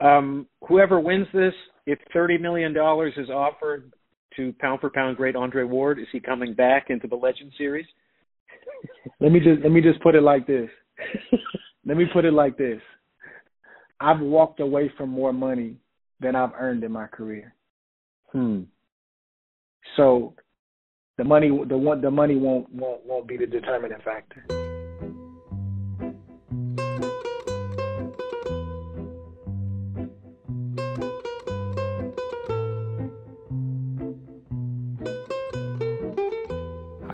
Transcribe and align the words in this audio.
Um, 0.00 0.46
whoever 0.68 1.00
wins 1.00 1.26
this, 1.32 1.54
if 1.86 1.98
thirty 2.12 2.38
million 2.38 2.72
dollars 2.72 3.14
is 3.16 3.30
offered 3.30 3.92
to 4.36 4.54
pound 4.60 4.80
for 4.80 4.90
pound 4.90 5.16
great 5.16 5.36
Andre 5.36 5.64
Ward, 5.64 5.98
is 5.98 6.06
he 6.12 6.20
coming 6.20 6.54
back 6.54 6.86
into 6.90 7.06
the 7.06 7.16
Legend 7.16 7.52
Series? 7.56 7.86
let 9.20 9.32
me 9.32 9.40
just 9.40 9.62
let 9.62 9.72
me 9.72 9.80
just 9.80 10.00
put 10.02 10.14
it 10.14 10.22
like 10.22 10.46
this. 10.46 10.68
let 11.86 11.96
me 11.96 12.04
put 12.12 12.24
it 12.24 12.32
like 12.32 12.58
this. 12.58 12.80
I've 14.00 14.20
walked 14.20 14.60
away 14.60 14.92
from 14.96 15.08
more 15.08 15.32
money 15.32 15.76
than 16.20 16.36
I've 16.36 16.52
earned 16.58 16.84
in 16.84 16.92
my 16.92 17.06
career. 17.06 17.54
Hmm. 18.32 18.62
So 19.96 20.34
the 21.16 21.24
money 21.24 21.48
the 21.68 21.78
one 21.78 22.00
the 22.00 22.10
money 22.10 22.36
won't 22.36 22.72
won't 22.72 23.04
won't 23.06 23.26
be 23.26 23.36
the 23.36 23.46
determining 23.46 23.98
factor. 24.04 24.44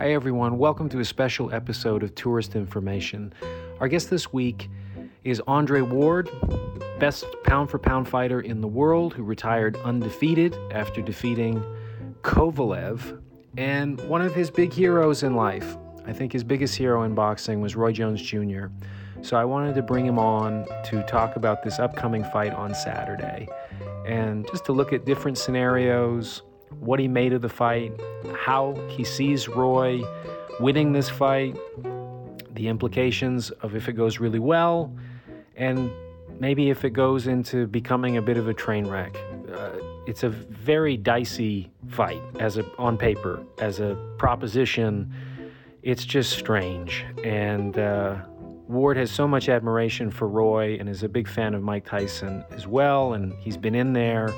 Hi, 0.03 0.11
everyone. 0.11 0.57
Welcome 0.57 0.89
to 0.89 0.99
a 0.99 1.05
special 1.05 1.53
episode 1.53 2.03
of 2.03 2.13
Tourist 2.13 2.57
Information. 2.57 3.33
Our 3.79 3.87
guest 3.87 4.09
this 4.09 4.33
week 4.33 4.69
is 5.23 5.41
Andre 5.47 5.79
Ward, 5.79 6.29
best 6.99 7.23
pound 7.45 7.69
for 7.69 7.79
pound 7.79 8.09
fighter 8.09 8.41
in 8.41 8.59
the 8.59 8.67
world, 8.67 9.13
who 9.13 9.23
retired 9.23 9.77
undefeated 9.77 10.57
after 10.71 11.01
defeating 11.01 11.63
Kovalev, 12.21 13.21
and 13.55 14.01
one 14.09 14.21
of 14.21 14.35
his 14.35 14.51
big 14.51 14.73
heroes 14.73 15.23
in 15.23 15.37
life. 15.37 15.77
I 16.05 16.11
think 16.11 16.33
his 16.33 16.43
biggest 16.43 16.75
hero 16.75 17.03
in 17.03 17.15
boxing 17.15 17.61
was 17.61 17.77
Roy 17.77 17.93
Jones 17.93 18.21
Jr. 18.21 18.65
So 19.21 19.37
I 19.37 19.45
wanted 19.45 19.73
to 19.75 19.81
bring 19.81 20.05
him 20.05 20.19
on 20.19 20.67
to 20.83 21.01
talk 21.03 21.37
about 21.37 21.63
this 21.63 21.79
upcoming 21.79 22.25
fight 22.25 22.53
on 22.53 22.75
Saturday 22.75 23.47
and 24.05 24.45
just 24.51 24.65
to 24.65 24.73
look 24.73 24.91
at 24.91 25.05
different 25.05 25.37
scenarios 25.37 26.41
what 26.79 26.99
he 26.99 27.07
made 27.07 27.33
of 27.33 27.41
the 27.41 27.49
fight, 27.49 27.93
how 28.35 28.73
he 28.89 29.03
sees 29.03 29.47
Roy 29.47 30.01
winning 30.59 30.91
this 30.91 31.09
fight, 31.09 31.55
the 32.53 32.67
implications 32.67 33.49
of 33.61 33.75
if 33.75 33.89
it 33.89 33.93
goes 33.93 34.19
really 34.19 34.39
well, 34.39 34.93
and 35.55 35.91
maybe 36.39 36.69
if 36.69 36.83
it 36.83 36.91
goes 36.91 37.27
into 37.27 37.67
becoming 37.67 38.17
a 38.17 38.21
bit 38.21 38.37
of 38.37 38.47
a 38.47 38.53
train 38.53 38.87
wreck. 38.87 39.15
Uh, 39.51 39.71
it's 40.05 40.23
a 40.23 40.29
very 40.29 40.97
dicey 40.97 41.71
fight 41.87 42.21
as 42.39 42.57
a 42.57 42.65
on 42.77 42.97
paper 42.97 43.41
as 43.59 43.79
a 43.79 43.95
proposition. 44.17 45.13
It's 45.81 46.05
just 46.05 46.31
strange, 46.31 47.05
and 47.23 47.77
uh, 47.77 48.17
Ward 48.67 48.97
has 48.97 49.11
so 49.11 49.27
much 49.27 49.49
admiration 49.49 50.09
for 50.09 50.27
Roy 50.27 50.77
and 50.79 50.87
is 50.87 51.03
a 51.03 51.09
big 51.09 51.27
fan 51.27 51.53
of 51.53 51.61
Mike 51.61 51.85
Tyson 51.85 52.43
as 52.51 52.67
well, 52.67 53.13
and 53.13 53.33
he's 53.33 53.57
been 53.57 53.75
in 53.75 53.93
there 53.93 54.33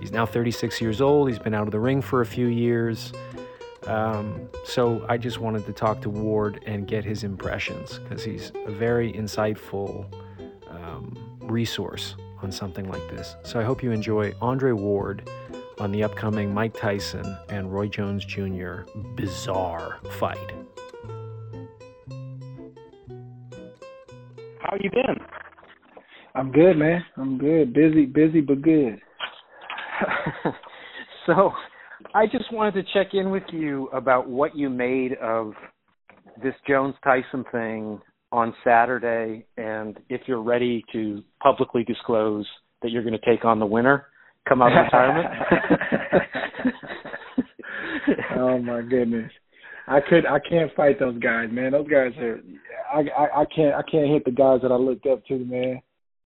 He's 0.00 0.12
now 0.12 0.26
36 0.26 0.80
years 0.80 1.00
old. 1.00 1.28
He's 1.28 1.38
been 1.38 1.54
out 1.54 1.66
of 1.66 1.72
the 1.72 1.80
ring 1.80 2.00
for 2.00 2.20
a 2.20 2.26
few 2.26 2.46
years. 2.46 3.12
Um, 3.86 4.48
so 4.64 5.04
I 5.08 5.16
just 5.16 5.38
wanted 5.38 5.64
to 5.66 5.72
talk 5.72 6.02
to 6.02 6.10
Ward 6.10 6.62
and 6.66 6.86
get 6.86 7.04
his 7.04 7.24
impressions 7.24 7.98
because 7.98 8.22
he's 8.22 8.52
a 8.66 8.70
very 8.70 9.12
insightful 9.12 10.06
um, 10.68 11.38
resource 11.40 12.14
on 12.42 12.52
something 12.52 12.88
like 12.88 13.08
this. 13.08 13.36
So 13.42 13.58
I 13.58 13.64
hope 13.64 13.82
you 13.82 13.90
enjoy 13.90 14.34
Andre 14.40 14.72
Ward 14.72 15.28
on 15.78 15.92
the 15.92 16.02
upcoming 16.02 16.52
Mike 16.52 16.78
Tyson 16.78 17.36
and 17.48 17.72
Roy 17.72 17.88
Jones 17.88 18.24
Jr. 18.24 18.82
bizarre 19.14 19.98
fight. 20.18 20.52
How 24.60 24.76
you 24.80 24.90
been? 24.90 25.16
I'm 26.34 26.52
good, 26.52 26.76
man. 26.76 27.04
I'm 27.16 27.38
good. 27.38 27.72
Busy, 27.72 28.04
busy, 28.04 28.40
but 28.40 28.60
good. 28.60 29.00
so 31.26 31.52
I 32.14 32.26
just 32.26 32.52
wanted 32.52 32.74
to 32.74 32.82
check 32.94 33.14
in 33.14 33.30
with 33.30 33.44
you 33.52 33.88
about 33.92 34.28
what 34.28 34.56
you 34.56 34.70
made 34.70 35.14
of 35.22 35.52
this 36.42 36.54
Jones 36.68 36.94
Tyson 37.02 37.44
thing 37.50 38.00
on 38.30 38.54
Saturday 38.62 39.46
and 39.56 39.98
if 40.08 40.22
you're 40.26 40.42
ready 40.42 40.84
to 40.92 41.22
publicly 41.42 41.82
disclose 41.84 42.46
that 42.82 42.90
you're 42.90 43.02
going 43.02 43.18
to 43.18 43.26
take 43.26 43.44
on 43.44 43.58
the 43.58 43.66
winner 43.66 44.06
come 44.48 44.62
out 44.62 44.72
of 44.72 44.84
retirement. 44.84 45.28
oh 48.38 48.58
my 48.58 48.82
goodness. 48.82 49.30
I 49.86 50.00
could 50.00 50.26
I 50.26 50.38
can't 50.38 50.74
fight 50.74 50.98
those 50.98 51.18
guys, 51.18 51.48
man. 51.50 51.72
Those 51.72 51.88
guys 51.88 52.12
are 52.18 52.40
I, 52.92 53.00
I 53.00 53.40
I 53.40 53.44
can't 53.54 53.74
I 53.74 53.82
can't 53.90 54.10
hit 54.10 54.24
the 54.24 54.30
guys 54.30 54.60
that 54.62 54.72
I 54.72 54.76
looked 54.76 55.06
up 55.06 55.24
to, 55.26 55.38
man. 55.38 55.80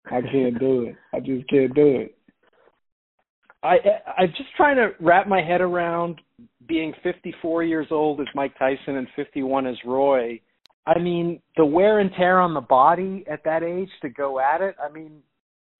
I 0.06 0.20
can't 0.22 0.59
do 0.59 0.82
it. 0.82 0.97
I 1.12 1.20
just 1.20 1.48
can't 1.48 1.75
do 1.75 1.87
it. 2.00 2.18
I 3.69 3.79
I'm 4.17 4.31
just 4.31 4.55
trying 4.56 4.77
to 4.77 4.91
wrap 5.01 5.29
my 5.29 5.43
head 5.43 5.61
around 5.61 6.21
being 6.67 6.93
54 7.03 7.65
years 7.65 7.87
old 7.91 8.21
as 8.21 8.27
Mike 8.34 8.59
Tyson 8.59 8.97
and 8.97 9.06
51 9.15 9.67
as 9.67 9.77
Roy. 9.84 10.41
I 10.87 10.99
mean, 10.99 11.41
the 11.56 11.65
wear 11.65 11.99
and 11.99 12.11
tear 12.17 12.41
on 12.41 12.55
the 12.55 12.61
body 12.61 13.25
at 13.31 13.45
that 13.45 13.62
age 13.62 13.91
to 14.03 14.09
go 14.09 14.41
at 14.41 14.62
it. 14.62 14.75
I 14.83 14.91
mean, 14.91 15.21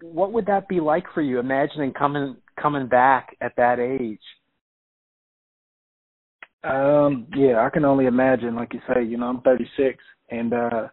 what 0.03 0.33
would 0.33 0.47
that 0.47 0.69
be 0.69 0.81
like 0.81 1.05
for 1.15 1.23
you? 1.23 1.39
Imagining 1.39 1.93
coming 1.93 2.37
coming 2.61 2.89
back 2.89 3.37
at 3.41 3.57
that 3.57 3.79
age. 3.79 4.21
Um, 6.65 7.27
yeah, 7.35 7.65
I 7.65 7.71
can 7.71 7.85
only 7.85 8.07
imagine. 8.07 8.55
Like 8.55 8.75
you 8.75 8.81
say, 8.93 9.03
you 9.05 9.17
know, 9.17 9.27
I'm 9.27 9.41
36, 9.41 9.97
and 10.31 10.53
uh 10.53 10.89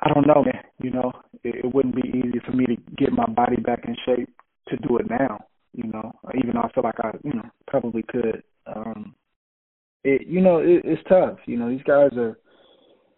I 0.00 0.12
don't 0.14 0.26
know, 0.26 0.44
man. 0.44 0.62
You 0.80 0.90
know, 0.90 1.12
it, 1.42 1.64
it 1.64 1.74
wouldn't 1.74 1.96
be 1.96 2.08
easy 2.08 2.38
for 2.44 2.52
me 2.52 2.66
to 2.66 2.76
get 2.96 3.12
my 3.12 3.26
body 3.26 3.56
back 3.56 3.84
in 3.86 3.96
shape 4.06 4.28
to 4.68 4.76
do 4.76 4.98
it 4.98 5.08
now. 5.10 5.44
You 5.72 5.84
know, 5.92 6.12
even 6.34 6.54
though 6.54 6.62
I 6.62 6.72
feel 6.72 6.84
like 6.84 6.98
I, 7.00 7.12
you 7.22 7.34
know, 7.34 7.48
probably 7.66 8.02
could. 8.02 8.42
Um, 8.66 9.14
it, 10.04 10.26
you 10.26 10.40
know, 10.40 10.58
it, 10.58 10.82
it's 10.84 11.02
tough. 11.08 11.38
You 11.46 11.58
know, 11.58 11.68
these 11.68 11.82
guys 11.82 12.10
are 12.16 12.38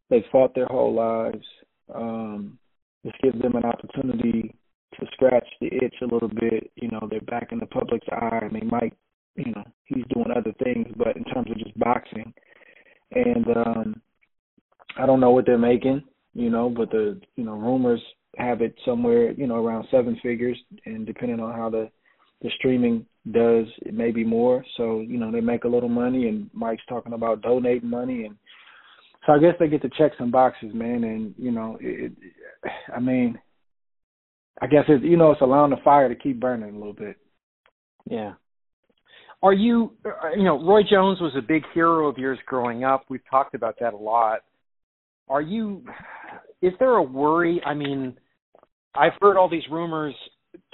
they've 0.09 0.25
fought 0.33 0.55
their 0.55 0.67
whole 0.67 0.95
lives. 0.95 1.47
Um, 1.95 2.59
this 3.05 3.13
gives 3.23 3.41
them 3.41 3.55
an 3.57 3.65
opportunity 3.65 4.55
to 4.99 5.07
scratch 5.13 5.47
the 5.61 5.69
itch 5.69 5.95
a 6.03 6.13
little 6.13 6.29
bit. 6.29 6.71
You 6.77 6.89
know, 6.89 7.07
they're 7.09 7.21
back 7.23 7.53
in 7.53 7.59
the 7.59 7.67
public's 7.67 8.07
eye, 8.11 8.41
and 8.43 8.55
they 8.55 8.67
might, 8.67 8.93
you 9.37 9.53
know, 9.53 9.65
he's 9.85 10.05
doing 10.13 10.31
other 10.37 10.53
things, 10.63 10.89
but 10.97 11.17
in 11.17 11.25
terms 11.25 11.51
of 11.51 11.59
just 11.59 11.79
boxing, 11.79 12.33
and 13.13 13.47
um, 13.57 14.03
I 14.99 15.07
don't 15.07 15.21
know 15.21 15.31
what 15.31 15.47
they're 15.47 15.59
making. 15.59 16.03
You 16.35 16.51
know, 16.51 16.69
but 16.71 16.91
the 16.91 17.21
you 17.37 17.45
know 17.45 17.55
rumors 17.55 18.03
have 18.37 18.63
it 18.63 18.75
somewhere, 18.85 19.33
you 19.33 19.47
know, 19.47 19.65
around 19.65 19.87
seven 19.91 20.19
figures, 20.23 20.59
and 20.87 21.07
depending 21.07 21.41
on 21.41 21.55
how 21.55 21.71
the 21.71 21.91
the 22.43 22.51
streaming 22.57 23.05
does, 23.33 23.67
it 23.83 23.93
may 23.93 24.11
be 24.11 24.25
more. 24.25 24.65
So 24.77 25.01
you 25.01 25.19
know, 25.19 25.31
they 25.31 25.41
make 25.41 25.65
a 25.65 25.69
little 25.69 25.89
money, 25.89 26.29
and 26.29 26.51
Mike's 26.53 26.83
talking 26.89 27.13
about 27.13 27.43
donating 27.43 27.91
money, 27.91 28.25
and 28.25 28.37
so 29.27 29.33
I 29.33 29.39
guess 29.39 29.55
they 29.59 29.69
get 29.69 29.83
to 29.83 29.91
check 29.99 30.13
some 30.19 30.31
boxes, 30.31 30.73
man. 30.73 31.05
And 31.05 31.35
you 31.37 31.51
know, 31.51 31.77
it, 31.81 32.13
I 32.95 33.01
mean, 33.01 33.39
I 34.61 34.67
guess 34.67 34.85
it, 34.89 35.03
you 35.03 35.17
know, 35.17 35.33
it's 35.33 35.41
allowing 35.41 35.71
the 35.71 35.77
fire 35.85 36.09
to 36.09 36.15
keep 36.15 36.41
burning 36.41 36.75
a 36.75 36.79
little 36.79 36.93
bit. 36.93 37.17
Yeah. 38.09 38.35
Are 39.43 39.55
you, 39.55 39.93
uh, 40.05 40.37
you 40.37 40.45
know, 40.45 40.63
Roy 40.63 40.83
Jones 40.83 41.19
was 41.21 41.33
a 41.37 41.41
big 41.41 41.63
hero 41.73 42.09
of 42.09 42.19
yours 42.19 42.39
growing 42.47 42.85
up. 42.85 43.05
We've 43.09 43.23
talked 43.31 43.55
about 43.55 43.77
that 43.81 43.95
a 43.95 43.97
lot. 43.97 44.41
Are 45.29 45.41
you 45.41 45.83
is 46.63 46.73
there 46.79 46.97
a 46.97 47.03
worry? 47.03 47.61
I 47.65 47.75
mean, 47.75 48.17
I've 48.95 49.13
heard 49.21 49.37
all 49.37 49.49
these 49.49 49.69
rumors 49.71 50.15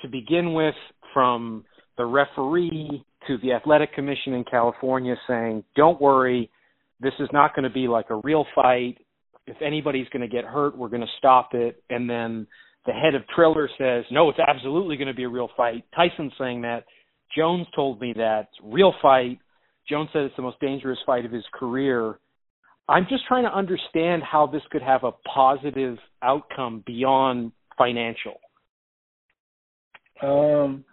to 0.01 0.09
begin 0.09 0.55
with 0.55 0.75
from 1.13 1.65
the 1.97 2.05
referee 2.05 3.05
to 3.27 3.39
the 3.39 3.53
athletic 3.53 3.95
commission 3.95 4.35
in 4.35 4.45
California 4.45 5.17
saying, 5.27 5.65
"Don't 5.75 6.01
worry, 6.01 6.51
this 7.01 7.15
is 7.19 7.29
not 7.33 7.55
going 7.55 7.65
to 7.65 7.71
be 7.71 7.89
like 7.89 8.11
a 8.11 8.21
real 8.23 8.47
fight. 8.55 8.99
If 9.47 9.61
anybody's 9.63 10.09
going 10.09 10.23
to 10.23 10.35
get 10.35 10.45
hurt, 10.45 10.77
we're 10.77 10.89
going 10.89 11.03
to 11.03 11.19
stop 11.19 11.55
it." 11.55 11.83
And 11.91 12.09
then 12.09 12.47
the 12.85 12.93
head 12.93 13.15
of 13.15 13.27
Triller 13.35 13.69
says, 13.79 14.05
"No, 14.11 14.29
it's 14.31 14.39
absolutely 14.39 14.97
going 14.97 15.09
to 15.09 15.15
be 15.15 15.25
a 15.25 15.29
real 15.29 15.51
fight." 15.57 15.85
Tyson's 15.95 16.33
saying 16.39 16.63
that. 16.63 16.85
Jones 17.37 17.67
told 17.75 18.01
me 18.01 18.13
that 18.17 18.49
real 18.63 18.95
fight. 19.03 19.41
Jones 19.89 20.09
said 20.13 20.23
it's 20.23 20.37
the 20.37 20.43
most 20.43 20.61
dangerous 20.61 20.99
fight 21.05 21.25
of 21.25 21.33
his 21.33 21.45
career. 21.53 22.19
I'm 22.89 23.07
just 23.09 23.27
trying 23.27 23.45
to 23.45 23.55
understand 23.55 24.23
how 24.23 24.47
this 24.47 24.63
could 24.71 24.83
have 24.83 25.05
a 25.05 25.13
positive 25.35 25.99
outcome 26.23 26.85
beyond 26.87 27.53
financial. 27.77 28.35
Um, 30.23 30.85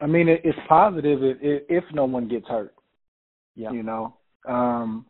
I 0.00 0.06
mean, 0.06 0.28
it, 0.28 0.42
it's 0.44 0.58
positive 0.68 1.22
if, 1.22 1.62
if 1.68 1.84
no 1.92 2.04
one 2.04 2.28
gets 2.28 2.46
hurt. 2.46 2.74
Yeah. 3.56 3.72
You 3.72 3.82
know, 3.82 4.16
um, 4.48 5.06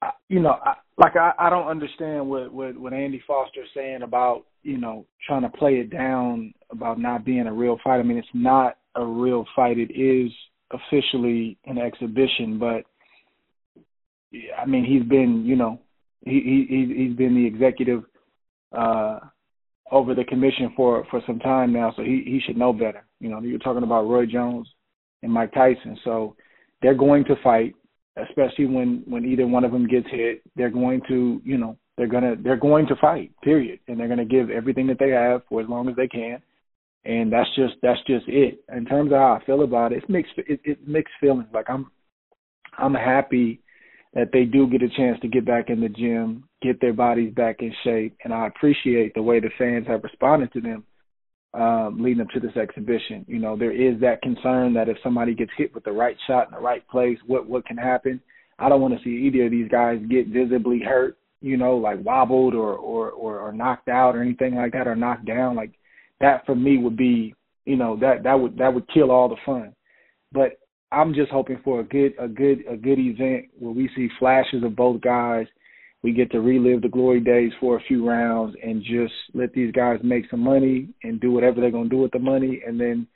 I, 0.00 0.10
you 0.28 0.40
know, 0.40 0.58
I, 0.64 0.74
like 0.96 1.16
I, 1.16 1.32
I 1.38 1.50
don't 1.50 1.66
understand 1.66 2.28
what 2.28 2.52
what 2.52 2.78
what 2.78 2.92
Andy 2.92 3.22
Foster's 3.26 3.68
saying 3.74 4.02
about 4.02 4.44
you 4.62 4.78
know 4.78 5.06
trying 5.26 5.42
to 5.42 5.48
play 5.48 5.74
it 5.74 5.90
down 5.90 6.54
about 6.70 7.00
not 7.00 7.24
being 7.24 7.46
a 7.46 7.52
real 7.52 7.78
fight. 7.82 7.98
I 7.98 8.02
mean, 8.02 8.18
it's 8.18 8.28
not 8.32 8.78
a 8.94 9.04
real 9.04 9.44
fight. 9.56 9.78
It 9.78 9.92
is 9.92 10.30
officially 10.70 11.58
an 11.66 11.78
exhibition, 11.78 12.58
but 12.58 12.84
I 14.56 14.66
mean, 14.66 14.84
he's 14.84 15.02
been, 15.08 15.44
you 15.44 15.56
know, 15.56 15.80
he 16.24 16.66
he 16.68 16.94
he's 16.94 17.16
been 17.16 17.34
the 17.34 17.46
executive 17.46 18.04
uh 18.76 19.18
over 19.90 20.14
the 20.14 20.24
commission 20.24 20.72
for 20.76 21.04
for 21.10 21.20
some 21.26 21.38
time 21.38 21.72
now, 21.72 21.92
so 21.96 22.02
he 22.02 22.22
he 22.24 22.40
should 22.44 22.56
know 22.56 22.72
better. 22.72 23.04
You 23.20 23.30
know, 23.30 23.40
you're 23.40 23.58
talking 23.58 23.82
about 23.82 24.08
Roy 24.08 24.26
Jones 24.26 24.68
and 25.22 25.32
Mike 25.32 25.52
Tyson, 25.52 25.98
so 26.04 26.36
they're 26.82 26.94
going 26.94 27.24
to 27.24 27.36
fight, 27.42 27.74
especially 28.16 28.66
when 28.66 29.02
when 29.06 29.24
either 29.24 29.46
one 29.46 29.64
of 29.64 29.72
them 29.72 29.86
gets 29.86 30.06
hit. 30.10 30.42
They're 30.56 30.70
going 30.70 31.02
to, 31.08 31.40
you 31.44 31.58
know, 31.58 31.76
they're 31.96 32.08
gonna 32.08 32.34
they're 32.42 32.56
going 32.56 32.86
to 32.88 32.96
fight, 32.96 33.32
period, 33.42 33.80
and 33.88 33.98
they're 33.98 34.08
gonna 34.08 34.24
give 34.24 34.50
everything 34.50 34.86
that 34.88 34.98
they 34.98 35.10
have 35.10 35.42
for 35.48 35.60
as 35.60 35.68
long 35.68 35.88
as 35.88 35.96
they 35.96 36.08
can, 36.08 36.42
and 37.04 37.32
that's 37.32 37.48
just 37.54 37.74
that's 37.82 38.00
just 38.06 38.26
it. 38.28 38.64
In 38.74 38.84
terms 38.86 39.12
of 39.12 39.18
how 39.18 39.38
I 39.40 39.44
feel 39.44 39.62
about 39.62 39.92
it, 39.92 39.98
it's 39.98 40.08
mixed. 40.08 40.32
It, 40.38 40.60
it's 40.64 40.80
mixed 40.86 41.14
feelings. 41.20 41.48
Like 41.52 41.66
I'm 41.68 41.90
I'm 42.78 42.94
happy 42.94 43.60
that 44.14 44.30
they 44.32 44.44
do 44.44 44.68
get 44.68 44.82
a 44.82 44.88
chance 44.88 45.18
to 45.20 45.28
get 45.28 45.44
back 45.44 45.70
in 45.70 45.80
the 45.80 45.88
gym, 45.88 46.44
get 46.62 46.80
their 46.80 46.92
bodies 46.92 47.34
back 47.34 47.56
in 47.60 47.74
shape, 47.82 48.16
and 48.24 48.32
I 48.32 48.46
appreciate 48.46 49.14
the 49.14 49.22
way 49.22 49.40
the 49.40 49.50
fans 49.58 49.86
have 49.88 50.04
responded 50.04 50.52
to 50.52 50.60
them 50.60 50.84
um, 51.54 51.98
leading 52.00 52.20
up 52.20 52.30
to 52.30 52.40
this 52.40 52.56
exhibition. 52.56 53.24
You 53.28 53.38
know, 53.38 53.56
there 53.56 53.72
is 53.72 54.00
that 54.00 54.22
concern 54.22 54.74
that 54.74 54.88
if 54.88 54.96
somebody 55.02 55.34
gets 55.34 55.52
hit 55.56 55.74
with 55.74 55.84
the 55.84 55.92
right 55.92 56.16
shot 56.26 56.48
in 56.48 56.54
the 56.54 56.60
right 56.60 56.86
place, 56.88 57.18
what 57.26 57.48
what 57.48 57.66
can 57.66 57.76
happen? 57.76 58.20
I 58.58 58.68
don't 58.68 58.80
want 58.80 58.96
to 58.96 59.04
see 59.04 59.26
either 59.26 59.46
of 59.46 59.50
these 59.50 59.68
guys 59.68 60.00
get 60.08 60.28
visibly 60.28 60.80
hurt. 60.80 61.16
You 61.40 61.56
know, 61.56 61.76
like 61.76 62.04
wobbled 62.04 62.54
or 62.54 62.74
or 62.74 63.10
or, 63.10 63.38
or 63.38 63.52
knocked 63.52 63.88
out 63.88 64.16
or 64.16 64.22
anything 64.22 64.56
like 64.56 64.72
that, 64.72 64.88
or 64.88 64.96
knocked 64.96 65.26
down. 65.26 65.54
Like 65.54 65.72
that 66.20 66.44
for 66.46 66.54
me 66.54 66.78
would 66.78 66.96
be, 66.96 67.34
you 67.64 67.76
know, 67.76 67.96
that 68.00 68.22
that 68.24 68.34
would 68.34 68.58
that 68.58 68.72
would 68.72 68.88
kill 68.92 69.10
all 69.10 69.28
the 69.28 69.36
fun. 69.46 69.74
But 70.32 70.58
I'm 70.94 71.14
just 71.14 71.30
hoping 71.30 71.60
for 71.64 71.80
a 71.80 71.84
good 71.84 72.14
a 72.18 72.28
good 72.28 72.64
a 72.70 72.76
good 72.76 72.98
event 72.98 73.46
where 73.58 73.72
we 73.72 73.90
see 73.96 74.08
flashes 74.18 74.62
of 74.62 74.76
both 74.76 75.00
guys. 75.00 75.46
We 76.02 76.12
get 76.12 76.30
to 76.32 76.40
relive 76.40 76.82
the 76.82 76.88
glory 76.88 77.20
days 77.20 77.52
for 77.58 77.76
a 77.76 77.82
few 77.82 78.06
rounds 78.06 78.54
and 78.62 78.82
just 78.82 79.14
let 79.32 79.52
these 79.54 79.72
guys 79.72 79.98
make 80.02 80.28
some 80.30 80.40
money 80.40 80.90
and 81.02 81.20
do 81.20 81.32
whatever 81.32 81.60
they're 81.60 81.70
gonna 81.70 81.88
do 81.88 81.98
with 81.98 82.12
the 82.12 82.18
money 82.18 82.62
and 82.66 82.78
then 82.78 83.06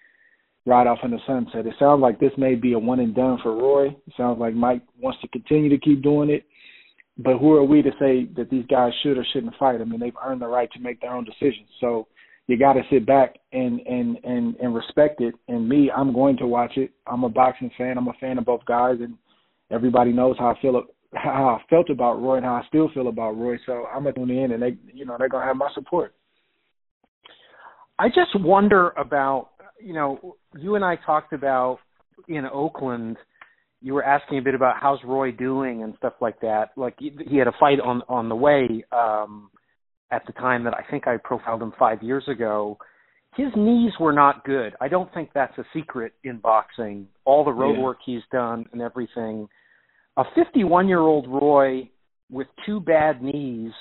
ride 0.64 0.86
off 0.86 0.98
in 1.02 1.10
the 1.10 1.18
sunset. 1.26 1.66
It 1.66 1.74
sounds 1.78 2.00
like 2.00 2.18
this 2.18 2.32
may 2.36 2.54
be 2.54 2.72
a 2.72 2.78
one 2.78 3.00
and 3.00 3.14
done 3.14 3.38
for 3.42 3.54
Roy. 3.54 3.88
It 3.88 4.14
sounds 4.16 4.38
like 4.38 4.54
Mike 4.54 4.82
wants 5.00 5.20
to 5.20 5.28
continue 5.28 5.70
to 5.70 5.78
keep 5.78 6.02
doing 6.02 6.30
it. 6.30 6.44
But 7.18 7.38
who 7.38 7.52
are 7.52 7.64
we 7.64 7.82
to 7.82 7.90
say 7.98 8.26
that 8.36 8.48
these 8.50 8.64
guys 8.66 8.92
should 9.02 9.18
or 9.18 9.24
shouldn't 9.32 9.56
fight? 9.56 9.80
I 9.80 9.84
mean, 9.84 10.00
they've 10.00 10.12
earned 10.24 10.40
the 10.40 10.46
right 10.46 10.70
to 10.72 10.80
make 10.80 11.00
their 11.00 11.12
own 11.12 11.24
decisions. 11.24 11.68
So 11.80 12.06
you 12.48 12.58
got 12.58 12.72
to 12.72 12.82
sit 12.90 13.06
back 13.06 13.36
and 13.52 13.78
and 13.80 14.16
and 14.24 14.56
and 14.56 14.74
respect 14.74 15.20
it. 15.20 15.34
And 15.46 15.68
me, 15.68 15.90
I'm 15.94 16.12
going 16.12 16.36
to 16.38 16.46
watch 16.46 16.72
it. 16.76 16.90
I'm 17.06 17.22
a 17.22 17.28
boxing 17.28 17.70
fan. 17.78 17.96
I'm 17.96 18.08
a 18.08 18.14
fan 18.14 18.38
of 18.38 18.46
both 18.46 18.64
guys, 18.64 18.96
and 19.00 19.14
everybody 19.70 20.12
knows 20.12 20.36
how 20.38 20.48
I 20.48 20.60
feel 20.60 20.82
how 21.14 21.60
I 21.60 21.70
felt 21.70 21.90
about 21.90 22.20
Roy 22.20 22.36
and 22.36 22.44
how 22.44 22.54
I 22.54 22.66
still 22.66 22.90
feel 22.92 23.08
about 23.08 23.32
Roy. 23.32 23.56
So 23.66 23.84
I'm 23.94 24.02
gonna 24.02 24.14
tune 24.14 24.30
in, 24.30 24.52
and 24.52 24.62
they, 24.62 24.76
you 24.92 25.04
know, 25.04 25.16
they're 25.18 25.28
gonna 25.28 25.46
have 25.46 25.56
my 25.56 25.70
support. 25.74 26.14
I 27.98 28.08
just 28.08 28.30
wonder 28.34 28.90
about, 28.90 29.50
you 29.80 29.92
know, 29.92 30.36
you 30.56 30.74
and 30.74 30.84
I 30.84 30.96
talked 31.04 31.34
about 31.34 31.80
in 32.28 32.46
Oakland. 32.46 33.18
You 33.82 33.92
were 33.92 34.04
asking 34.04 34.38
a 34.38 34.42
bit 34.42 34.54
about 34.54 34.76
how's 34.80 35.00
Roy 35.04 35.32
doing 35.32 35.82
and 35.82 35.94
stuff 35.98 36.14
like 36.20 36.40
that. 36.40 36.70
Like 36.76 36.94
he, 36.98 37.36
had 37.36 37.46
a 37.46 37.52
fight 37.60 37.78
on 37.78 38.02
on 38.08 38.30
the 38.30 38.36
way. 38.36 38.84
um 38.90 39.50
at 40.10 40.26
the 40.26 40.32
time 40.32 40.64
that 40.64 40.74
I 40.74 40.82
think 40.90 41.06
I 41.06 41.16
profiled 41.16 41.62
him 41.62 41.72
five 41.78 42.02
years 42.02 42.24
ago, 42.28 42.78
his 43.36 43.48
knees 43.56 43.92
were 44.00 44.12
not 44.12 44.44
good. 44.44 44.74
I 44.80 44.88
don't 44.88 45.12
think 45.12 45.30
that's 45.34 45.56
a 45.58 45.64
secret 45.74 46.12
in 46.24 46.38
boxing. 46.38 47.06
All 47.24 47.44
the 47.44 47.52
road 47.52 47.76
yeah. 47.76 47.82
work 47.82 47.98
he's 48.04 48.22
done 48.32 48.66
and 48.72 48.80
everything. 48.80 49.48
A 50.16 50.24
51 50.34 50.88
year 50.88 51.00
old 51.00 51.28
Roy 51.28 51.88
with 52.30 52.46
two 52.66 52.80
bad 52.80 53.22
knees 53.22 53.72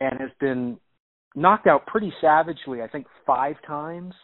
and 0.00 0.18
has 0.20 0.30
been 0.40 0.78
knocked 1.34 1.66
out 1.66 1.86
pretty 1.86 2.12
savagely, 2.20 2.82
I 2.82 2.88
think 2.88 3.06
five 3.26 3.56
times 3.66 4.14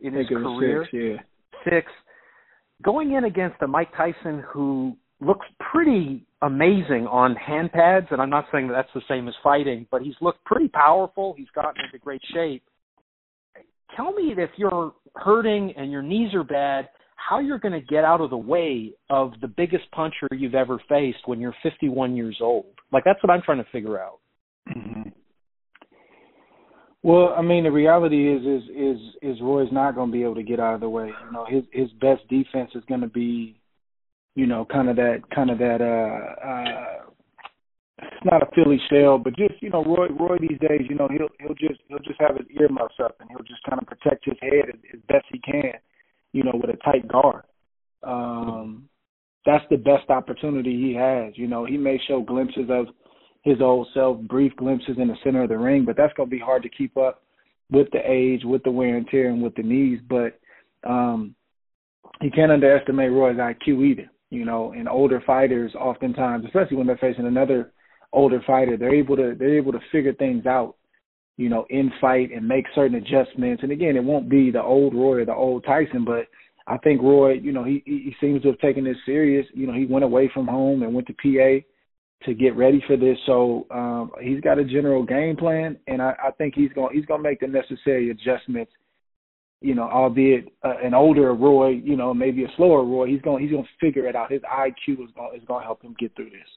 in 0.00 0.14
his 0.14 0.28
career. 0.28 0.84
Six, 0.90 0.94
yeah. 0.94 1.70
Six. 1.70 1.92
Going 2.82 3.12
in 3.12 3.24
against 3.24 3.60
a 3.62 3.66
Mike 3.66 3.90
Tyson 3.96 4.42
who 4.52 4.96
looks 5.20 5.46
pretty 5.72 6.26
amazing 6.42 7.06
on 7.10 7.34
hand 7.34 7.72
pads, 7.72 8.06
and 8.10 8.20
I'm 8.20 8.30
not 8.30 8.46
saying 8.52 8.68
that 8.68 8.74
that's 8.74 8.94
the 8.94 9.02
same 9.08 9.28
as 9.28 9.34
fighting, 9.42 9.86
but 9.90 10.02
he's 10.02 10.14
looked 10.20 10.44
pretty 10.44 10.68
powerful. 10.68 11.34
He's 11.36 11.48
gotten 11.54 11.84
into 11.84 11.98
great 11.98 12.22
shape. 12.32 12.62
Tell 13.96 14.12
me 14.12 14.34
if 14.36 14.50
you're 14.56 14.92
hurting 15.16 15.72
and 15.76 15.90
your 15.90 16.02
knees 16.02 16.34
are 16.34 16.44
bad, 16.44 16.88
how 17.16 17.40
you're 17.40 17.58
going 17.58 17.72
to 17.72 17.80
get 17.80 18.04
out 18.04 18.20
of 18.20 18.30
the 18.30 18.36
way 18.36 18.92
of 19.10 19.32
the 19.40 19.48
biggest 19.48 19.90
puncher 19.92 20.28
you've 20.32 20.54
ever 20.54 20.78
faced 20.88 21.18
when 21.26 21.40
you're 21.40 21.54
51 21.62 22.14
years 22.14 22.38
old. 22.40 22.66
Like 22.92 23.04
that's 23.04 23.22
what 23.22 23.30
I'm 23.30 23.42
trying 23.42 23.58
to 23.58 23.70
figure 23.70 24.00
out. 24.00 24.20
Mm-hmm. 24.68 25.08
Well, 27.02 27.34
I 27.36 27.42
mean, 27.42 27.64
the 27.64 27.70
reality 27.70 28.32
is, 28.32 28.42
is, 28.42 28.68
is, 28.70 28.98
is 29.22 29.36
Roy's 29.40 29.72
not 29.72 29.94
going 29.94 30.10
to 30.10 30.12
be 30.12 30.22
able 30.22 30.34
to 30.34 30.42
get 30.42 30.60
out 30.60 30.74
of 30.74 30.80
the 30.80 30.88
way. 30.88 31.06
You 31.06 31.32
know, 31.32 31.46
his 31.48 31.64
his 31.72 31.90
best 32.00 32.26
defense 32.28 32.70
is 32.74 32.82
going 32.88 33.02
to 33.02 33.08
be 33.08 33.60
you 34.38 34.46
know, 34.46 34.64
kind 34.64 34.88
of 34.88 34.94
that, 34.94 35.22
kind 35.34 35.50
of 35.50 35.58
that, 35.58 35.80
uh, 35.82 36.46
uh, 36.46 37.10
it's 38.00 38.24
not 38.24 38.40
a 38.40 38.46
Philly 38.54 38.78
shell, 38.88 39.18
but 39.18 39.34
just, 39.34 39.60
you 39.60 39.68
know, 39.68 39.82
Roy, 39.82 40.06
Roy 40.10 40.36
these 40.38 40.60
days, 40.60 40.82
you 40.88 40.94
know, 40.94 41.08
he'll, 41.10 41.26
he'll 41.40 41.56
just, 41.56 41.80
he'll 41.88 41.98
just 41.98 42.20
have 42.20 42.36
his 42.36 42.46
earmuffs 42.56 42.94
up 43.02 43.16
and 43.18 43.28
he'll 43.30 43.42
just 43.42 43.64
kind 43.68 43.82
of 43.82 43.88
protect 43.88 44.26
his 44.26 44.36
head 44.40 44.68
as, 44.72 44.78
as 44.94 45.00
best 45.08 45.24
he 45.32 45.40
can, 45.40 45.72
you 46.32 46.44
know, 46.44 46.52
with 46.54 46.70
a 46.70 46.76
tight 46.84 47.08
guard. 47.08 47.42
Um, 48.04 48.88
that's 49.44 49.64
the 49.70 49.76
best 49.76 50.08
opportunity 50.08 50.70
he 50.70 50.94
has. 50.94 51.32
You 51.34 51.48
know, 51.48 51.64
he 51.64 51.76
may 51.76 52.00
show 52.06 52.20
glimpses 52.22 52.70
of 52.70 52.86
his 53.42 53.60
old 53.60 53.88
self, 53.92 54.20
brief 54.20 54.54
glimpses 54.54 54.98
in 54.98 55.08
the 55.08 55.16
center 55.24 55.42
of 55.42 55.48
the 55.48 55.58
ring, 55.58 55.84
but 55.84 55.96
that's 55.96 56.14
to 56.14 56.26
be 56.26 56.38
hard 56.38 56.62
to 56.62 56.68
keep 56.68 56.96
up 56.96 57.24
with 57.72 57.88
the 57.90 58.08
age, 58.08 58.42
with 58.44 58.62
the 58.62 58.70
wear 58.70 58.98
and 58.98 59.08
tear, 59.08 59.30
and 59.30 59.42
with 59.42 59.56
the 59.56 59.64
knees. 59.64 59.98
But 60.08 60.38
um, 60.88 61.34
you 62.20 62.30
can't 62.30 62.52
underestimate 62.52 63.10
Roy's 63.10 63.36
IQ 63.36 63.84
either. 63.84 64.08
You 64.30 64.44
know, 64.44 64.72
and 64.72 64.88
older 64.88 65.22
fighters 65.26 65.74
oftentimes, 65.74 66.44
especially 66.44 66.76
when 66.76 66.86
they're 66.86 66.98
facing 66.98 67.26
another 67.26 67.72
older 68.12 68.42
fighter, 68.46 68.76
they're 68.76 68.94
able 68.94 69.16
to 69.16 69.34
they're 69.38 69.56
able 69.56 69.72
to 69.72 69.80
figure 69.90 70.12
things 70.14 70.44
out, 70.46 70.76
you 71.36 71.48
know, 71.48 71.66
in 71.70 71.90
fight 72.00 72.30
and 72.32 72.46
make 72.46 72.66
certain 72.74 72.96
adjustments. 72.96 73.62
And 73.62 73.72
again, 73.72 73.96
it 73.96 74.04
won't 74.04 74.28
be 74.28 74.50
the 74.50 74.62
old 74.62 74.94
Roy 74.94 75.22
or 75.22 75.24
the 75.24 75.34
old 75.34 75.64
Tyson, 75.64 76.04
but 76.04 76.26
I 76.66 76.76
think 76.78 77.00
Roy, 77.00 77.32
you 77.32 77.52
know, 77.52 77.64
he 77.64 77.82
he 77.86 78.14
seems 78.20 78.42
to 78.42 78.48
have 78.48 78.58
taken 78.58 78.84
this 78.84 78.96
serious. 79.06 79.46
You 79.54 79.66
know, 79.66 79.72
he 79.72 79.86
went 79.86 80.04
away 80.04 80.30
from 80.32 80.46
home 80.46 80.82
and 80.82 80.94
went 80.94 81.06
to 81.06 81.14
PA 81.14 81.64
to 82.24 82.34
get 82.34 82.56
ready 82.56 82.82
for 82.86 82.96
this. 82.96 83.16
So 83.26 83.66
um, 83.70 84.10
he's 84.20 84.40
got 84.40 84.58
a 84.58 84.64
general 84.64 85.04
game 85.04 85.36
plan, 85.36 85.78
and 85.86 86.02
I, 86.02 86.14
I 86.22 86.30
think 86.32 86.54
he's 86.54 86.72
going 86.72 86.94
he's 86.94 87.06
going 87.06 87.22
to 87.22 87.28
make 87.28 87.40
the 87.40 87.46
necessary 87.46 88.10
adjustments 88.10 88.72
you 89.60 89.74
know, 89.74 89.88
albeit 89.88 90.52
uh, 90.64 90.74
an 90.82 90.94
older 90.94 91.34
Roy, 91.34 91.70
you 91.70 91.96
know, 91.96 92.14
maybe 92.14 92.44
a 92.44 92.48
slower 92.56 92.84
Roy, 92.84 93.08
he's 93.08 93.20
going 93.22 93.42
he's 93.42 93.52
going 93.52 93.64
to 93.64 93.86
figure 93.86 94.06
it 94.06 94.14
out. 94.14 94.30
His 94.30 94.42
IQ 94.42 95.04
is 95.04 95.10
going 95.14 95.36
is 95.36 95.44
going 95.46 95.62
to 95.62 95.66
help 95.66 95.82
him 95.82 95.96
get 95.98 96.14
through 96.14 96.30
this. 96.30 96.48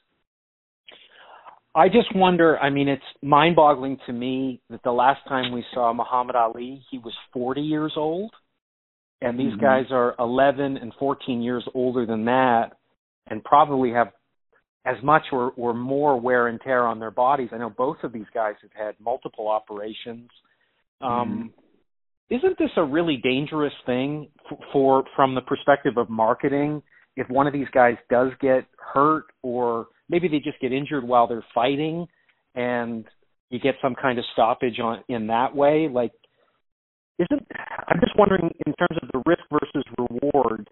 I 1.74 1.88
just 1.88 2.14
wonder. 2.14 2.60
I 2.60 2.70
mean, 2.70 2.90
it's 2.90 3.02
mind-boggling 3.24 3.98
to 4.06 4.14
me 4.14 4.62
that 4.70 4.84
the 4.84 4.92
last 4.92 5.22
time 5.28 5.54
we 5.54 5.64
saw 5.74 5.94
Muhammad 5.94 6.36
Ali, 6.36 6.84
he 6.92 6.98
was 6.98 7.14
40 7.34 7.62
years 7.62 7.94
old, 7.96 8.32
and 9.22 9.40
these 9.40 9.54
mm-hmm. 9.54 9.62
guys 9.62 9.86
are 9.90 10.14
11 10.20 10.78
and 10.78 10.92
14 11.00 11.42
years 11.42 11.66
older 11.74 12.06
than 12.06 12.26
that, 12.26 12.72
and 13.30 13.42
probably 13.44 13.92
have 13.92 14.10
as 14.86 14.98
much 15.02 15.24
or, 15.32 15.54
or 15.56 15.74
more 15.74 16.20
wear 16.20 16.48
and 16.48 16.60
tear 16.60 16.86
on 16.86 17.00
their 17.00 17.12
bodies. 17.12 17.50
I 17.54 17.58
know 17.58 17.70
both 17.70 17.98
of 18.04 18.12
these 18.12 18.26
guys 18.34 18.56
have 18.64 18.72
had 18.74 18.96
multiple 19.00 19.48
operations. 19.48 20.30
Um, 21.00 21.10
mm-hmm 21.10 21.61
isn't 22.32 22.58
this 22.58 22.72
a 22.78 22.84
really 22.84 23.18
dangerous 23.18 23.74
thing 23.86 24.30
for, 24.50 24.58
for 24.72 25.04
from 25.16 25.36
the 25.36 25.42
perspective 25.42 25.98
of 25.98 26.10
marketing? 26.10 26.82
If 27.18 27.30
one 27.30 27.46
of 27.46 27.54
these 27.54 27.68
guys 27.74 27.96
does 28.10 28.32
get 28.40 28.66
hurt 28.94 29.26
or 29.44 29.88
maybe 30.10 30.28
they 30.28 30.40
just 30.40 30.60
get 30.60 30.72
injured 30.72 31.04
while 31.04 31.28
they're 31.28 31.46
fighting 31.54 32.08
and 32.56 33.06
you 33.50 33.60
get 33.60 33.76
some 33.82 33.96
kind 33.96 34.18
of 34.18 34.26
stoppage 34.34 34.80
on 34.80 35.04
in 35.10 35.28
that 35.28 35.56
way 35.56 35.88
like 35.92 36.12
isn't 37.20 37.48
i'm 37.88 38.00
just 38.00 38.14
wondering 38.18 38.50
in 38.66 38.74
terms 38.74 38.98
of 39.02 39.10
the 39.14 39.22
risk 39.26 39.42
versus 39.52 39.84
reward 39.98 40.70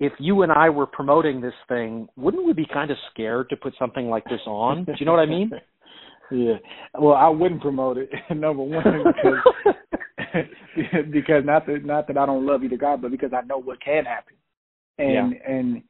if 0.00 0.12
you 0.18 0.42
and 0.42 0.52
i 0.52 0.68
were 0.68 0.86
promoting 0.86 1.40
this 1.40 1.54
thing 1.68 2.06
wouldn't 2.16 2.44
we 2.44 2.52
be 2.52 2.66
kind 2.72 2.90
of 2.90 2.96
scared 3.10 3.48
to 3.48 3.56
put 3.56 3.74
something 3.78 4.08
like 4.08 4.24
this 4.24 4.40
on? 4.46 4.84
Do 4.84 4.92
you 4.98 5.06
know 5.06 5.12
what 5.12 5.20
i 5.20 5.26
mean? 5.26 5.50
Yeah. 6.28 6.54
Well 6.98 7.14
i 7.14 7.28
wouldn't 7.28 7.60
promote 7.60 7.98
it 7.98 8.10
number 8.30 8.64
one 8.64 8.82
because 8.82 9.74
because 11.10 11.44
not 11.44 11.66
that 11.66 11.84
not 11.84 12.06
that 12.06 12.18
I 12.18 12.26
don't 12.26 12.46
love 12.46 12.64
either 12.64 12.76
guy, 12.76 12.96
but 12.96 13.10
because 13.10 13.32
I 13.32 13.44
know 13.46 13.58
what 13.58 13.82
can 13.82 14.04
happen, 14.04 14.34
and 14.98 15.32
yeah. 15.32 15.52
and 15.52 15.82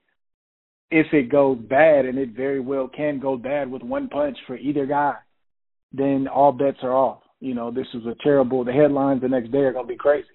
if 0.91 1.07
it 1.12 1.31
goes 1.31 1.59
bad, 1.59 2.07
and 2.07 2.19
it 2.19 2.31
very 2.31 2.61
well 2.61 2.88
can 2.88 3.19
go 3.19 3.37
bad 3.37 3.71
with 3.71 3.83
one 3.83 4.09
punch 4.09 4.37
for 4.47 4.57
either 4.57 4.87
guy, 4.87 5.15
then 5.93 6.29
all 6.29 6.53
bets 6.53 6.79
are 6.83 6.95
off. 6.95 7.23
You 7.41 7.55
know, 7.55 7.71
this 7.71 7.87
is 7.95 8.07
a 8.07 8.15
terrible. 8.23 8.65
The 8.65 8.73
headlines 8.73 9.21
the 9.21 9.29
next 9.29 9.53
day 9.53 9.59
are 9.59 9.73
going 9.73 9.87
to 9.87 9.93
be 9.93 9.97
crazy, 9.97 10.26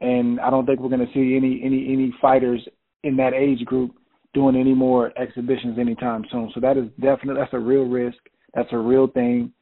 and 0.00 0.40
I 0.40 0.50
don't 0.50 0.66
think 0.66 0.80
we're 0.80 0.88
going 0.88 1.06
to 1.06 1.12
see 1.12 1.36
any 1.36 1.60
any 1.64 1.92
any 1.92 2.14
fighters 2.20 2.66
in 3.02 3.16
that 3.16 3.34
age 3.34 3.64
group 3.64 3.92
doing 4.34 4.56
any 4.56 4.74
more 4.74 5.16
exhibitions 5.18 5.78
anytime 5.78 6.24
soon. 6.30 6.50
So 6.54 6.60
that 6.60 6.76
is 6.76 6.86
definitely 7.00 7.40
that's 7.40 7.54
a 7.54 7.58
real 7.58 7.84
risk. 7.84 8.18
That's 8.54 8.68
a 8.72 8.78
real 8.78 9.06
thing. 9.06 9.52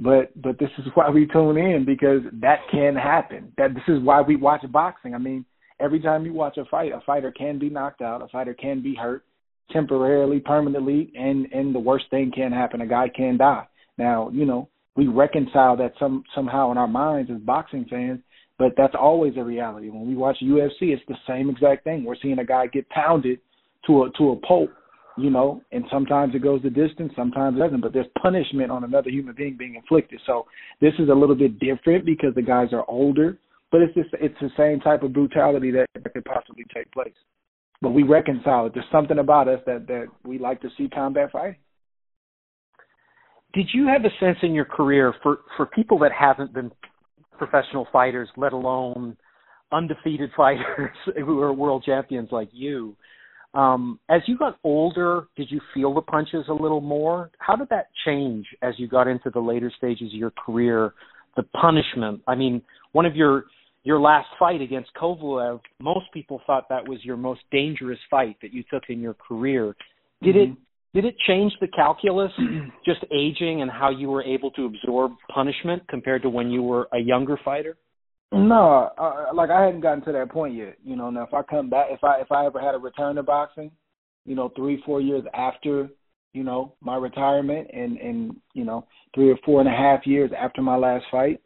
But 0.00 0.30
but 0.40 0.58
this 0.58 0.70
is 0.78 0.86
why 0.94 1.10
we 1.10 1.26
tune 1.26 1.56
in 1.56 1.84
because 1.84 2.22
that 2.34 2.60
can 2.70 2.94
happen. 2.94 3.52
That 3.56 3.74
this 3.74 3.82
is 3.88 4.02
why 4.02 4.20
we 4.20 4.36
watch 4.36 4.60
boxing. 4.70 5.14
I 5.14 5.18
mean, 5.18 5.44
every 5.80 6.00
time 6.00 6.24
you 6.24 6.32
watch 6.32 6.56
a 6.56 6.64
fight, 6.66 6.92
a 6.92 7.00
fighter 7.04 7.32
can 7.32 7.58
be 7.58 7.68
knocked 7.68 8.02
out, 8.02 8.22
a 8.22 8.28
fighter 8.28 8.54
can 8.54 8.82
be 8.82 8.94
hurt 8.94 9.24
temporarily, 9.72 10.40
permanently, 10.40 11.12
and 11.16 11.46
and 11.52 11.74
the 11.74 11.80
worst 11.80 12.06
thing 12.10 12.30
can 12.34 12.52
happen. 12.52 12.80
A 12.80 12.86
guy 12.86 13.08
can 13.14 13.36
die. 13.36 13.66
Now, 13.96 14.30
you 14.32 14.44
know, 14.44 14.68
we 14.94 15.08
reconcile 15.08 15.76
that 15.78 15.94
some 15.98 16.22
somehow 16.34 16.70
in 16.70 16.78
our 16.78 16.88
minds 16.88 17.30
as 17.32 17.40
boxing 17.40 17.86
fans, 17.90 18.20
but 18.58 18.72
that's 18.76 18.94
always 18.98 19.34
a 19.36 19.42
reality. 19.42 19.90
When 19.90 20.06
we 20.06 20.14
watch 20.14 20.36
UFC, 20.42 20.92
it's 20.92 21.02
the 21.08 21.16
same 21.26 21.50
exact 21.50 21.84
thing. 21.84 22.04
We're 22.04 22.16
seeing 22.22 22.38
a 22.38 22.44
guy 22.44 22.68
get 22.68 22.88
pounded 22.90 23.40
to 23.86 24.04
a 24.04 24.10
to 24.18 24.30
a 24.30 24.36
pulp 24.36 24.70
you 25.18 25.30
know, 25.30 25.62
and 25.72 25.84
sometimes 25.90 26.34
it 26.34 26.42
goes 26.42 26.62
the 26.62 26.70
distance, 26.70 27.12
sometimes 27.16 27.56
it 27.56 27.60
doesn't, 27.60 27.80
but 27.80 27.92
there's 27.92 28.06
punishment 28.20 28.70
on 28.70 28.84
another 28.84 29.10
human 29.10 29.34
being 29.34 29.56
being 29.56 29.74
inflicted. 29.74 30.20
So 30.26 30.46
this 30.80 30.92
is 30.98 31.08
a 31.08 31.14
little 31.14 31.34
bit 31.34 31.58
different 31.58 32.04
because 32.04 32.34
the 32.34 32.42
guys 32.42 32.68
are 32.72 32.84
older, 32.88 33.38
but 33.70 33.80
it's 33.82 33.94
just 33.94 34.10
it's 34.14 34.34
the 34.40 34.50
same 34.56 34.80
type 34.80 35.02
of 35.02 35.12
brutality 35.12 35.70
that, 35.72 35.86
that 35.94 36.12
could 36.12 36.24
possibly 36.24 36.64
take 36.74 36.90
place. 36.92 37.14
But 37.80 37.90
we 37.90 38.02
reconcile 38.02 38.66
it. 38.66 38.74
There's 38.74 38.86
something 38.90 39.18
about 39.18 39.48
us 39.48 39.60
that 39.66 39.86
that 39.88 40.06
we 40.24 40.38
like 40.38 40.60
to 40.62 40.68
see 40.76 40.88
combat 40.88 41.32
fighting. 41.32 41.56
Did 43.54 43.68
you 43.72 43.86
have 43.86 44.04
a 44.04 44.10
sense 44.20 44.38
in 44.42 44.52
your 44.52 44.64
career 44.64 45.14
for 45.22 45.40
for 45.56 45.66
people 45.66 45.98
that 46.00 46.12
haven't 46.12 46.52
been 46.52 46.70
professional 47.38 47.86
fighters, 47.92 48.28
let 48.36 48.52
alone 48.52 49.16
undefeated 49.72 50.30
fighters 50.36 50.96
who 51.16 51.40
are 51.40 51.52
world 51.52 51.82
champions 51.84 52.28
like 52.30 52.50
you? 52.52 52.96
Um, 53.54 53.98
as 54.08 54.20
you 54.26 54.36
got 54.36 54.58
older, 54.62 55.28
did 55.36 55.50
you 55.50 55.60
feel 55.72 55.94
the 55.94 56.02
punches 56.02 56.44
a 56.48 56.52
little 56.52 56.80
more? 56.80 57.30
How 57.38 57.56
did 57.56 57.68
that 57.70 57.88
change 58.04 58.46
as 58.62 58.74
you 58.76 58.88
got 58.88 59.08
into 59.08 59.30
the 59.30 59.40
later 59.40 59.72
stages 59.76 60.12
of 60.12 60.18
your 60.18 60.32
career? 60.32 60.94
The 61.36 61.42
punishment. 61.60 62.20
I 62.26 62.34
mean, 62.34 62.62
one 62.92 63.06
of 63.06 63.16
your 63.16 63.44
your 63.84 64.00
last 64.00 64.26
fight 64.38 64.60
against 64.60 64.90
Kovalev, 65.00 65.60
most 65.80 66.06
people 66.12 66.42
thought 66.46 66.68
that 66.68 66.86
was 66.86 66.98
your 67.04 67.16
most 67.16 67.40
dangerous 67.50 67.98
fight 68.10 68.36
that 68.42 68.52
you 68.52 68.62
took 68.70 68.82
in 68.88 69.00
your 69.00 69.14
career. 69.14 69.74
Did 70.20 70.34
mm-hmm. 70.34 70.52
it 70.52 70.58
did 70.94 71.04
it 71.04 71.14
change 71.26 71.52
the 71.60 71.68
calculus, 71.68 72.32
just 72.84 73.00
aging 73.12 73.62
and 73.62 73.70
how 73.70 73.90
you 73.90 74.08
were 74.08 74.22
able 74.22 74.50
to 74.52 74.66
absorb 74.66 75.12
punishment 75.32 75.86
compared 75.88 76.22
to 76.22 76.28
when 76.28 76.50
you 76.50 76.62
were 76.62 76.88
a 76.92 76.98
younger 76.98 77.38
fighter? 77.44 77.76
No, 78.30 78.90
uh, 78.98 79.34
like 79.34 79.50
I 79.50 79.64
hadn't 79.64 79.80
gotten 79.80 80.04
to 80.04 80.12
that 80.12 80.30
point 80.30 80.54
yet. 80.54 80.76
You 80.84 80.96
know, 80.96 81.08
now 81.08 81.22
if 81.22 81.32
I 81.32 81.42
come 81.42 81.70
back, 81.70 81.86
if 81.90 82.04
I 82.04 82.20
if 82.20 82.30
I 82.30 82.44
ever 82.46 82.60
had 82.60 82.74
a 82.74 82.78
return 82.78 83.16
to 83.16 83.22
boxing, 83.22 83.70
you 84.26 84.34
know, 84.34 84.52
three 84.54 84.82
four 84.84 85.00
years 85.00 85.24
after, 85.32 85.88
you 86.34 86.44
know, 86.44 86.74
my 86.82 86.96
retirement, 86.96 87.70
and 87.72 87.96
and 87.96 88.36
you 88.52 88.64
know, 88.64 88.86
three 89.14 89.30
or 89.30 89.38
four 89.44 89.60
and 89.60 89.68
a 89.68 89.72
half 89.72 90.06
years 90.06 90.30
after 90.38 90.60
my 90.60 90.76
last 90.76 91.06
fight, 91.10 91.40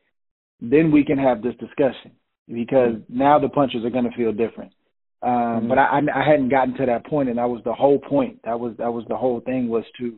then 0.60 0.90
we 0.90 1.04
can 1.04 1.18
have 1.18 1.40
this 1.40 1.54
discussion 1.60 2.10
because 2.48 2.94
mm-hmm. 2.94 3.18
now 3.18 3.38
the 3.38 3.48
punches 3.48 3.84
are 3.84 3.90
going 3.90 4.10
to 4.10 4.16
feel 4.16 4.32
different. 4.32 4.72
Um, 5.22 5.30
mm-hmm. 5.30 5.68
But 5.68 5.78
I 5.78 6.00
I 6.12 6.28
hadn't 6.28 6.48
gotten 6.48 6.74
to 6.78 6.86
that 6.86 7.06
point, 7.06 7.28
and 7.28 7.38
that 7.38 7.48
was 7.48 7.62
the 7.64 7.72
whole 7.72 8.00
point. 8.00 8.40
That 8.42 8.58
was 8.58 8.74
that 8.78 8.92
was 8.92 9.04
the 9.08 9.16
whole 9.16 9.40
thing 9.40 9.68
was 9.68 9.84
to 9.98 10.16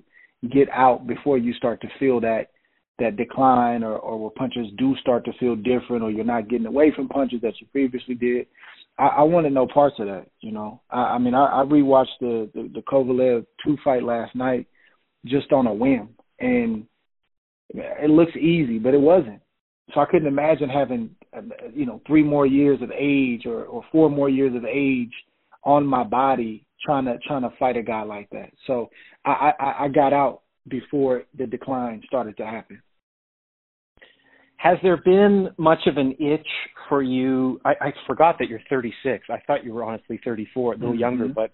get 0.50 0.68
out 0.70 1.06
before 1.06 1.36
you 1.36 1.52
start 1.52 1.82
to 1.82 1.88
feel 1.98 2.20
that 2.20 2.48
that 2.98 3.16
decline 3.16 3.82
or, 3.82 3.96
or 3.96 4.18
where 4.18 4.30
punches 4.30 4.68
do 4.78 4.94
start 5.00 5.24
to 5.24 5.32
feel 5.34 5.56
different 5.56 6.02
or 6.02 6.10
you're 6.10 6.24
not 6.24 6.48
getting 6.48 6.66
away 6.66 6.92
from 6.94 7.08
punches 7.08 7.40
that 7.42 7.54
you 7.60 7.66
previously 7.72 8.14
did. 8.14 8.46
I, 8.98 9.06
I 9.06 9.22
want 9.22 9.46
to 9.46 9.50
know 9.50 9.66
parts 9.66 9.96
of 9.98 10.06
that, 10.06 10.26
you 10.40 10.52
know. 10.52 10.80
I, 10.90 10.98
I 10.98 11.18
mean, 11.18 11.34
I, 11.34 11.62
I 11.62 11.64
rewatched 11.64 12.18
the, 12.20 12.48
the, 12.54 12.70
the 12.74 12.82
Kovalev 12.82 13.46
2 13.64 13.76
fight 13.82 14.04
last 14.04 14.36
night 14.36 14.66
just 15.26 15.52
on 15.52 15.66
a 15.66 15.74
whim. 15.74 16.10
And 16.38 16.86
it 17.70 18.10
looks 18.10 18.36
easy, 18.36 18.78
but 18.78 18.94
it 18.94 19.00
wasn't. 19.00 19.40
So 19.92 20.00
I 20.00 20.06
couldn't 20.06 20.28
imagine 20.28 20.68
having, 20.68 21.10
you 21.74 21.86
know, 21.86 22.00
three 22.06 22.22
more 22.22 22.46
years 22.46 22.80
of 22.80 22.90
age 22.96 23.44
or, 23.44 23.64
or 23.64 23.82
four 23.90 24.08
more 24.08 24.28
years 24.28 24.54
of 24.54 24.64
age 24.64 25.12
on 25.64 25.84
my 25.84 26.04
body 26.04 26.66
trying 26.84 27.06
to 27.06 27.18
trying 27.26 27.42
to 27.42 27.50
fight 27.58 27.76
a 27.76 27.82
guy 27.82 28.02
like 28.02 28.28
that. 28.30 28.50
So 28.66 28.90
I, 29.24 29.52
I, 29.58 29.84
I 29.84 29.88
got 29.88 30.12
out 30.12 30.42
before 30.68 31.24
the 31.36 31.46
decline 31.46 32.02
started 32.06 32.36
to 32.38 32.46
happen. 32.46 32.82
Has 34.56 34.78
there 34.82 34.96
been 34.96 35.50
much 35.58 35.80
of 35.86 35.98
an 35.98 36.12
itch 36.18 36.46
for 36.88 37.02
you? 37.02 37.60
I, 37.64 37.70
I 37.80 37.92
forgot 38.06 38.36
that 38.38 38.48
you're 38.48 38.62
36. 38.70 39.26
I 39.28 39.38
thought 39.46 39.64
you 39.64 39.74
were 39.74 39.84
honestly 39.84 40.18
34, 40.24 40.72
a 40.72 40.76
little 40.76 40.92
mm-hmm. 40.92 41.00
younger, 41.00 41.28
but 41.28 41.50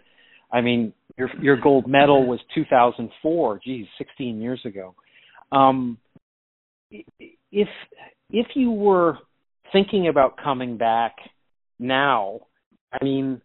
I 0.52 0.60
mean, 0.60 0.92
your 1.16 1.28
your 1.40 1.56
gold 1.60 1.88
medal 1.88 2.26
was 2.26 2.40
2004. 2.54 3.60
Geez, 3.64 3.86
16 3.98 4.40
years 4.40 4.60
ago. 4.64 4.94
Um, 5.52 5.98
if 6.90 7.68
if 8.30 8.46
you 8.54 8.70
were 8.70 9.18
thinking 9.72 10.08
about 10.08 10.36
coming 10.42 10.76
back 10.76 11.16
now, 11.78 12.40
I 12.92 13.02
mean, 13.02 13.40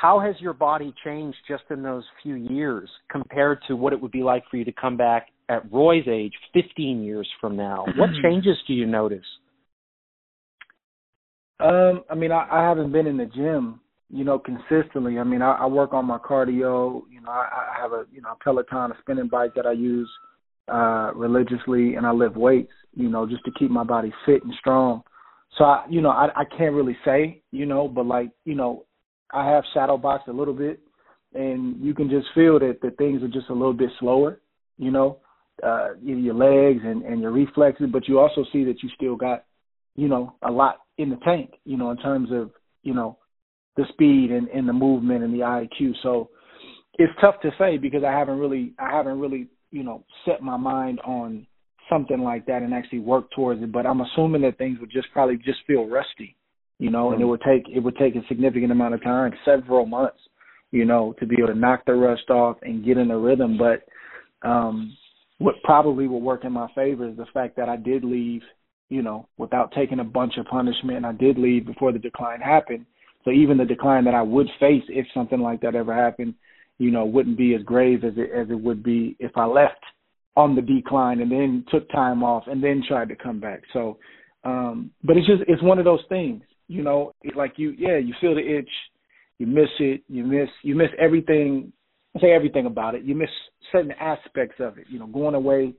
how 0.00 0.18
has 0.18 0.34
your 0.40 0.54
body 0.54 0.94
changed 1.04 1.36
just 1.46 1.64
in 1.70 1.82
those 1.82 2.04
few 2.22 2.34
years 2.34 2.88
compared 3.10 3.58
to 3.68 3.76
what 3.76 3.92
it 3.92 4.00
would 4.00 4.10
be 4.10 4.22
like 4.22 4.42
for 4.50 4.56
you 4.56 4.64
to 4.64 4.72
come 4.72 4.96
back 4.96 5.26
at 5.50 5.70
Roy's 5.70 6.08
age 6.08 6.32
15 6.54 7.02
years 7.02 7.28
from 7.38 7.54
now? 7.54 7.84
what 7.96 8.08
changes 8.22 8.56
do 8.66 8.72
you 8.72 8.86
notice? 8.86 9.26
Um, 11.58 12.04
I 12.08 12.14
mean, 12.14 12.32
I, 12.32 12.48
I 12.50 12.66
haven't 12.66 12.92
been 12.92 13.06
in 13.06 13.18
the 13.18 13.26
gym, 13.26 13.80
you 14.08 14.24
know, 14.24 14.38
consistently. 14.38 15.18
I 15.18 15.24
mean, 15.24 15.42
I, 15.42 15.52
I 15.52 15.66
work 15.66 15.92
on 15.92 16.06
my 16.06 16.16
cardio. 16.16 17.02
You 17.10 17.20
know, 17.20 17.30
I, 17.30 17.74
I 17.76 17.82
have 17.82 17.92
a 17.92 18.06
you 18.10 18.22
know 18.22 18.30
a 18.30 18.42
Peloton, 18.42 18.92
a 18.92 18.94
spinning 19.02 19.28
bike 19.28 19.54
that 19.56 19.66
I 19.66 19.72
use 19.72 20.10
uh 20.72 21.12
religiously, 21.14 21.96
and 21.96 22.06
I 22.06 22.12
lift 22.12 22.36
weights, 22.36 22.72
you 22.94 23.10
know, 23.10 23.26
just 23.26 23.44
to 23.44 23.50
keep 23.58 23.70
my 23.70 23.84
body 23.84 24.14
fit 24.24 24.42
and 24.44 24.54
strong. 24.58 25.02
So 25.58 25.64
I, 25.64 25.84
you 25.90 26.00
know, 26.00 26.10
I, 26.10 26.28
I 26.34 26.44
can't 26.56 26.74
really 26.74 26.96
say, 27.04 27.42
you 27.50 27.66
know, 27.66 27.86
but 27.86 28.06
like, 28.06 28.30
you 28.44 28.54
know, 28.54 28.84
I 29.32 29.46
have 29.50 29.64
shadow 29.72 29.96
boxed 29.96 30.28
a 30.28 30.32
little 30.32 30.54
bit, 30.54 30.80
and 31.34 31.80
you 31.82 31.94
can 31.94 32.10
just 32.10 32.26
feel 32.34 32.58
that 32.58 32.78
the 32.82 32.90
things 32.92 33.22
are 33.22 33.28
just 33.28 33.48
a 33.50 33.54
little 33.54 33.72
bit 33.72 33.90
slower. 33.98 34.40
You 34.78 34.90
know, 34.90 35.18
uh, 35.62 35.90
your 36.02 36.34
legs 36.34 36.82
and 36.84 37.02
and 37.02 37.20
your 37.20 37.32
reflexes, 37.32 37.88
but 37.92 38.08
you 38.08 38.18
also 38.18 38.44
see 38.52 38.64
that 38.64 38.82
you 38.82 38.88
still 38.94 39.16
got, 39.16 39.44
you 39.94 40.08
know, 40.08 40.34
a 40.42 40.50
lot 40.50 40.80
in 40.98 41.10
the 41.10 41.16
tank. 41.16 41.52
You 41.64 41.76
know, 41.76 41.90
in 41.90 41.98
terms 41.98 42.30
of 42.32 42.50
you 42.82 42.94
know 42.94 43.18
the 43.76 43.84
speed 43.92 44.30
and, 44.30 44.48
and 44.48 44.68
the 44.68 44.72
movement 44.72 45.22
and 45.22 45.32
the 45.32 45.38
IQ. 45.38 45.92
So 46.02 46.30
it's 46.98 47.12
tough 47.20 47.40
to 47.42 47.50
say 47.58 47.78
because 47.78 48.02
I 48.04 48.12
haven't 48.12 48.38
really 48.38 48.74
I 48.78 48.90
haven't 48.90 49.20
really 49.20 49.48
you 49.70 49.84
know 49.84 50.04
set 50.24 50.42
my 50.42 50.56
mind 50.56 51.00
on 51.00 51.46
something 51.88 52.20
like 52.20 52.46
that 52.46 52.62
and 52.62 52.72
actually 52.72 53.00
work 53.00 53.30
towards 53.32 53.62
it. 53.62 53.72
But 53.72 53.86
I'm 53.86 54.00
assuming 54.00 54.42
that 54.42 54.58
things 54.58 54.78
would 54.80 54.90
just 54.90 55.08
probably 55.12 55.36
just 55.36 55.58
feel 55.66 55.86
rusty 55.86 56.36
you 56.80 56.90
know, 56.90 57.12
and 57.12 57.20
it 57.20 57.26
would 57.26 57.42
take 57.42 57.68
it 57.68 57.78
would 57.78 57.96
take 57.96 58.16
a 58.16 58.26
significant 58.26 58.72
amount 58.72 58.94
of 58.94 59.02
time, 59.02 59.32
several 59.44 59.84
months, 59.84 60.18
you 60.70 60.86
know, 60.86 61.14
to 61.20 61.26
be 61.26 61.36
able 61.36 61.48
to 61.48 61.54
knock 61.54 61.84
the 61.86 61.92
rust 61.92 62.30
off 62.30 62.56
and 62.62 62.84
get 62.84 62.96
in 62.96 63.10
a 63.10 63.18
rhythm. 63.18 63.58
But 63.58 64.48
um 64.48 64.96
what 65.36 65.56
probably 65.62 66.08
will 66.08 66.22
work 66.22 66.44
in 66.44 66.52
my 66.52 66.68
favor 66.74 67.06
is 67.06 67.16
the 67.18 67.26
fact 67.34 67.56
that 67.56 67.68
I 67.68 67.76
did 67.76 68.02
leave, 68.02 68.40
you 68.88 69.02
know, 69.02 69.28
without 69.36 69.72
taking 69.72 70.00
a 70.00 70.04
bunch 70.04 70.38
of 70.38 70.46
punishment. 70.46 71.04
I 71.04 71.12
did 71.12 71.38
leave 71.38 71.66
before 71.66 71.92
the 71.92 71.98
decline 71.98 72.40
happened. 72.40 72.86
So 73.26 73.30
even 73.30 73.58
the 73.58 73.66
decline 73.66 74.04
that 74.06 74.14
I 74.14 74.22
would 74.22 74.48
face 74.58 74.84
if 74.88 75.06
something 75.12 75.40
like 75.40 75.60
that 75.60 75.74
ever 75.74 75.94
happened, 75.94 76.34
you 76.78 76.90
know, 76.90 77.04
wouldn't 77.04 77.36
be 77.36 77.54
as 77.54 77.62
grave 77.62 78.04
as 78.04 78.14
it 78.16 78.30
as 78.34 78.48
it 78.48 78.58
would 78.58 78.82
be 78.82 79.16
if 79.20 79.36
I 79.36 79.44
left 79.44 79.84
on 80.34 80.56
the 80.56 80.62
decline 80.62 81.20
and 81.20 81.30
then 81.30 81.66
took 81.70 81.90
time 81.90 82.22
off 82.22 82.44
and 82.46 82.64
then 82.64 82.82
tried 82.88 83.10
to 83.10 83.16
come 83.16 83.38
back. 83.38 83.60
So 83.74 83.98
um 84.44 84.90
but 85.04 85.18
it's 85.18 85.26
just 85.26 85.42
it's 85.46 85.62
one 85.62 85.78
of 85.78 85.84
those 85.84 86.04
things 86.08 86.40
you 86.70 86.84
know, 86.84 87.12
like 87.34 87.54
you, 87.56 87.74
yeah, 87.76 87.98
you 87.98 88.14
feel 88.20 88.36
the 88.36 88.58
itch, 88.58 88.70
you 89.38 89.46
miss 89.46 89.68
it, 89.80 90.02
you 90.08 90.22
miss, 90.22 90.48
you 90.62 90.76
miss 90.76 90.90
everything. 91.00 91.72
I 92.16 92.20
say 92.20 92.32
everything 92.32 92.66
about 92.66 92.94
it. 92.94 93.02
You 93.02 93.16
miss 93.16 93.28
certain 93.72 93.90
aspects 93.92 94.56
of 94.60 94.78
it. 94.78 94.86
You 94.88 95.00
know, 95.00 95.06
going 95.06 95.34
away 95.34 95.74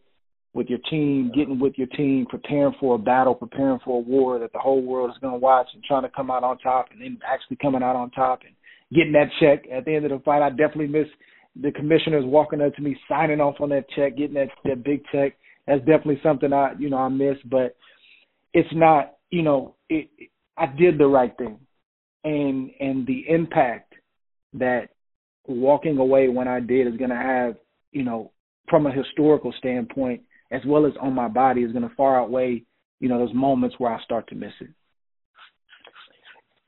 with 0.53 0.67
your 0.67 0.79
team, 0.89 1.31
getting 1.33 1.59
with 1.59 1.73
your 1.77 1.87
team, 1.87 2.25
preparing 2.29 2.73
for 2.77 2.95
a 2.95 2.97
battle, 2.97 3.33
preparing 3.33 3.79
for 3.85 3.99
a 3.99 4.03
war 4.03 4.37
that 4.39 4.51
the 4.51 4.59
whole 4.59 4.81
world 4.81 5.11
is 5.11 5.17
going 5.21 5.33
to 5.33 5.39
watch, 5.39 5.67
and 5.73 5.81
trying 5.83 6.03
to 6.03 6.09
come 6.09 6.29
out 6.29 6.43
on 6.43 6.57
top, 6.57 6.87
and 6.91 7.01
then 7.01 7.17
actually 7.25 7.57
coming 7.61 7.83
out 7.83 7.95
on 7.95 8.11
top 8.11 8.41
and 8.45 8.53
getting 8.93 9.13
that 9.13 9.29
check 9.39 9.63
at 9.71 9.85
the 9.85 9.95
end 9.95 10.03
of 10.03 10.11
the 10.11 10.19
fight. 10.25 10.41
I 10.41 10.49
definitely 10.49 10.87
miss 10.87 11.07
the 11.61 11.71
commissioners 11.71 12.25
walking 12.25 12.59
up 12.59 12.75
to 12.75 12.81
me, 12.81 12.97
signing 13.07 13.39
off 13.39 13.61
on 13.61 13.69
that 13.69 13.89
check, 13.95 14.17
getting 14.17 14.33
that 14.35 14.49
that 14.65 14.83
big 14.83 15.03
check. 15.09 15.37
That's 15.67 15.79
definitely 15.79 16.19
something 16.21 16.51
I, 16.51 16.73
you 16.77 16.89
know, 16.89 16.97
I 16.97 17.07
miss, 17.07 17.37
but 17.49 17.77
it's 18.53 18.69
not, 18.73 19.13
you 19.29 19.43
know, 19.43 19.75
it 19.87 20.09
I 20.57 20.65
did 20.67 20.97
the 20.97 21.07
right 21.07 21.35
thing, 21.37 21.59
and 22.23 22.71
and 22.79 23.07
the 23.07 23.25
impact 23.27 23.93
that 24.53 24.89
walking 25.47 25.97
away 25.97 26.27
when 26.27 26.47
I 26.47 26.59
did 26.59 26.87
is 26.87 26.97
going 26.97 27.09
to 27.09 27.15
have, 27.15 27.55
you 27.91 28.03
know, 28.03 28.31
from 28.69 28.85
a 28.85 28.91
historical 28.91 29.53
standpoint, 29.57 30.21
as 30.51 30.61
well 30.65 30.85
as 30.85 30.93
on 31.01 31.13
my 31.13 31.27
body, 31.27 31.61
is 31.61 31.71
going 31.71 31.87
to 31.87 31.95
far 31.95 32.21
outweigh, 32.21 32.63
you 32.99 33.09
know, 33.09 33.17
those 33.17 33.33
moments 33.33 33.75
where 33.79 33.93
I 33.93 34.03
start 34.03 34.27
to 34.29 34.35
miss 34.35 34.53
it. 34.59 34.69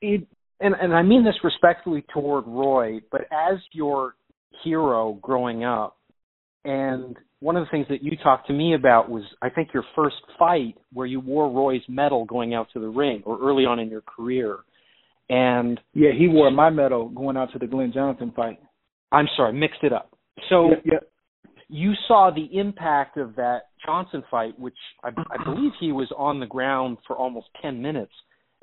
It 0.00 0.26
and 0.60 0.74
and 0.80 0.94
I 0.94 1.02
mean 1.02 1.24
this 1.24 1.34
respectfully 1.42 2.04
toward 2.12 2.46
Roy, 2.46 3.00
but 3.10 3.22
as 3.32 3.58
your 3.72 4.14
hero 4.62 5.18
growing 5.22 5.64
up, 5.64 5.96
and 6.64 7.16
one 7.44 7.56
of 7.56 7.66
the 7.66 7.70
things 7.70 7.84
that 7.90 8.02
you 8.02 8.16
talked 8.22 8.46
to 8.46 8.54
me 8.54 8.74
about 8.74 9.10
was 9.10 9.22
I 9.42 9.50
think 9.50 9.68
your 9.74 9.84
first 9.94 10.16
fight 10.38 10.76
where 10.94 11.06
you 11.06 11.20
wore 11.20 11.50
Roy's 11.50 11.82
medal 11.90 12.24
going 12.24 12.54
out 12.54 12.68
to 12.72 12.80
the 12.80 12.88
ring 12.88 13.22
or 13.26 13.38
early 13.38 13.66
on 13.66 13.78
in 13.78 13.90
your 13.90 14.00
career. 14.00 14.60
And 15.28 15.78
yeah, 15.92 16.12
he 16.18 16.26
wore 16.26 16.50
my 16.50 16.70
medal 16.70 17.10
going 17.10 17.36
out 17.36 17.52
to 17.52 17.58
the 17.58 17.66
Glenn 17.66 17.92
Johnson 17.92 18.32
fight. 18.34 18.58
I'm 19.12 19.26
sorry, 19.36 19.52
mixed 19.52 19.80
it 19.82 19.92
up. 19.92 20.16
So 20.48 20.70
yeah, 20.70 20.92
yeah. 20.92 21.50
you 21.68 21.92
saw 22.08 22.30
the 22.34 22.48
impact 22.58 23.18
of 23.18 23.36
that 23.36 23.64
Johnson 23.84 24.24
fight, 24.30 24.58
which 24.58 24.78
I, 25.02 25.08
I 25.08 25.44
believe 25.44 25.72
he 25.78 25.92
was 25.92 26.10
on 26.16 26.40
the 26.40 26.46
ground 26.46 26.96
for 27.06 27.14
almost 27.14 27.48
10 27.60 27.82
minutes 27.82 28.12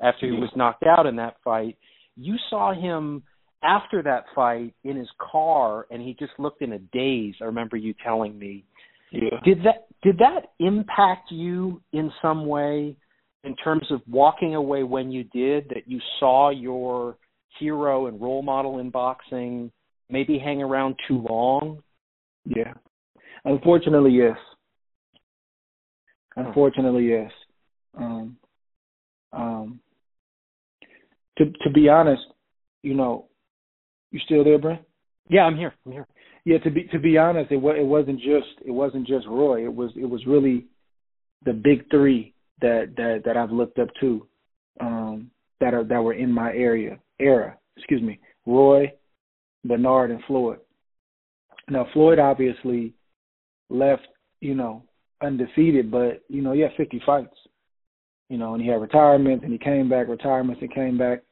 after 0.00 0.26
he 0.26 0.32
was 0.32 0.50
knocked 0.56 0.82
out 0.88 1.06
in 1.06 1.14
that 1.16 1.36
fight. 1.44 1.78
You 2.16 2.34
saw 2.50 2.74
him 2.74 3.22
after 3.62 4.02
that 4.02 4.24
fight 4.34 4.74
in 4.82 4.96
his 4.96 5.08
car 5.18 5.86
and 5.90 6.02
he 6.02 6.16
just 6.18 6.32
looked 6.38 6.62
in 6.62 6.72
a 6.72 6.78
daze. 6.78 7.36
I 7.40 7.44
remember 7.44 7.76
you 7.76 7.94
telling 8.04 8.36
me. 8.36 8.64
Yeah. 9.12 9.40
Did 9.44 9.62
that 9.64 9.86
did 10.02 10.18
that 10.18 10.52
impact 10.58 11.30
you 11.30 11.80
in 11.92 12.10
some 12.20 12.46
way 12.46 12.96
in 13.44 13.56
terms 13.56 13.86
of 13.90 14.00
walking 14.08 14.54
away 14.54 14.82
when 14.82 15.12
you 15.12 15.24
did 15.24 15.68
that 15.68 15.86
you 15.86 16.00
saw 16.18 16.50
your 16.50 17.16
hero 17.58 18.06
and 18.06 18.20
role 18.20 18.42
model 18.42 18.78
in 18.78 18.90
boxing 18.90 19.70
maybe 20.08 20.38
hang 20.38 20.62
around 20.62 20.96
too 21.06 21.24
long? 21.28 21.82
Yeah. 22.44 22.72
Unfortunately, 23.44 24.12
yes. 24.12 24.36
Unfortunately, 26.36 27.08
yes. 27.08 27.30
Um, 27.96 28.36
um, 29.32 29.80
to 31.36 31.44
to 31.62 31.70
be 31.70 31.88
honest, 31.88 32.22
you 32.82 32.94
know, 32.94 33.28
you 34.10 34.20
still 34.24 34.44
there, 34.44 34.58
Brent? 34.58 34.82
Yeah, 35.28 35.42
I'm 35.42 35.56
here. 35.56 35.74
I'm 35.84 35.92
here. 35.92 36.06
Yeah, 36.44 36.58
to 36.58 36.70
be 36.70 36.84
to 36.84 36.98
be 36.98 37.18
honest, 37.18 37.52
it 37.52 37.56
was 37.56 37.76
it 37.78 37.86
wasn't 37.86 38.18
just 38.18 38.60
it 38.64 38.72
wasn't 38.72 39.06
just 39.06 39.26
Roy. 39.26 39.64
It 39.64 39.74
was 39.74 39.90
it 39.96 40.08
was 40.08 40.26
really 40.26 40.66
the 41.44 41.52
big 41.52 41.88
three 41.90 42.34
that 42.60 42.94
that 42.96 43.22
that 43.24 43.36
I've 43.36 43.52
looked 43.52 43.78
up 43.78 43.88
to, 44.00 44.26
um, 44.80 45.30
that 45.60 45.74
are 45.74 45.84
that 45.84 46.02
were 46.02 46.14
in 46.14 46.32
my 46.32 46.52
area 46.52 46.98
era. 47.20 47.56
Excuse 47.76 48.02
me, 48.02 48.18
Roy, 48.44 48.92
Bernard, 49.64 50.10
and 50.10 50.22
Floyd. 50.26 50.58
Now 51.68 51.86
Floyd 51.92 52.18
obviously 52.18 52.92
left, 53.70 54.06
you 54.40 54.54
know, 54.54 54.82
undefeated, 55.22 55.90
but 55.90 56.22
you 56.28 56.42
know 56.42 56.52
he 56.52 56.60
had 56.60 56.72
50 56.76 57.02
fights, 57.06 57.36
you 58.28 58.36
know, 58.36 58.54
and 58.54 58.62
he 58.62 58.68
had 58.68 58.80
retirements 58.80 59.44
and 59.44 59.52
he 59.52 59.58
came 59.58 59.88
back, 59.88 60.08
retirements 60.08 60.60
and 60.60 60.74
came 60.74 60.98
back. 60.98 61.22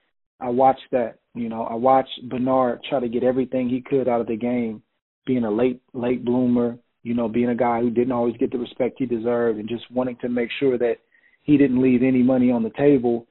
I 0.40 0.48
watched 0.48 0.88
that. 0.92 1.16
You 1.34 1.48
know, 1.48 1.62
I 1.64 1.74
watched 1.74 2.28
Bernard 2.28 2.80
try 2.88 3.00
to 3.00 3.08
get 3.08 3.22
everything 3.22 3.68
he 3.68 3.80
could 3.80 4.08
out 4.08 4.20
of 4.20 4.26
the 4.26 4.36
game, 4.36 4.82
being 5.26 5.44
a 5.44 5.50
late 5.50 5.80
late 5.92 6.24
bloomer, 6.24 6.76
you 7.02 7.14
know, 7.14 7.28
being 7.28 7.50
a 7.50 7.54
guy 7.54 7.80
who 7.80 7.90
didn't 7.90 8.12
always 8.12 8.36
get 8.36 8.50
the 8.50 8.58
respect 8.58 8.96
he 8.98 9.06
deserved 9.06 9.58
and 9.58 9.68
just 9.68 9.90
wanting 9.90 10.16
to 10.20 10.28
make 10.28 10.50
sure 10.58 10.78
that 10.78 10.96
he 11.42 11.56
didn't 11.56 11.82
leave 11.82 12.02
any 12.02 12.22
money 12.22 12.50
on 12.50 12.62
the 12.62 12.70
table, 12.70 13.26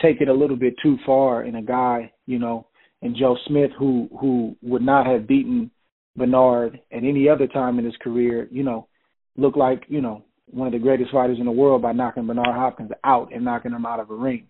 take 0.00 0.20
it 0.20 0.28
a 0.28 0.32
little 0.32 0.56
bit 0.56 0.74
too 0.82 0.96
far 1.04 1.44
in 1.44 1.56
a 1.56 1.62
guy, 1.62 2.12
you 2.26 2.38
know, 2.38 2.66
and 3.02 3.16
Joe 3.16 3.36
Smith 3.46 3.70
who 3.78 4.08
who 4.20 4.56
would 4.62 4.82
not 4.82 5.06
have 5.06 5.26
beaten 5.26 5.70
Bernard 6.16 6.80
at 6.92 7.04
any 7.04 7.28
other 7.28 7.46
time 7.46 7.78
in 7.78 7.84
his 7.84 7.96
career, 8.02 8.48
you 8.50 8.62
know, 8.62 8.88
looked 9.36 9.56
like, 9.56 9.84
you 9.88 10.00
know, 10.00 10.24
one 10.46 10.66
of 10.66 10.72
the 10.72 10.78
greatest 10.78 11.12
fighters 11.12 11.38
in 11.38 11.46
the 11.46 11.50
world 11.50 11.82
by 11.82 11.92
knocking 11.92 12.26
Bernard 12.26 12.54
Hopkins 12.54 12.90
out 13.04 13.32
and 13.32 13.44
knocking 13.44 13.72
him 13.72 13.86
out 13.86 14.00
of 14.00 14.10
a 14.10 14.14
ring 14.14 14.46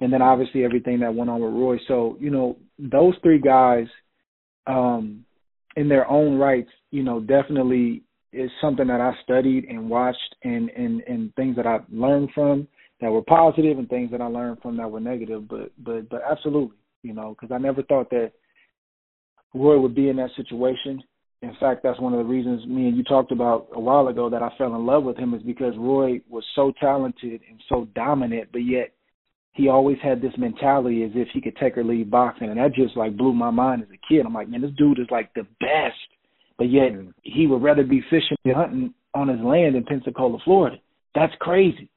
and 0.00 0.12
then 0.12 0.22
obviously 0.22 0.64
everything 0.64 1.00
that 1.00 1.14
went 1.14 1.30
on 1.30 1.40
with 1.40 1.52
Roy. 1.52 1.78
So 1.86 2.16
you 2.20 2.30
know 2.30 2.56
those 2.78 3.14
three 3.22 3.38
guys, 3.38 3.86
um, 4.66 5.24
in 5.76 5.88
their 5.88 6.08
own 6.08 6.38
rights, 6.38 6.70
you 6.90 7.02
know, 7.02 7.20
definitely 7.20 8.02
is 8.32 8.50
something 8.60 8.86
that 8.86 9.00
I 9.00 9.12
studied 9.22 9.64
and 9.64 9.88
watched, 9.88 10.36
and 10.44 10.70
and 10.70 11.00
and 11.02 11.34
things 11.34 11.56
that 11.56 11.66
I 11.66 11.80
learned 11.90 12.30
from 12.34 12.68
that 13.00 13.10
were 13.10 13.22
positive, 13.22 13.78
and 13.78 13.88
things 13.88 14.10
that 14.10 14.20
I 14.20 14.26
learned 14.26 14.58
from 14.62 14.76
that 14.76 14.90
were 14.90 15.00
negative. 15.00 15.48
But 15.48 15.72
but 15.78 16.08
but 16.08 16.22
absolutely, 16.28 16.76
you 17.02 17.14
know, 17.14 17.34
because 17.38 17.54
I 17.54 17.58
never 17.58 17.82
thought 17.82 18.10
that 18.10 18.32
Roy 19.54 19.78
would 19.78 19.94
be 19.94 20.08
in 20.08 20.16
that 20.16 20.30
situation. 20.36 21.02
In 21.42 21.56
fact, 21.58 21.82
that's 21.82 21.98
one 21.98 22.12
of 22.12 22.18
the 22.18 22.24
reasons 22.24 22.66
me 22.66 22.86
and 22.86 22.96
you 22.96 23.02
talked 23.02 23.32
about 23.32 23.68
a 23.72 23.80
while 23.80 24.08
ago 24.08 24.28
that 24.28 24.42
I 24.42 24.50
fell 24.58 24.74
in 24.74 24.84
love 24.84 25.04
with 25.04 25.16
him 25.16 25.32
is 25.32 25.42
because 25.42 25.72
Roy 25.78 26.20
was 26.28 26.44
so 26.54 26.70
talented 26.78 27.40
and 27.48 27.58
so 27.66 27.88
dominant, 27.94 28.50
but 28.52 28.58
yet 28.58 28.92
he 29.52 29.68
always 29.68 29.98
had 30.02 30.20
this 30.20 30.32
mentality 30.38 31.02
as 31.02 31.10
if 31.14 31.28
he 31.32 31.40
could 31.40 31.56
take 31.56 31.76
or 31.76 31.84
leave 31.84 32.10
boxing, 32.10 32.50
and 32.50 32.58
that 32.58 32.74
just 32.74 32.96
like 32.96 33.16
blew 33.16 33.32
my 33.32 33.50
mind 33.50 33.82
as 33.82 33.88
a 33.88 33.98
kid. 34.08 34.24
I'm 34.24 34.34
like, 34.34 34.48
man, 34.48 34.62
this 34.62 34.70
dude 34.76 34.98
is 34.98 35.08
like 35.10 35.32
the 35.34 35.46
best, 35.60 35.98
but 36.56 36.70
yet 36.70 36.92
he 37.22 37.46
would 37.46 37.62
rather 37.62 37.82
be 37.82 38.02
fishing 38.10 38.36
and 38.44 38.54
hunting 38.54 38.94
on 39.14 39.28
his 39.28 39.40
land 39.40 39.74
in 39.74 39.84
Pensacola, 39.84 40.38
Florida. 40.44 40.76
That's 41.14 41.32
crazy. 41.40 41.90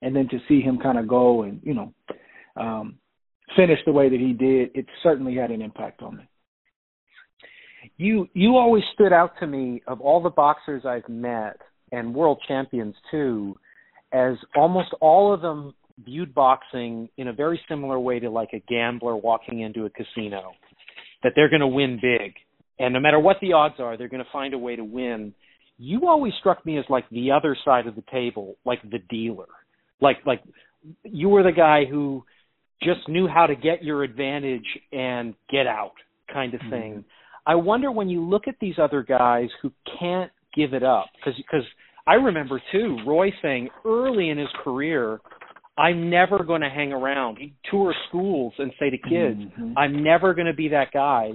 And 0.00 0.16
then 0.16 0.28
to 0.30 0.38
see 0.48 0.60
him 0.60 0.78
kind 0.78 0.98
of 0.98 1.06
go 1.06 1.42
and 1.42 1.60
you 1.62 1.74
know 1.74 1.92
um, 2.56 2.98
finish 3.56 3.78
the 3.84 3.92
way 3.92 4.08
that 4.08 4.20
he 4.20 4.32
did, 4.32 4.70
it 4.74 4.86
certainly 5.02 5.34
had 5.36 5.50
an 5.50 5.62
impact 5.62 6.02
on 6.02 6.16
me. 6.16 6.28
You 7.98 8.28
you 8.32 8.56
always 8.56 8.84
stood 8.94 9.12
out 9.12 9.32
to 9.40 9.46
me 9.46 9.82
of 9.86 10.00
all 10.00 10.22
the 10.22 10.30
boxers 10.30 10.86
I've 10.86 11.08
met 11.08 11.60
and 11.92 12.14
world 12.14 12.42
champions 12.48 12.94
too, 13.10 13.56
as 14.12 14.36
almost 14.56 14.88
all 15.00 15.34
of 15.34 15.42
them 15.42 15.74
viewed 16.02 16.34
boxing 16.34 17.08
in 17.16 17.28
a 17.28 17.32
very 17.32 17.60
similar 17.68 17.98
way 17.98 18.18
to 18.18 18.30
like 18.30 18.50
a 18.52 18.62
gambler 18.68 19.16
walking 19.16 19.60
into 19.60 19.84
a 19.84 19.90
casino 19.90 20.52
that 21.22 21.32
they're 21.36 21.50
going 21.50 21.60
to 21.60 21.66
win 21.66 21.98
big. 22.00 22.34
And 22.78 22.92
no 22.92 23.00
matter 23.00 23.18
what 23.18 23.36
the 23.40 23.52
odds 23.52 23.76
are 23.78 23.96
they're 23.96 24.08
going 24.08 24.24
to 24.24 24.30
find 24.32 24.54
a 24.54 24.58
way 24.58 24.76
to 24.76 24.84
win. 24.84 25.34
You 25.78 26.06
always 26.08 26.32
struck 26.38 26.64
me 26.64 26.78
as 26.78 26.84
like 26.88 27.08
the 27.10 27.32
other 27.32 27.56
side 27.64 27.86
of 27.86 27.96
the 27.96 28.04
table 28.10 28.56
like 28.64 28.82
the 28.82 28.98
dealer. 29.08 29.46
Like 30.00 30.18
like 30.26 30.42
you 31.04 31.28
were 31.28 31.42
the 31.42 31.52
guy 31.52 31.84
who 31.88 32.24
just 32.82 33.08
knew 33.08 33.26
how 33.26 33.46
to 33.46 33.54
get 33.54 33.82
your 33.82 34.02
advantage 34.02 34.66
and 34.92 35.34
get 35.50 35.66
out 35.66 35.94
kind 36.32 36.54
of 36.54 36.60
thing. 36.70 36.92
Mm-hmm. 36.92 37.00
i 37.46 37.54
wonder 37.54 37.90
when 37.90 38.08
you 38.08 38.22
look 38.22 38.48
at 38.48 38.56
these 38.60 38.74
other 38.78 39.02
guys 39.02 39.48
who 39.62 39.70
can't 39.98 40.30
give 40.54 40.72
it 40.72 40.82
up 40.82 41.06
because 41.16 41.36
because 41.36 41.66
i 42.06 42.14
remember 42.14 42.60
too 42.72 42.98
roy 43.06 43.30
saying 43.42 43.68
early 43.84 44.30
in 44.30 44.38
his 44.38 44.48
career 44.62 45.20
I'm 45.76 46.08
never 46.08 46.44
going 46.44 46.60
to 46.60 46.70
hang 46.70 46.92
around. 46.92 47.38
He'd 47.38 47.54
tour 47.70 47.94
schools 48.08 48.52
and 48.58 48.72
say 48.78 48.90
to 48.90 48.98
kids, 48.98 49.40
mm-hmm. 49.40 49.76
I'm 49.76 50.04
never 50.04 50.34
going 50.34 50.46
to 50.46 50.54
be 50.54 50.68
that 50.68 50.92
guy. 50.92 51.32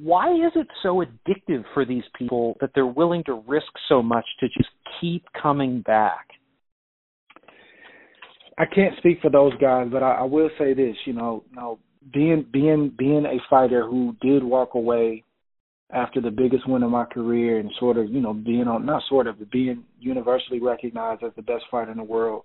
Why 0.00 0.32
is 0.32 0.52
it 0.56 0.66
so 0.82 1.04
addictive 1.04 1.64
for 1.72 1.84
these 1.84 2.02
people 2.18 2.56
that 2.60 2.70
they're 2.74 2.86
willing 2.86 3.22
to 3.24 3.42
risk 3.46 3.66
so 3.88 4.02
much 4.02 4.24
to 4.40 4.48
just 4.48 4.70
keep 5.00 5.24
coming 5.40 5.82
back? 5.82 6.26
I 8.58 8.64
can't 8.66 8.96
speak 8.98 9.18
for 9.20 9.30
those 9.30 9.52
guys, 9.60 9.88
but 9.90 10.02
I, 10.02 10.14
I 10.14 10.22
will 10.22 10.50
say 10.58 10.74
this, 10.74 10.96
you 11.06 11.12
know, 11.12 11.44
you 11.50 11.56
know, 11.56 11.78
being 12.12 12.46
being 12.52 12.92
being 12.96 13.24
a 13.24 13.38
fighter 13.48 13.88
who 13.88 14.14
did 14.20 14.44
walk 14.44 14.74
away 14.74 15.24
after 15.92 16.20
the 16.20 16.30
biggest 16.30 16.68
win 16.68 16.82
of 16.82 16.90
my 16.90 17.04
career 17.04 17.58
and 17.58 17.70
sort 17.78 17.96
of, 17.96 18.10
you 18.10 18.20
know, 18.20 18.32
being 18.32 18.68
on 18.68 18.86
not 18.86 19.02
sort 19.08 19.26
of, 19.26 19.36
being 19.50 19.84
universally 20.00 20.60
recognized 20.60 21.22
as 21.22 21.32
the 21.36 21.42
best 21.42 21.64
fighter 21.70 21.90
in 21.90 21.96
the 21.96 22.04
world 22.04 22.44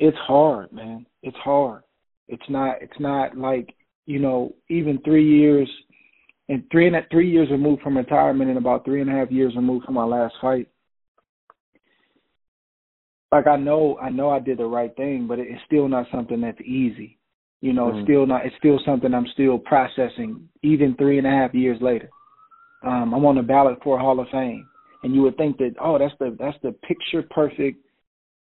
it's 0.00 0.16
hard, 0.26 0.72
man. 0.72 1.06
It's 1.22 1.36
hard. 1.36 1.82
It's 2.26 2.42
not 2.48 2.76
it's 2.80 2.98
not 2.98 3.36
like, 3.36 3.74
you 4.06 4.18
know, 4.18 4.54
even 4.68 4.98
three 5.04 5.28
years 5.28 5.70
and 6.48 6.64
three 6.72 6.88
and 6.88 6.96
three 7.10 7.30
years 7.30 7.50
removed 7.50 7.82
from 7.82 7.96
retirement 7.96 8.48
and 8.48 8.58
about 8.58 8.84
three 8.84 9.02
and 9.02 9.10
a 9.10 9.12
half 9.12 9.30
years 9.30 9.54
removed 9.54 9.84
from 9.84 9.94
my 9.94 10.04
last 10.04 10.34
fight. 10.40 10.68
Like 13.30 13.46
I 13.46 13.56
know 13.56 13.98
I 14.02 14.08
know 14.08 14.30
I 14.30 14.40
did 14.40 14.58
the 14.58 14.64
right 14.64 14.94
thing, 14.96 15.26
but 15.28 15.38
it's 15.38 15.62
still 15.66 15.86
not 15.86 16.06
something 16.10 16.40
that's 16.40 16.60
easy. 16.62 17.18
You 17.60 17.74
know, 17.74 17.86
mm 17.86 17.98
it's 17.98 18.06
still 18.06 18.26
not 18.26 18.46
it's 18.46 18.56
still 18.56 18.80
something 18.86 19.12
I'm 19.12 19.26
still 19.34 19.58
processing 19.58 20.48
even 20.62 20.96
three 20.96 21.18
and 21.18 21.26
a 21.26 21.30
half 21.30 21.54
years 21.54 21.78
later. 21.82 22.08
Um, 22.86 23.12
I'm 23.12 23.26
on 23.26 23.36
the 23.36 23.42
ballot 23.42 23.78
for 23.84 23.98
Hall 23.98 24.18
of 24.18 24.28
Fame. 24.32 24.66
And 25.02 25.14
you 25.14 25.22
would 25.22 25.36
think 25.36 25.56
that, 25.58 25.74
oh, 25.80 25.98
that's 25.98 26.14
the 26.18 26.36
that's 26.38 26.56
the 26.62 26.72
picture 26.72 27.22
perfect 27.30 27.84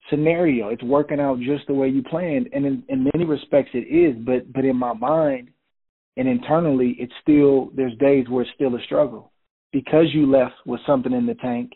scenario. 0.10 0.70
It's 0.70 0.84
working 0.84 1.20
out 1.20 1.40
just 1.40 1.68
the 1.68 1.74
way 1.74 1.88
you 1.88 2.04
planned, 2.04 2.50
and 2.54 2.66
in, 2.66 2.84
in 2.90 3.08
many 3.14 3.26
respects 3.26 3.72
it 3.74 3.88
is. 3.88 4.16
But 4.26 4.52
but 4.52 4.66
in 4.66 4.76
my 4.76 4.94
mind 4.94 5.50
and 6.18 6.28
internally, 6.28 6.96
it's 7.00 7.14
still 7.22 7.72
there's 7.76 7.98
days 7.98 8.28
where 8.30 8.44
it's 8.44 8.52
still 8.56 8.76
a 8.76 8.84
struggle 8.84 9.32
because 9.72 10.08
you 10.14 10.30
left 10.30 10.56
with 10.66 10.82
something 10.86 11.14
in 11.14 11.26
the 11.26 11.36
tank. 11.36 11.74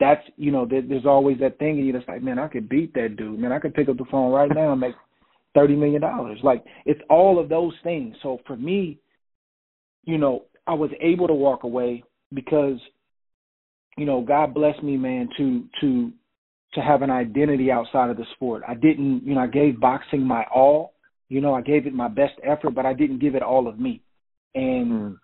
That's 0.00 0.22
you 0.36 0.50
know 0.50 0.66
there, 0.66 0.82
there's 0.82 1.06
always 1.06 1.38
that 1.40 1.58
thing 1.58 1.78
in 1.78 1.86
you 1.86 1.92
that's 1.92 2.08
like, 2.08 2.22
man, 2.22 2.38
I 2.38 2.48
could 2.48 2.68
beat 2.68 2.94
that 2.94 3.16
dude. 3.16 3.38
Man, 3.38 3.52
I 3.52 3.58
could 3.58 3.74
pick 3.74 3.88
up 3.88 3.98
the 3.98 4.04
phone 4.10 4.32
right 4.32 4.50
now 4.54 4.72
and 4.72 4.80
make 4.80 4.94
thirty 5.54 5.74
million 5.74 6.00
dollars. 6.00 6.38
Like 6.42 6.64
it's 6.86 7.00
all 7.10 7.38
of 7.38 7.48
those 7.48 7.74
things. 7.82 8.16
So 8.22 8.38
for 8.46 8.56
me, 8.56 8.98
you 10.04 10.18
know, 10.18 10.44
I 10.66 10.74
was 10.74 10.90
able 11.00 11.26
to 11.26 11.34
walk 11.34 11.64
away 11.64 12.04
because 12.32 12.78
you 13.96 14.06
know 14.06 14.22
God 14.22 14.54
bless 14.54 14.80
me, 14.82 14.96
man, 14.96 15.28
to 15.36 15.64
to 15.80 16.12
to 16.74 16.80
have 16.80 17.02
an 17.02 17.10
identity 17.10 17.70
outside 17.70 18.10
of 18.10 18.16
the 18.16 18.26
sport. 18.34 18.62
I 18.66 18.74
didn't, 18.74 19.22
you 19.24 19.34
know, 19.34 19.40
I 19.40 19.46
gave 19.46 19.80
boxing 19.80 20.22
my 20.22 20.44
all. 20.54 20.92
You 21.28 21.40
know, 21.40 21.54
I 21.54 21.60
gave 21.60 21.86
it 21.86 21.94
my 21.94 22.08
best 22.08 22.34
effort, 22.42 22.74
but 22.74 22.86
I 22.86 22.94
didn't 22.94 23.20
give 23.20 23.34
it 23.34 23.42
all 23.42 23.68
of 23.68 23.78
me. 23.78 24.02
And, 24.54 24.90
mm. 24.90 25.16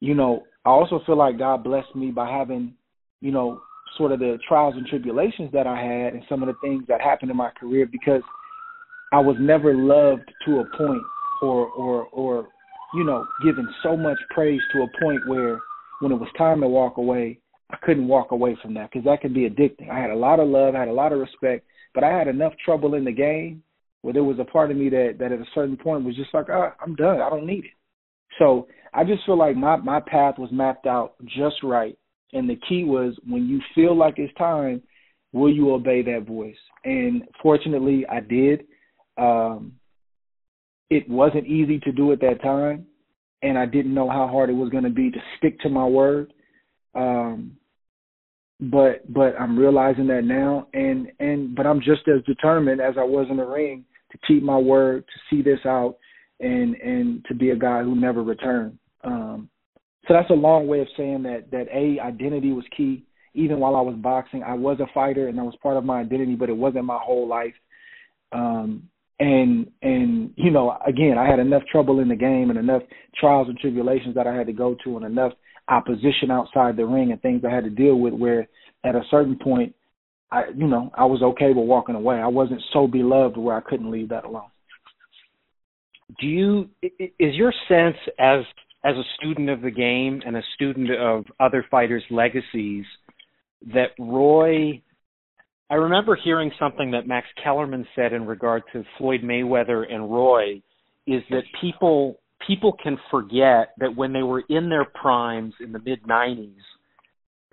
you 0.00 0.14
know, 0.14 0.44
I 0.64 0.70
also 0.70 1.00
feel 1.06 1.16
like 1.16 1.38
God 1.38 1.64
blessed 1.64 1.94
me 1.94 2.10
by 2.10 2.30
having, 2.30 2.74
you 3.20 3.32
know, 3.32 3.60
sort 3.96 4.12
of 4.12 4.20
the 4.20 4.38
trials 4.46 4.74
and 4.76 4.86
tribulations 4.86 5.50
that 5.52 5.66
I 5.66 5.76
had 5.76 6.14
and 6.14 6.22
some 6.28 6.42
of 6.42 6.48
the 6.48 6.54
things 6.60 6.84
that 6.88 7.00
happened 7.00 7.30
in 7.30 7.36
my 7.36 7.50
career 7.50 7.86
because 7.90 8.22
I 9.12 9.18
was 9.18 9.36
never 9.40 9.74
loved 9.74 10.30
to 10.46 10.60
a 10.60 10.76
point 10.76 11.02
or 11.42 11.66
or 11.68 12.04
or 12.06 12.48
you 12.94 13.04
know 13.04 13.26
given 13.44 13.68
so 13.82 13.96
much 13.96 14.18
praise 14.30 14.60
to 14.72 14.82
a 14.82 15.02
point 15.02 15.20
where 15.26 15.58
when 16.00 16.12
it 16.12 16.16
was 16.16 16.28
time 16.38 16.60
to 16.60 16.68
walk 16.68 16.96
away 16.96 17.38
I 17.72 17.76
couldn't 17.82 18.08
walk 18.08 18.32
away 18.32 18.56
from 18.60 18.74
that 18.74 18.90
because 18.90 19.04
that 19.04 19.20
could 19.20 19.34
be 19.34 19.48
addicting. 19.48 19.90
I 19.90 20.00
had 20.00 20.10
a 20.10 20.16
lot 20.16 20.40
of 20.40 20.48
love, 20.48 20.74
I 20.74 20.80
had 20.80 20.88
a 20.88 20.92
lot 20.92 21.12
of 21.12 21.20
respect, 21.20 21.66
but 21.94 22.04
I 22.04 22.16
had 22.16 22.28
enough 22.28 22.52
trouble 22.64 22.94
in 22.94 23.04
the 23.04 23.12
game 23.12 23.62
where 24.02 24.14
there 24.14 24.24
was 24.24 24.38
a 24.38 24.44
part 24.44 24.70
of 24.70 24.76
me 24.76 24.88
that 24.88 25.16
that 25.18 25.32
at 25.32 25.40
a 25.40 25.46
certain 25.54 25.76
point 25.76 26.04
was 26.04 26.16
just 26.16 26.32
like, 26.32 26.48
oh, 26.48 26.72
I'm 26.80 26.94
done. 26.94 27.20
I 27.20 27.30
don't 27.30 27.46
need 27.46 27.64
it. 27.66 27.72
So 28.38 28.68
I 28.94 29.04
just 29.04 29.24
feel 29.26 29.38
like 29.38 29.56
my 29.56 29.76
my 29.76 30.00
path 30.00 30.38
was 30.38 30.50
mapped 30.52 30.86
out 30.86 31.14
just 31.24 31.62
right, 31.62 31.98
and 32.32 32.48
the 32.48 32.58
key 32.68 32.84
was 32.84 33.14
when 33.28 33.46
you 33.46 33.60
feel 33.74 33.96
like 33.96 34.14
it's 34.18 34.34
time, 34.34 34.82
will 35.32 35.52
you 35.52 35.72
obey 35.72 36.02
that 36.02 36.26
voice? 36.26 36.56
And 36.84 37.22
fortunately, 37.42 38.06
I 38.10 38.20
did. 38.20 38.64
Um, 39.18 39.72
it 40.88 41.08
wasn't 41.08 41.46
easy 41.46 41.78
to 41.80 41.92
do 41.92 42.12
at 42.12 42.20
that 42.20 42.42
time, 42.42 42.86
and 43.42 43.58
I 43.58 43.66
didn't 43.66 43.94
know 43.94 44.08
how 44.08 44.26
hard 44.26 44.50
it 44.50 44.54
was 44.54 44.70
going 44.70 44.84
to 44.84 44.90
be 44.90 45.10
to 45.10 45.18
stick 45.38 45.60
to 45.60 45.68
my 45.68 45.84
word. 45.84 46.32
Um, 46.94 47.56
but 48.60 49.12
but 49.12 49.34
I'm 49.40 49.58
realizing 49.58 50.06
that 50.08 50.24
now, 50.24 50.66
and 50.74 51.10
and 51.18 51.54
but 51.54 51.66
I'm 51.66 51.80
just 51.80 52.06
as 52.08 52.22
determined 52.26 52.80
as 52.80 52.94
I 52.98 53.04
was 53.04 53.26
in 53.30 53.38
the 53.38 53.44
ring 53.44 53.84
to 54.12 54.18
keep 54.26 54.42
my 54.42 54.58
word, 54.58 55.04
to 55.06 55.20
see 55.30 55.42
this 55.42 55.60
out, 55.64 55.96
and 56.40 56.74
and 56.76 57.24
to 57.26 57.34
be 57.34 57.50
a 57.50 57.56
guy 57.56 57.82
who 57.82 57.94
never 57.98 58.22
returned. 58.22 58.78
Um, 59.02 59.48
so 60.06 60.14
that's 60.14 60.30
a 60.30 60.34
long 60.34 60.66
way 60.66 60.80
of 60.80 60.88
saying 60.96 61.22
that 61.22 61.50
that 61.50 61.66
a 61.72 62.00
identity 62.00 62.52
was 62.52 62.64
key. 62.76 63.04
Even 63.32 63.60
while 63.60 63.76
I 63.76 63.80
was 63.80 63.94
boxing, 63.94 64.42
I 64.42 64.54
was 64.54 64.80
a 64.80 64.92
fighter, 64.92 65.28
and 65.28 65.38
that 65.38 65.44
was 65.44 65.56
part 65.62 65.76
of 65.76 65.84
my 65.84 66.00
identity, 66.00 66.34
but 66.34 66.50
it 66.50 66.56
wasn't 66.56 66.84
my 66.84 66.98
whole 67.00 67.28
life. 67.28 67.54
Um, 68.32 68.88
and 69.20 69.70
and 69.82 70.32
you 70.36 70.50
know, 70.50 70.76
again, 70.86 71.16
I 71.16 71.26
had 71.28 71.38
enough 71.38 71.62
trouble 71.70 72.00
in 72.00 72.08
the 72.08 72.16
game 72.16 72.50
and 72.50 72.58
enough 72.58 72.82
trials 73.18 73.48
and 73.48 73.58
tribulations 73.58 74.14
that 74.16 74.26
I 74.26 74.34
had 74.34 74.48
to 74.48 74.52
go 74.52 74.76
to, 74.84 74.96
and 74.96 75.06
enough 75.06 75.32
opposition 75.70 76.30
outside 76.30 76.76
the 76.76 76.84
ring 76.84 77.12
and 77.12 77.22
things 77.22 77.42
I 77.44 77.54
had 77.54 77.64
to 77.64 77.70
deal 77.70 77.96
with. 77.96 78.12
Where 78.14 78.48
at 78.84 78.94
a 78.94 79.02
certain 79.10 79.36
point, 79.36 79.74
I 80.30 80.44
you 80.54 80.66
know 80.66 80.90
I 80.94 81.04
was 81.04 81.22
okay 81.22 81.48
with 81.48 81.66
walking 81.66 81.94
away. 81.94 82.16
I 82.16 82.26
wasn't 82.26 82.62
so 82.72 82.86
beloved 82.86 83.36
where 83.36 83.56
I 83.56 83.60
couldn't 83.60 83.90
leave 83.90 84.08
that 84.10 84.24
alone. 84.24 84.50
Do 86.20 86.26
you 86.26 86.68
is 86.82 87.34
your 87.34 87.52
sense 87.68 87.96
as 88.18 88.40
as 88.84 88.96
a 88.96 89.04
student 89.16 89.50
of 89.50 89.60
the 89.60 89.70
game 89.70 90.22
and 90.24 90.36
a 90.36 90.42
student 90.54 90.90
of 90.90 91.24
other 91.38 91.64
fighters' 91.70 92.04
legacies 92.10 92.84
that 93.72 93.90
Roy 93.98 94.82
I 95.70 95.74
remember 95.74 96.16
hearing 96.16 96.50
something 96.58 96.90
that 96.90 97.06
Max 97.06 97.28
Kellerman 97.42 97.86
said 97.94 98.12
in 98.12 98.26
regard 98.26 98.64
to 98.72 98.82
Floyd 98.98 99.22
Mayweather 99.22 99.84
and 99.88 100.10
Roy 100.10 100.60
is 101.06 101.22
that 101.30 101.42
people 101.60 102.18
people 102.46 102.76
can 102.82 102.98
forget 103.10 103.74
that 103.78 103.94
when 103.94 104.12
they 104.12 104.22
were 104.22 104.42
in 104.48 104.68
their 104.68 104.84
primes 104.84 105.54
in 105.60 105.72
the 105.72 105.78
mid 105.78 106.02
90s 106.04 106.54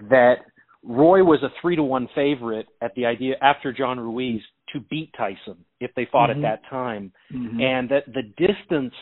that 0.09 0.35
Roy 0.83 1.23
was 1.23 1.39
a 1.43 1.49
3 1.61 1.75
to 1.75 1.83
1 1.83 2.09
favorite 2.15 2.67
at 2.81 2.93
the 2.95 3.05
idea 3.05 3.35
after 3.41 3.73
John 3.73 3.99
Ruiz 3.99 4.41
to 4.73 4.79
beat 4.79 5.11
Tyson 5.17 5.57
if 5.79 5.91
they 5.95 6.07
fought 6.11 6.29
mm-hmm. 6.29 6.43
at 6.45 6.61
that 6.61 6.69
time 6.69 7.11
mm-hmm. 7.33 7.59
and 7.59 7.89
that 7.89 8.05
the 8.07 8.23
distance 8.37 8.93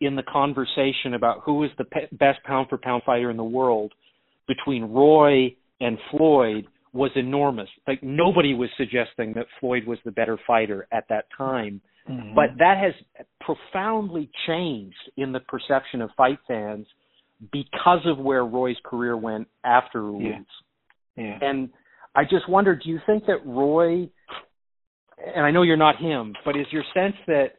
in 0.00 0.16
the 0.16 0.22
conversation 0.22 1.14
about 1.14 1.42
who 1.44 1.62
is 1.64 1.70
the 1.78 1.84
pe- 1.84 2.08
best 2.12 2.42
pound 2.44 2.68
for 2.68 2.76
pound 2.76 3.02
fighter 3.04 3.30
in 3.30 3.36
the 3.36 3.44
world 3.44 3.92
between 4.48 4.84
Roy 4.84 5.54
and 5.80 5.98
Floyd 6.10 6.66
was 6.92 7.10
enormous. 7.16 7.68
Like 7.86 8.02
nobody 8.02 8.54
was 8.54 8.68
suggesting 8.76 9.32
that 9.34 9.46
Floyd 9.60 9.86
was 9.86 9.98
the 10.04 10.10
better 10.10 10.38
fighter 10.46 10.86
at 10.92 11.04
that 11.08 11.26
time. 11.36 11.80
Mm-hmm. 12.08 12.34
But 12.34 12.58
that 12.58 12.78
has 12.78 13.26
profoundly 13.40 14.30
changed 14.46 14.96
in 15.16 15.32
the 15.32 15.40
perception 15.40 16.02
of 16.02 16.10
fight 16.16 16.38
fans 16.48 16.86
because 17.52 18.00
of 18.06 18.18
where 18.18 18.44
Roy's 18.44 18.76
career 18.84 19.16
went 19.16 19.48
after 19.64 20.02
Ruiz. 20.02 20.44
Yeah. 21.16 21.24
yeah. 21.24 21.38
And 21.40 21.70
I 22.14 22.24
just 22.24 22.48
wonder, 22.48 22.76
do 22.76 22.90
you 22.90 22.98
think 23.06 23.26
that 23.26 23.46
Roy 23.46 24.08
and 25.34 25.44
I 25.44 25.50
know 25.50 25.62
you're 25.62 25.76
not 25.76 25.96
him, 25.96 26.34
but 26.44 26.56
is 26.56 26.66
your 26.70 26.84
sense 26.94 27.14
that 27.26 27.52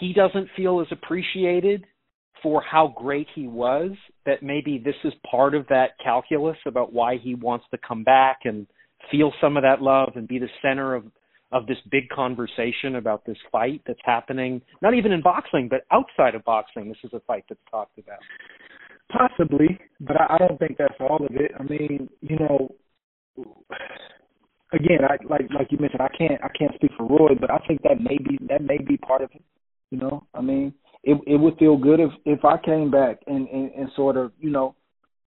he 0.00 0.12
doesn't 0.12 0.48
feel 0.56 0.80
as 0.80 0.86
appreciated 0.90 1.84
for 2.42 2.62
how 2.62 2.94
great 2.96 3.26
he 3.34 3.46
was 3.46 3.90
that 4.26 4.42
maybe 4.42 4.78
this 4.84 4.94
is 5.04 5.12
part 5.28 5.54
of 5.54 5.66
that 5.68 5.90
calculus 6.02 6.58
about 6.66 6.92
why 6.92 7.16
he 7.16 7.34
wants 7.34 7.64
to 7.70 7.78
come 7.86 8.04
back 8.04 8.40
and 8.44 8.66
feel 9.10 9.32
some 9.40 9.56
of 9.56 9.62
that 9.62 9.80
love 9.80 10.12
and 10.16 10.28
be 10.28 10.38
the 10.38 10.48
center 10.60 10.94
of 10.94 11.04
of 11.52 11.64
this 11.68 11.76
big 11.92 12.08
conversation 12.08 12.96
about 12.96 13.24
this 13.24 13.36
fight 13.52 13.80
that's 13.86 14.00
happening 14.04 14.60
not 14.82 14.94
even 14.94 15.12
in 15.12 15.22
boxing 15.22 15.68
but 15.68 15.82
outside 15.92 16.34
of 16.34 16.44
boxing 16.44 16.88
this 16.88 16.98
is 17.04 17.12
a 17.14 17.20
fight 17.20 17.44
that's 17.48 17.60
talked 17.70 17.96
about. 17.98 18.18
Possibly 19.10 19.78
but 20.00 20.16
i, 20.20 20.36
don't 20.38 20.58
think 20.58 20.76
that's 20.76 20.98
all 21.00 21.24
of 21.24 21.34
it. 21.36 21.52
I 21.58 21.62
mean 21.62 22.08
you 22.20 22.36
know 22.36 22.74
again 24.72 24.98
i 25.08 25.16
like 25.28 25.48
like 25.56 25.70
you 25.70 25.78
mentioned 25.78 26.02
i 26.02 26.08
can't 26.08 26.42
i 26.42 26.48
can't 26.58 26.74
speak 26.74 26.90
for 26.96 27.06
roy 27.06 27.34
but 27.40 27.50
i 27.50 27.58
think 27.68 27.80
that 27.82 28.00
may 28.00 28.18
be 28.18 28.38
that 28.48 28.62
may 28.62 28.78
be 28.78 28.96
part 28.96 29.22
of 29.22 29.30
it 29.32 29.42
you 29.90 29.98
know? 29.98 30.26
I 30.34 30.40
mean 30.40 30.74
it 31.06 31.18
it 31.26 31.36
would 31.36 31.56
feel 31.56 31.76
good 31.78 32.00
if 32.00 32.10
if 32.24 32.44
I 32.44 32.58
came 32.58 32.90
back 32.90 33.20
and 33.26 33.48
and, 33.48 33.70
and 33.72 33.88
sort 33.94 34.16
of 34.16 34.32
you 34.38 34.50
know 34.50 34.74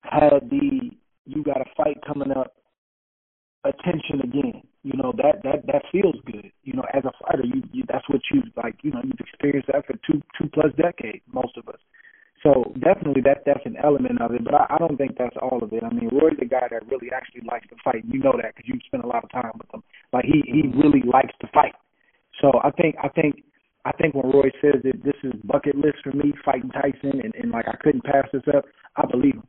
had 0.00 0.48
the 0.50 0.90
you 1.26 1.44
got 1.44 1.60
a 1.60 1.66
fight 1.76 1.98
coming 2.06 2.32
up 2.32 2.54
attention 3.64 4.22
again. 4.24 4.62
You 4.82 4.96
know 4.96 5.12
that 5.18 5.44
that 5.44 5.66
that 5.66 5.82
feels 5.92 6.16
good. 6.24 6.50
You 6.64 6.72
know, 6.72 6.84
as 6.94 7.04
a 7.04 7.12
fighter, 7.22 7.44
you, 7.44 7.62
you 7.70 7.84
that's 7.86 8.08
what 8.08 8.22
you 8.32 8.42
like. 8.56 8.76
You 8.82 8.92
know, 8.92 9.02
you've 9.04 9.20
experienced 9.20 9.68
that 9.68 9.86
for 9.86 9.92
two 10.08 10.22
two 10.40 10.48
plus 10.54 10.72
decades, 10.80 11.22
most 11.30 11.56
of 11.58 11.68
us. 11.68 11.80
So 12.42 12.72
definitely 12.80 13.20
that 13.22 13.42
that's 13.44 13.66
an 13.66 13.76
element 13.82 14.22
of 14.22 14.32
it, 14.32 14.44
but 14.44 14.54
I, 14.54 14.66
I 14.70 14.78
don't 14.78 14.96
think 14.96 15.18
that's 15.18 15.36
all 15.42 15.60
of 15.60 15.72
it. 15.72 15.82
I 15.82 15.92
mean, 15.92 16.08
Roy's 16.12 16.38
a 16.40 16.46
guy 16.46 16.68
that 16.70 16.86
really 16.88 17.10
actually 17.12 17.42
likes 17.42 17.68
to 17.68 17.76
fight. 17.84 18.04
You 18.08 18.20
know 18.20 18.32
that 18.40 18.54
because 18.54 18.68
you 18.68 18.78
spend 18.86 19.04
a 19.04 19.08
lot 19.08 19.24
of 19.24 19.30
time 19.32 19.52
with 19.58 19.68
him. 19.74 19.82
Like 20.14 20.24
he 20.24 20.40
he 20.46 20.72
really 20.72 21.02
likes 21.04 21.34
to 21.42 21.48
fight. 21.52 21.74
So 22.40 22.52
I 22.64 22.70
think 22.70 22.96
I 23.02 23.08
think 23.08 23.42
I 23.88 23.92
think 23.92 24.14
when 24.14 24.30
Roy 24.30 24.50
says 24.60 24.82
that 24.84 25.02
this 25.02 25.14
is 25.24 25.32
bucket 25.44 25.74
list 25.74 25.96
for 26.04 26.12
me, 26.12 26.34
fighting 26.44 26.70
Tyson, 26.70 27.22
and, 27.24 27.34
and 27.34 27.50
like 27.50 27.66
I 27.68 27.76
couldn't 27.82 28.04
pass 28.04 28.26
this 28.32 28.42
up, 28.54 28.66
I 28.96 29.06
believe 29.10 29.34
him. 29.34 29.46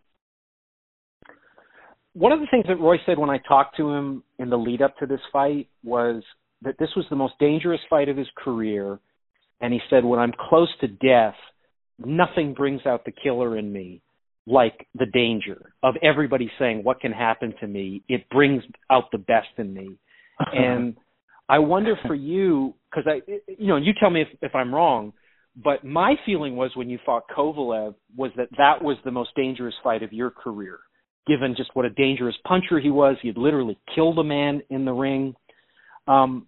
One 2.14 2.32
of 2.32 2.40
the 2.40 2.48
things 2.50 2.66
that 2.70 2.80
Roy 2.80 2.96
said 3.06 3.18
when 3.18 3.30
I 3.30 3.40
talked 3.40 3.76
to 3.78 3.90
him 3.90 4.24
in 4.40 4.50
the 4.50 4.58
lead 4.58 4.82
up 4.82 4.98
to 4.98 5.06
this 5.06 5.20
fight 5.34 5.68
was 5.84 6.24
that 6.62 6.76
this 6.80 6.90
was 6.96 7.06
the 7.10 7.18
most 7.18 7.34
dangerous 7.40 7.82
fight 7.90 8.08
of 8.08 8.16
his 8.16 8.30
career, 8.38 9.00
and 9.60 9.74
he 9.74 9.82
said, 9.90 10.06
"When 10.06 10.20
I'm 10.20 10.34
close 10.50 10.74
to 10.80 10.88
death, 10.88 11.36
nothing 11.98 12.54
brings 12.54 12.86
out 12.86 13.04
the 13.04 13.12
killer 13.12 13.58
in 13.58 13.72
me." 13.72 14.02
like 14.48 14.88
the 14.96 15.06
danger 15.06 15.74
of 15.84 15.96
everybody 16.02 16.50
saying 16.58 16.82
what 16.84 17.00
can 17.00 17.12
happen 17.12 17.54
to 17.60 17.68
me 17.68 18.02
it 18.08 18.28
brings 18.30 18.64
out 18.90 19.12
the 19.12 19.18
best 19.18 19.50
in 19.58 19.72
me 19.74 19.98
and 20.54 20.98
I 21.50 21.58
wonder 21.58 21.96
for 22.06 22.14
you 22.14 22.76
because 22.90 23.12
I, 23.12 23.22
you 23.48 23.68
know, 23.68 23.78
you 23.78 23.94
tell 24.00 24.12
me 24.12 24.22
if, 24.22 24.28
if 24.42 24.54
I'm 24.54 24.74
wrong, 24.74 25.14
but 25.56 25.84
my 25.84 26.16
feeling 26.26 26.56
was 26.56 26.72
when 26.76 26.90
you 26.90 27.00
fought 27.04 27.24
Kovalev 27.36 27.96
was 28.16 28.32
that 28.38 28.50
that 28.58 28.84
was 28.84 28.98
the 29.04 29.12
most 29.12 29.32
dangerous 29.36 29.74
fight 29.84 30.04
of 30.04 30.14
your 30.14 30.30
career, 30.30 30.80
given 31.28 31.56
just 31.58 31.72
what 31.74 31.86
a 31.86 31.90
dangerous 31.90 32.36
puncher 32.48 32.80
he 32.80 32.92
was. 32.92 33.18
He 33.22 33.30
had 33.30 33.38
literally 33.38 33.80
killed 33.96 34.20
a 34.20 34.24
man 34.24 34.62
in 34.70 34.86
the 34.86 34.94
ring. 34.94 35.34
Um, 36.08 36.46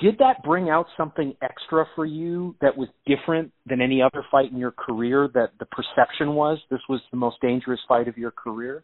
did 0.00 0.18
that 0.18 0.42
bring 0.42 0.68
out 0.68 0.86
something 0.96 1.34
extra 1.40 1.86
for 1.94 2.04
you 2.04 2.56
that 2.60 2.76
was 2.76 2.88
different 3.06 3.52
than 3.66 3.80
any 3.80 4.02
other 4.02 4.24
fight 4.28 4.50
in 4.50 4.58
your 4.58 4.72
career? 4.72 5.30
That 5.32 5.50
the 5.60 5.66
perception 5.66 6.34
was 6.34 6.58
this 6.68 6.80
was 6.88 7.00
the 7.12 7.16
most 7.16 7.36
dangerous 7.40 7.80
fight 7.86 8.08
of 8.08 8.18
your 8.18 8.32
career? 8.32 8.82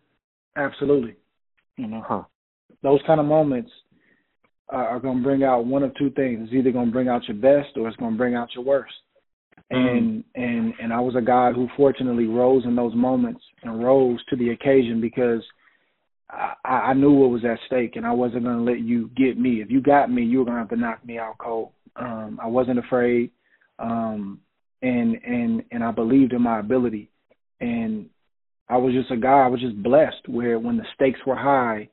Absolutely. 0.57 1.17
You 1.77 1.89
know, 1.89 2.05
huh. 2.07 2.23
those 2.83 3.01
kind 3.07 3.19
of 3.19 3.27
moments 3.27 3.71
are 4.77 5.01
going 5.01 5.19
to 5.19 5.23
bring 5.23 5.45
out 5.45 5.65
one 5.65 5.83
of 5.83 5.95
two 5.97 6.11
things. 6.11 6.41
It's 6.43 6.53
either 6.53 6.73
going 6.73 6.87
to 6.87 6.93
bring 6.93 7.09
out 7.09 7.27
your 7.27 7.37
best 7.37 7.77
or 7.77 7.89
it's 7.89 7.97
going 7.97 8.13
to 8.13 8.19
bring 8.19 8.35
out 8.35 8.55
your 8.55 8.65
worst. 8.65 8.95
Mm. 9.73 9.97
And 9.99 10.25
and 10.35 10.75
and 10.81 10.93
I 10.93 11.01
was 11.01 11.15
a 11.17 11.21
guy 11.21 11.53
who 11.53 11.69
fortunately 11.77 12.27
rose 12.27 12.65
in 12.65 12.75
those 12.75 12.95
moments 12.95 13.43
and 13.63 13.83
rose 13.85 14.19
to 14.31 14.37
the 14.37 14.51
occasion 14.51 15.01
because 15.01 15.43
I, 16.31 16.55
I 16.65 16.95
knew 16.95 17.13
what 17.13 17.31
was 17.31 17.45
at 17.45 17.59
stake 17.67 17.97
and 17.97 18.07
I 18.07 18.13
wasn't 18.13 18.45
going 18.45 18.59
to 18.59 18.63
let 18.63 18.81
you 18.81 19.11
get 19.17 19.39
me. 19.39 19.61
If 19.61 19.71
you 19.71 19.81
got 19.81 20.11
me, 20.11 20.23
you 20.23 20.39
were 20.39 20.45
going 20.45 20.57
to 20.57 20.61
have 20.61 20.71
to 20.71 20.77
knock 20.77 21.05
me 21.05 21.19
out 21.19 21.39
cold. 21.39 21.71
Um, 21.97 22.39
I 22.43 22.47
wasn't 22.47 22.79
afraid, 22.79 23.31
um, 23.79 24.41
and 24.83 25.17
and 25.27 25.63
and 25.73 25.83
I 25.83 25.91
believed 25.91 26.33
in 26.33 26.43
my 26.43 26.61
ability, 26.61 27.11
and 27.61 28.09
I 28.69 28.77
was 28.77 28.95
just 28.95 29.11
a 29.11 29.17
guy. 29.17 29.41
I 29.41 29.49
was 29.49 29.61
just 29.61 29.83
blessed 29.83 30.29
where 30.29 30.59
when 30.59 30.77
the 30.77 30.85
stakes 30.95 31.21
were 31.27 31.37
high 31.37 31.89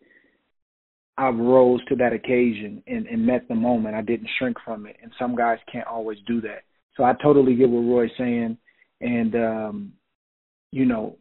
I 1.18 1.30
rose 1.30 1.84
to 1.86 1.96
that 1.96 2.14
occasion 2.14 2.84
and, 2.88 3.08
and 3.08 3.26
met 3.26 3.48
the 3.48 3.56
moment. 3.56 3.96
I 3.96 4.02
didn't 4.02 4.30
shrink 4.38 4.58
from 4.66 4.86
it. 4.86 4.98
And 5.02 5.12
some 5.18 5.36
guys 5.36 5.60
can't 5.72 5.88
always 5.88 6.18
do 6.28 6.42
that. 6.42 6.64
So 6.98 7.04
I 7.04 7.14
totally 7.22 7.56
get 7.56 7.70
what 7.70 7.90
Roy's 7.90 8.12
saying. 8.18 8.58
And 9.02 9.36
um, 9.36 9.94
you 10.72 10.86
know, 10.86 11.18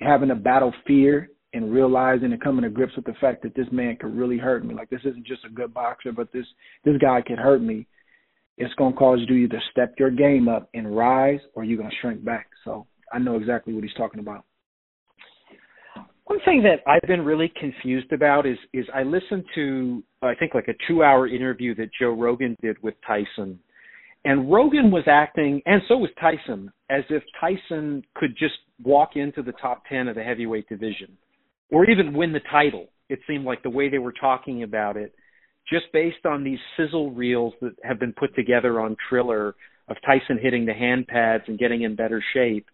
having 0.00 0.30
a 0.30 0.34
battle 0.34 0.72
fear 0.86 1.30
and 1.54 1.72
realizing 1.72 2.32
and 2.32 2.42
coming 2.42 2.62
to 2.62 2.70
grips 2.70 2.94
with 2.96 3.04
the 3.04 3.14
fact 3.20 3.42
that 3.42 3.54
this 3.54 3.66
man 3.72 3.96
could 3.96 4.14
really 4.14 4.38
hurt 4.38 4.64
me. 4.64 4.74
Like 4.74 4.90
this 4.90 5.00
isn't 5.04 5.26
just 5.26 5.44
a 5.44 5.50
good 5.50 5.72
boxer, 5.72 6.12
but 6.12 6.32
this 6.32 6.46
this 6.84 6.96
guy 6.98 7.22
can 7.22 7.36
hurt 7.36 7.62
me. 7.62 7.86
It's 8.56 8.74
gonna 8.74 8.96
cause 8.96 9.20
you 9.20 9.26
to 9.26 9.34
either 9.34 9.62
step 9.70 9.94
your 9.98 10.10
game 10.10 10.48
up 10.48 10.68
and 10.74 10.96
rise, 10.96 11.40
or 11.54 11.64
you're 11.64 11.78
gonna 11.78 11.94
shrink 12.00 12.24
back. 12.24 12.48
So 12.64 12.86
I 13.12 13.18
know 13.18 13.36
exactly 13.36 13.72
what 13.72 13.84
he's 13.84 13.94
talking 13.94 14.20
about. 14.20 14.44
One 16.28 16.40
thing 16.44 16.62
that 16.64 16.80
I've 16.86 17.08
been 17.08 17.24
really 17.24 17.50
confused 17.58 18.12
about 18.12 18.44
is 18.46 18.58
is 18.74 18.84
I 18.94 19.02
listened 19.02 19.44
to 19.54 20.02
I 20.20 20.34
think 20.34 20.54
like 20.54 20.68
a 20.68 20.74
two 20.86 21.02
hour 21.02 21.26
interview 21.26 21.74
that 21.76 21.88
Joe 21.98 22.10
Rogan 22.10 22.54
did 22.60 22.76
with 22.82 22.94
Tyson. 23.06 23.58
And 24.26 24.52
Rogan 24.52 24.90
was 24.90 25.04
acting, 25.06 25.62
and 25.64 25.80
so 25.88 25.96
was 25.96 26.10
Tyson, 26.20 26.70
as 26.90 27.02
if 27.08 27.22
Tyson 27.40 28.02
could 28.14 28.36
just 28.36 28.56
walk 28.82 29.10
into 29.16 29.42
the 29.42 29.52
top 29.52 29.84
10 29.88 30.08
of 30.08 30.16
the 30.16 30.22
heavyweight 30.22 30.68
division 30.68 31.16
or 31.70 31.88
even 31.88 32.12
win 32.12 32.34
the 32.34 32.40
title. 32.50 32.88
It 33.08 33.20
seemed 33.26 33.46
like 33.46 33.62
the 33.62 33.70
way 33.70 33.88
they 33.88 33.98
were 33.98 34.12
talking 34.12 34.64
about 34.64 34.98
it, 34.98 35.14
just 35.72 35.86
based 35.94 36.26
on 36.26 36.44
these 36.44 36.58
sizzle 36.76 37.10
reels 37.12 37.54
that 37.62 37.72
have 37.84 37.98
been 37.98 38.12
put 38.12 38.34
together 38.34 38.80
on 38.80 38.96
Triller 39.08 39.54
of 39.88 39.96
Tyson 40.04 40.38
hitting 40.42 40.66
the 40.66 40.74
hand 40.74 41.06
pads 41.06 41.44
and 41.46 41.58
getting 41.58 41.82
in 41.82 41.96
better 41.96 42.22
shape. 42.34 42.66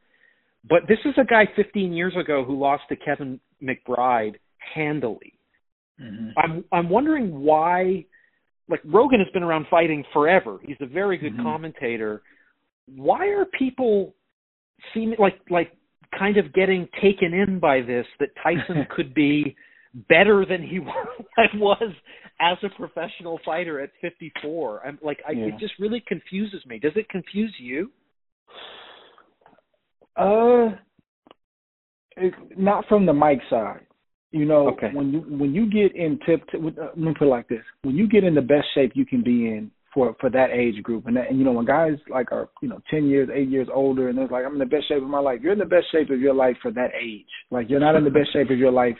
But 0.68 0.80
this 0.88 0.98
is 1.04 1.14
a 1.18 1.24
guy 1.24 1.44
15 1.56 1.92
years 1.92 2.14
ago 2.18 2.44
who 2.44 2.58
lost 2.58 2.84
to 2.88 2.96
Kevin 2.96 3.38
McBride 3.62 4.36
handily. 4.74 5.34
Mm-hmm. 6.00 6.30
I'm 6.36 6.64
I'm 6.72 6.88
wondering 6.88 7.40
why 7.40 8.06
like 8.68 8.80
Rogan 8.84 9.20
has 9.20 9.28
been 9.32 9.42
around 9.42 9.66
fighting 9.70 10.04
forever. 10.12 10.58
He's 10.62 10.76
a 10.80 10.86
very 10.86 11.18
good 11.18 11.34
mm-hmm. 11.34 11.42
commentator. 11.42 12.22
Why 12.86 13.28
are 13.28 13.44
people 13.58 14.14
seeming 14.92 15.18
like 15.18 15.38
like 15.50 15.72
kind 16.18 16.36
of 16.36 16.52
getting 16.52 16.88
taken 17.02 17.32
in 17.32 17.58
by 17.60 17.80
this 17.80 18.06
that 18.20 18.28
Tyson 18.42 18.86
could 18.96 19.14
be 19.14 19.56
better 20.08 20.44
than 20.48 20.62
he 20.62 20.78
was 21.54 21.92
as 22.40 22.58
a 22.64 22.76
professional 22.76 23.38
fighter 23.44 23.80
at 23.80 23.90
54. 24.00 24.86
I'm 24.86 24.98
like 25.02 25.20
I, 25.28 25.32
yeah. 25.32 25.46
it 25.46 25.54
just 25.60 25.74
really 25.78 26.02
confuses 26.06 26.64
me. 26.66 26.78
Does 26.78 26.92
it 26.96 27.08
confuse 27.08 27.54
you? 27.58 27.90
Uh 30.16 30.76
it, 32.16 32.34
not 32.56 32.86
from 32.88 33.06
the 33.06 33.12
mic 33.12 33.38
side. 33.50 33.86
You 34.30 34.44
know, 34.44 34.68
okay. 34.70 34.90
when 34.92 35.12
you 35.12 35.20
when 35.20 35.54
you 35.54 35.70
get 35.70 35.94
in 35.94 36.18
tip, 36.26 36.42
uh, 36.54 36.58
let 36.66 36.98
me 36.98 37.14
put 37.16 37.28
it 37.28 37.30
like 37.30 37.48
this: 37.48 37.62
when 37.82 37.94
you 37.94 38.08
get 38.08 38.24
in 38.24 38.34
the 38.34 38.42
best 38.42 38.66
shape 38.74 38.92
you 38.94 39.06
can 39.06 39.22
be 39.22 39.46
in 39.46 39.70
for 39.92 40.16
for 40.20 40.28
that 40.30 40.50
age 40.50 40.82
group, 40.82 41.06
and 41.06 41.16
that, 41.16 41.30
and 41.30 41.38
you 41.38 41.44
know 41.44 41.52
when 41.52 41.64
guys 41.64 41.92
like 42.10 42.32
are 42.32 42.48
you 42.60 42.68
know 42.68 42.80
ten 42.90 43.06
years, 43.06 43.28
eight 43.32 43.48
years 43.48 43.68
older, 43.72 44.08
and 44.08 44.18
they're 44.18 44.26
like 44.26 44.44
I'm 44.44 44.54
in 44.54 44.58
the 44.58 44.66
best 44.66 44.88
shape 44.88 45.02
of 45.02 45.08
my 45.08 45.20
life. 45.20 45.38
You're 45.40 45.52
in 45.52 45.58
the 45.60 45.64
best 45.64 45.86
shape 45.92 46.10
of 46.10 46.20
your 46.20 46.34
life 46.34 46.56
for 46.62 46.72
that 46.72 46.90
age. 47.00 47.28
Like 47.52 47.70
you're 47.70 47.80
not 47.80 47.94
in 47.94 48.02
the 48.02 48.10
best 48.10 48.32
shape 48.32 48.50
of 48.50 48.58
your 48.58 48.72
life, 48.72 48.96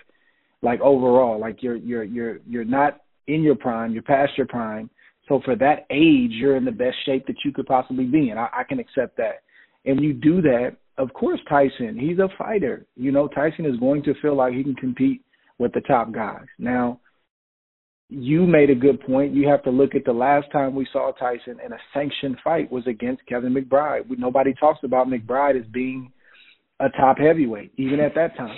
like 0.63 0.81
overall. 0.81 1.41
Like 1.41 1.65
you're 1.65 1.77
you're 1.77 2.05
you're 2.05 2.39
you're 2.47 2.65
not 2.65 3.01
in 3.27 3.43
your 3.43 3.57
prime. 3.57 3.93
You're 3.93 4.03
past 4.03 4.33
your 4.37 4.47
prime. 4.47 4.89
So 5.29 5.41
for 5.45 5.57
that 5.57 5.87
age, 5.91 6.31
you're 6.33 6.57
in 6.57 6.65
the 6.65 6.71
best 6.71 6.97
shape 7.07 7.27
that 7.27 7.37
you 7.45 7.51
could 7.53 7.67
possibly 7.67 8.05
be 8.05 8.31
in. 8.31 8.39
I, 8.39 8.49
I 8.59 8.63
can 8.63 8.79
accept 8.79 9.17
that. 9.17 9.43
And 9.87 10.01
you 10.01 10.13
do 10.13 10.43
that, 10.43 10.77
of 10.99 11.13
course, 11.13 11.41
Tyson, 11.49 11.99
he's 11.99 12.19
a 12.19 12.29
fighter. 12.39 12.87
You 12.97 13.13
know, 13.13 13.29
Tyson 13.29 13.67
is 13.67 13.79
going 13.79 14.03
to 14.05 14.15
feel 14.23 14.37
like 14.37 14.55
he 14.55 14.63
can 14.63 14.75
compete 14.77 15.23
with 15.59 15.73
the 15.73 15.81
top 15.83 16.13
guys. 16.13 16.47
Now, 16.59 17.01
you 18.09 18.47
made 18.47 18.71
a 18.71 18.75
good 18.75 19.01
point. 19.01 19.35
You 19.35 19.49
have 19.49 19.63
to 19.65 19.71
look 19.71 19.95
at 19.95 20.05
the 20.05 20.13
last 20.13 20.47
time 20.53 20.75
we 20.75 20.87
saw 20.93 21.13
Tyson 21.13 21.59
in 21.65 21.73
a 21.73 21.79
sanctioned 21.93 22.37
fight 22.45 22.71
was 22.71 22.87
against 22.87 23.27
Kevin 23.27 23.55
McBride. 23.55 24.05
Nobody 24.19 24.55
talks 24.55 24.81
about 24.85 25.09
McBride 25.09 25.59
as 25.59 25.67
being 25.73 26.13
a 26.81 26.89
top 26.91 27.19
heavyweight, 27.19 27.73
even 27.77 28.01
at 28.01 28.15
that 28.15 28.37
time. 28.37 28.57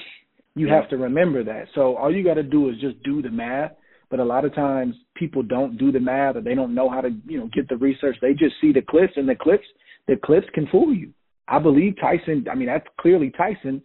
You 0.54 0.68
yeah. 0.68 0.80
have 0.80 0.90
to 0.90 0.96
remember 0.96 1.44
that. 1.44 1.66
So 1.74 1.96
all 1.96 2.14
you 2.14 2.24
got 2.24 2.34
to 2.34 2.42
do 2.42 2.68
is 2.70 2.76
just 2.80 3.02
do 3.02 3.22
the 3.22 3.30
math. 3.30 3.72
But 4.08 4.20
a 4.20 4.24
lot 4.24 4.44
of 4.44 4.54
times 4.54 4.94
people 5.14 5.42
don't 5.42 5.76
do 5.78 5.90
the 5.90 6.00
math 6.00 6.36
or 6.36 6.40
they 6.40 6.54
don't 6.54 6.74
know 6.74 6.88
how 6.88 7.00
to, 7.00 7.10
you 7.26 7.38
know, 7.38 7.50
get 7.52 7.68
the 7.68 7.76
research. 7.76 8.16
They 8.22 8.32
just 8.32 8.54
see 8.60 8.72
the 8.72 8.82
clips 8.82 9.14
and 9.16 9.28
the 9.28 9.34
clips, 9.34 9.66
the 10.06 10.16
clips 10.16 10.46
can 10.54 10.68
fool 10.68 10.94
you. 10.94 11.12
I 11.48 11.58
believe 11.58 11.96
Tyson. 12.00 12.46
I 12.50 12.54
mean, 12.54 12.66
that's 12.66 12.86
clearly 13.00 13.30
Tyson. 13.30 13.82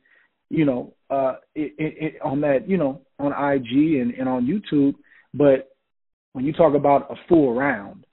You 0.49 0.65
know, 0.65 0.93
uh, 1.09 1.35
it, 1.55 1.73
it, 1.77 2.03
it, 2.03 2.21
on 2.21 2.41
that, 2.41 2.67
you 2.67 2.77
know, 2.77 3.01
on 3.19 3.31
IG 3.31 3.99
and, 4.01 4.13
and 4.13 4.27
on 4.27 4.45
YouTube. 4.45 4.95
But 5.33 5.69
when 6.33 6.45
you 6.45 6.53
talk 6.53 6.75
about 6.75 7.09
a 7.11 7.15
full 7.27 7.53
round, 7.53 8.05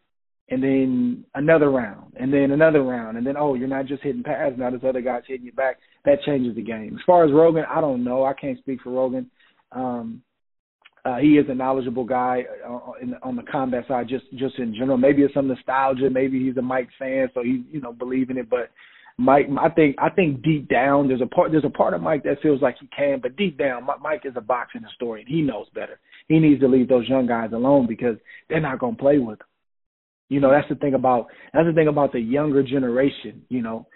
and 0.50 0.62
then 0.62 1.24
another 1.34 1.70
round, 1.70 2.14
and 2.18 2.32
then 2.32 2.52
another 2.52 2.82
round, 2.82 3.18
and 3.18 3.26
then 3.26 3.36
oh, 3.36 3.54
you're 3.54 3.68
not 3.68 3.86
just 3.86 4.02
hitting 4.02 4.22
pads 4.22 4.56
now. 4.58 4.70
This 4.70 4.80
other 4.86 5.02
guy's 5.02 5.24
hitting 5.26 5.44
you 5.44 5.52
back. 5.52 5.76
That 6.04 6.22
changes 6.24 6.54
the 6.54 6.62
game. 6.62 6.94
As 6.94 7.04
far 7.04 7.24
as 7.24 7.32
Rogan, 7.32 7.64
I 7.68 7.80
don't 7.80 8.02
know. 8.02 8.24
I 8.24 8.32
can't 8.32 8.58
speak 8.58 8.80
for 8.82 8.90
Rogan. 8.90 9.30
Um, 9.72 10.22
uh, 11.04 11.16
he 11.16 11.38
is 11.38 11.46
a 11.48 11.54
knowledgeable 11.54 12.04
guy 12.04 12.44
uh, 12.66 12.92
in, 13.00 13.14
on 13.22 13.36
the 13.36 13.42
combat 13.42 13.84
side, 13.88 14.08
just 14.08 14.24
just 14.36 14.58
in 14.58 14.74
general. 14.74 14.96
Maybe 14.96 15.22
it's 15.22 15.34
some 15.34 15.48
nostalgia. 15.48 16.08
Maybe 16.10 16.44
he's 16.44 16.56
a 16.56 16.62
Mike 16.62 16.88
fan, 16.98 17.28
so 17.34 17.42
he's 17.42 17.60
you 17.70 17.80
know 17.80 17.92
believing 17.92 18.38
it. 18.38 18.48
But 18.48 18.70
Mike, 19.20 19.46
I 19.60 19.68
think 19.68 19.96
I 19.98 20.10
think 20.10 20.42
deep 20.42 20.68
down 20.68 21.08
there's 21.08 21.20
a 21.20 21.26
part 21.26 21.50
there's 21.50 21.64
a 21.64 21.70
part 21.70 21.92
of 21.92 22.00
Mike 22.00 22.22
that 22.22 22.40
feels 22.40 22.62
like 22.62 22.76
he 22.80 22.88
can, 22.96 23.18
but 23.20 23.36
deep 23.36 23.58
down 23.58 23.86
Mike 24.00 24.22
is 24.24 24.34
a 24.36 24.40
boxing 24.40 24.82
historian. 24.82 25.26
He 25.26 25.42
knows 25.42 25.66
better. 25.74 25.98
He 26.28 26.38
needs 26.38 26.60
to 26.60 26.68
leave 26.68 26.88
those 26.88 27.08
young 27.08 27.26
guys 27.26 27.50
alone 27.52 27.86
because 27.88 28.16
they're 28.48 28.60
not 28.60 28.78
to 28.80 28.92
play 28.96 29.18
with 29.18 29.40
him. 29.40 29.46
You 30.28 30.40
know, 30.40 30.50
that's 30.50 30.68
the 30.68 30.76
thing 30.76 30.94
about 30.94 31.26
that's 31.52 31.66
the 31.66 31.72
thing 31.72 31.88
about 31.88 32.12
the 32.12 32.20
younger 32.20 32.62
generation. 32.62 33.42
You 33.48 33.62
know, 33.62 33.88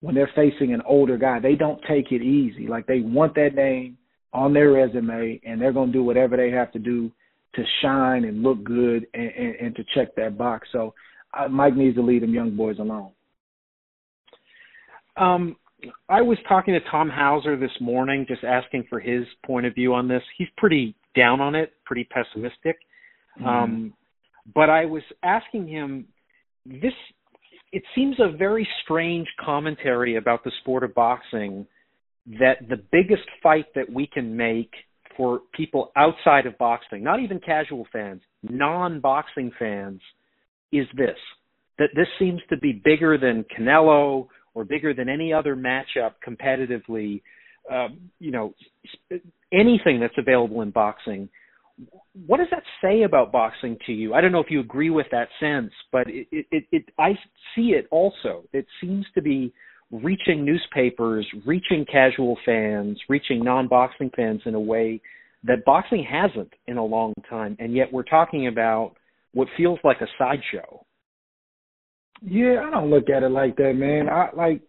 when 0.00 0.14
they're 0.14 0.30
facing 0.34 0.74
an 0.74 0.82
older 0.86 1.16
guy, 1.16 1.40
they 1.40 1.54
don't 1.54 1.80
take 1.88 2.12
it 2.12 2.22
easy. 2.22 2.66
Like 2.66 2.86
they 2.86 3.00
want 3.00 3.34
that 3.36 3.54
name 3.54 3.96
on 4.34 4.52
their 4.52 4.72
resume, 4.72 5.40
and 5.44 5.60
they're 5.60 5.72
to 5.72 5.86
do 5.86 6.04
whatever 6.04 6.36
they 6.36 6.50
have 6.50 6.70
to 6.72 6.78
do 6.78 7.10
to 7.54 7.62
shine 7.80 8.24
and 8.24 8.42
look 8.42 8.62
good 8.62 9.06
and, 9.14 9.30
and, 9.30 9.54
and 9.54 9.76
to 9.76 9.84
check 9.94 10.14
that 10.16 10.36
box. 10.36 10.68
So 10.72 10.92
uh, 11.32 11.48
Mike 11.48 11.74
needs 11.74 11.96
to 11.96 12.02
leave 12.02 12.20
them 12.20 12.34
young 12.34 12.54
boys 12.54 12.78
alone. 12.78 13.12
Um, 15.16 15.56
I 16.08 16.22
was 16.22 16.38
talking 16.48 16.74
to 16.74 16.80
Tom 16.90 17.08
Hauser 17.08 17.56
this 17.56 17.70
morning, 17.80 18.24
just 18.28 18.44
asking 18.44 18.86
for 18.88 18.98
his 19.00 19.24
point 19.44 19.66
of 19.66 19.74
view 19.74 19.94
on 19.94 20.08
this. 20.08 20.22
He's 20.36 20.48
pretty 20.56 20.94
down 21.14 21.40
on 21.40 21.54
it, 21.54 21.72
pretty 21.84 22.04
pessimistic. 22.04 22.76
Mm-hmm. 23.38 23.46
Um, 23.46 23.94
but 24.54 24.70
I 24.70 24.84
was 24.84 25.02
asking 25.22 25.68
him 25.68 26.06
this. 26.64 26.92
It 27.72 27.82
seems 27.94 28.16
a 28.20 28.36
very 28.36 28.66
strange 28.84 29.26
commentary 29.44 30.16
about 30.16 30.44
the 30.44 30.52
sport 30.60 30.84
of 30.84 30.94
boxing 30.94 31.66
that 32.38 32.68
the 32.68 32.82
biggest 32.90 33.28
fight 33.42 33.66
that 33.74 33.90
we 33.92 34.06
can 34.06 34.36
make 34.36 34.72
for 35.16 35.40
people 35.54 35.92
outside 35.96 36.46
of 36.46 36.56
boxing, 36.58 37.02
not 37.02 37.20
even 37.20 37.40
casual 37.40 37.86
fans, 37.92 38.20
non-boxing 38.42 39.50
fans, 39.58 40.00
is 40.72 40.86
this. 40.96 41.16
That 41.78 41.88
this 41.94 42.08
seems 42.18 42.40
to 42.50 42.56
be 42.56 42.72
bigger 42.72 43.18
than 43.18 43.44
Canelo 43.56 44.28
or 44.56 44.64
bigger 44.64 44.94
than 44.94 45.08
any 45.10 45.34
other 45.34 45.54
matchup 45.54 46.14
competitively, 46.26 47.20
um, 47.70 48.10
you 48.18 48.30
know, 48.30 48.54
anything 49.52 50.00
that's 50.00 50.16
available 50.16 50.62
in 50.62 50.70
boxing. 50.70 51.28
What 52.26 52.38
does 52.38 52.46
that 52.50 52.62
say 52.82 53.02
about 53.02 53.30
boxing 53.30 53.76
to 53.84 53.92
you? 53.92 54.14
I 54.14 54.22
don't 54.22 54.32
know 54.32 54.40
if 54.40 54.50
you 54.50 54.60
agree 54.60 54.88
with 54.88 55.08
that 55.12 55.28
sense, 55.38 55.70
but 55.92 56.08
it, 56.08 56.26
it, 56.32 56.64
it 56.72 56.84
I 56.98 57.10
see 57.54 57.74
it 57.74 57.86
also. 57.90 58.44
It 58.54 58.66
seems 58.80 59.04
to 59.14 59.20
be 59.20 59.52
reaching 59.92 60.42
newspapers, 60.42 61.26
reaching 61.44 61.84
casual 61.84 62.38
fans, 62.46 62.98
reaching 63.10 63.44
non-boxing 63.44 64.10
fans 64.16 64.40
in 64.46 64.54
a 64.54 64.60
way 64.60 65.02
that 65.44 65.66
boxing 65.66 66.02
hasn't 66.10 66.52
in 66.66 66.78
a 66.78 66.84
long 66.84 67.12
time, 67.28 67.58
and 67.60 67.74
yet 67.76 67.92
we're 67.92 68.04
talking 68.04 68.46
about 68.46 68.94
what 69.34 69.48
feels 69.54 69.78
like 69.84 70.00
a 70.00 70.06
sideshow. 70.18 70.85
Yeah, 72.22 72.64
I 72.66 72.70
don't 72.70 72.90
look 72.90 73.10
at 73.10 73.22
it 73.22 73.30
like 73.30 73.56
that, 73.56 73.74
man. 73.74 74.08
I 74.08 74.30
like 74.34 74.62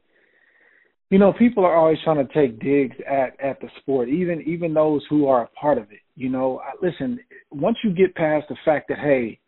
you 1.10 1.19
know, 1.19 1.31
people 1.31 1.63
are 1.65 1.75
always 1.75 1.97
trying 2.03 2.25
to 2.25 2.33
take 2.33 2.60
digs 2.60 2.95
at 3.10 3.39
at 3.39 3.62
the 3.62 3.69
sport, 3.79 4.10
even 4.10 4.41
even 4.41 4.73
those 4.73 5.01
who 5.10 5.27
are 5.27 5.43
a 5.43 5.47
part 5.47 5.77
of 5.77 5.91
it. 5.91 6.01
You 6.15 6.29
know, 6.29 6.60
I, 6.60 6.73
listen, 6.86 7.19
once 7.49 7.77
you 7.83 7.91
get 7.91 8.13
past 8.15 8.47
the 8.49 8.57
fact 8.65 8.89
that 8.89 8.99
hey, 8.99 9.39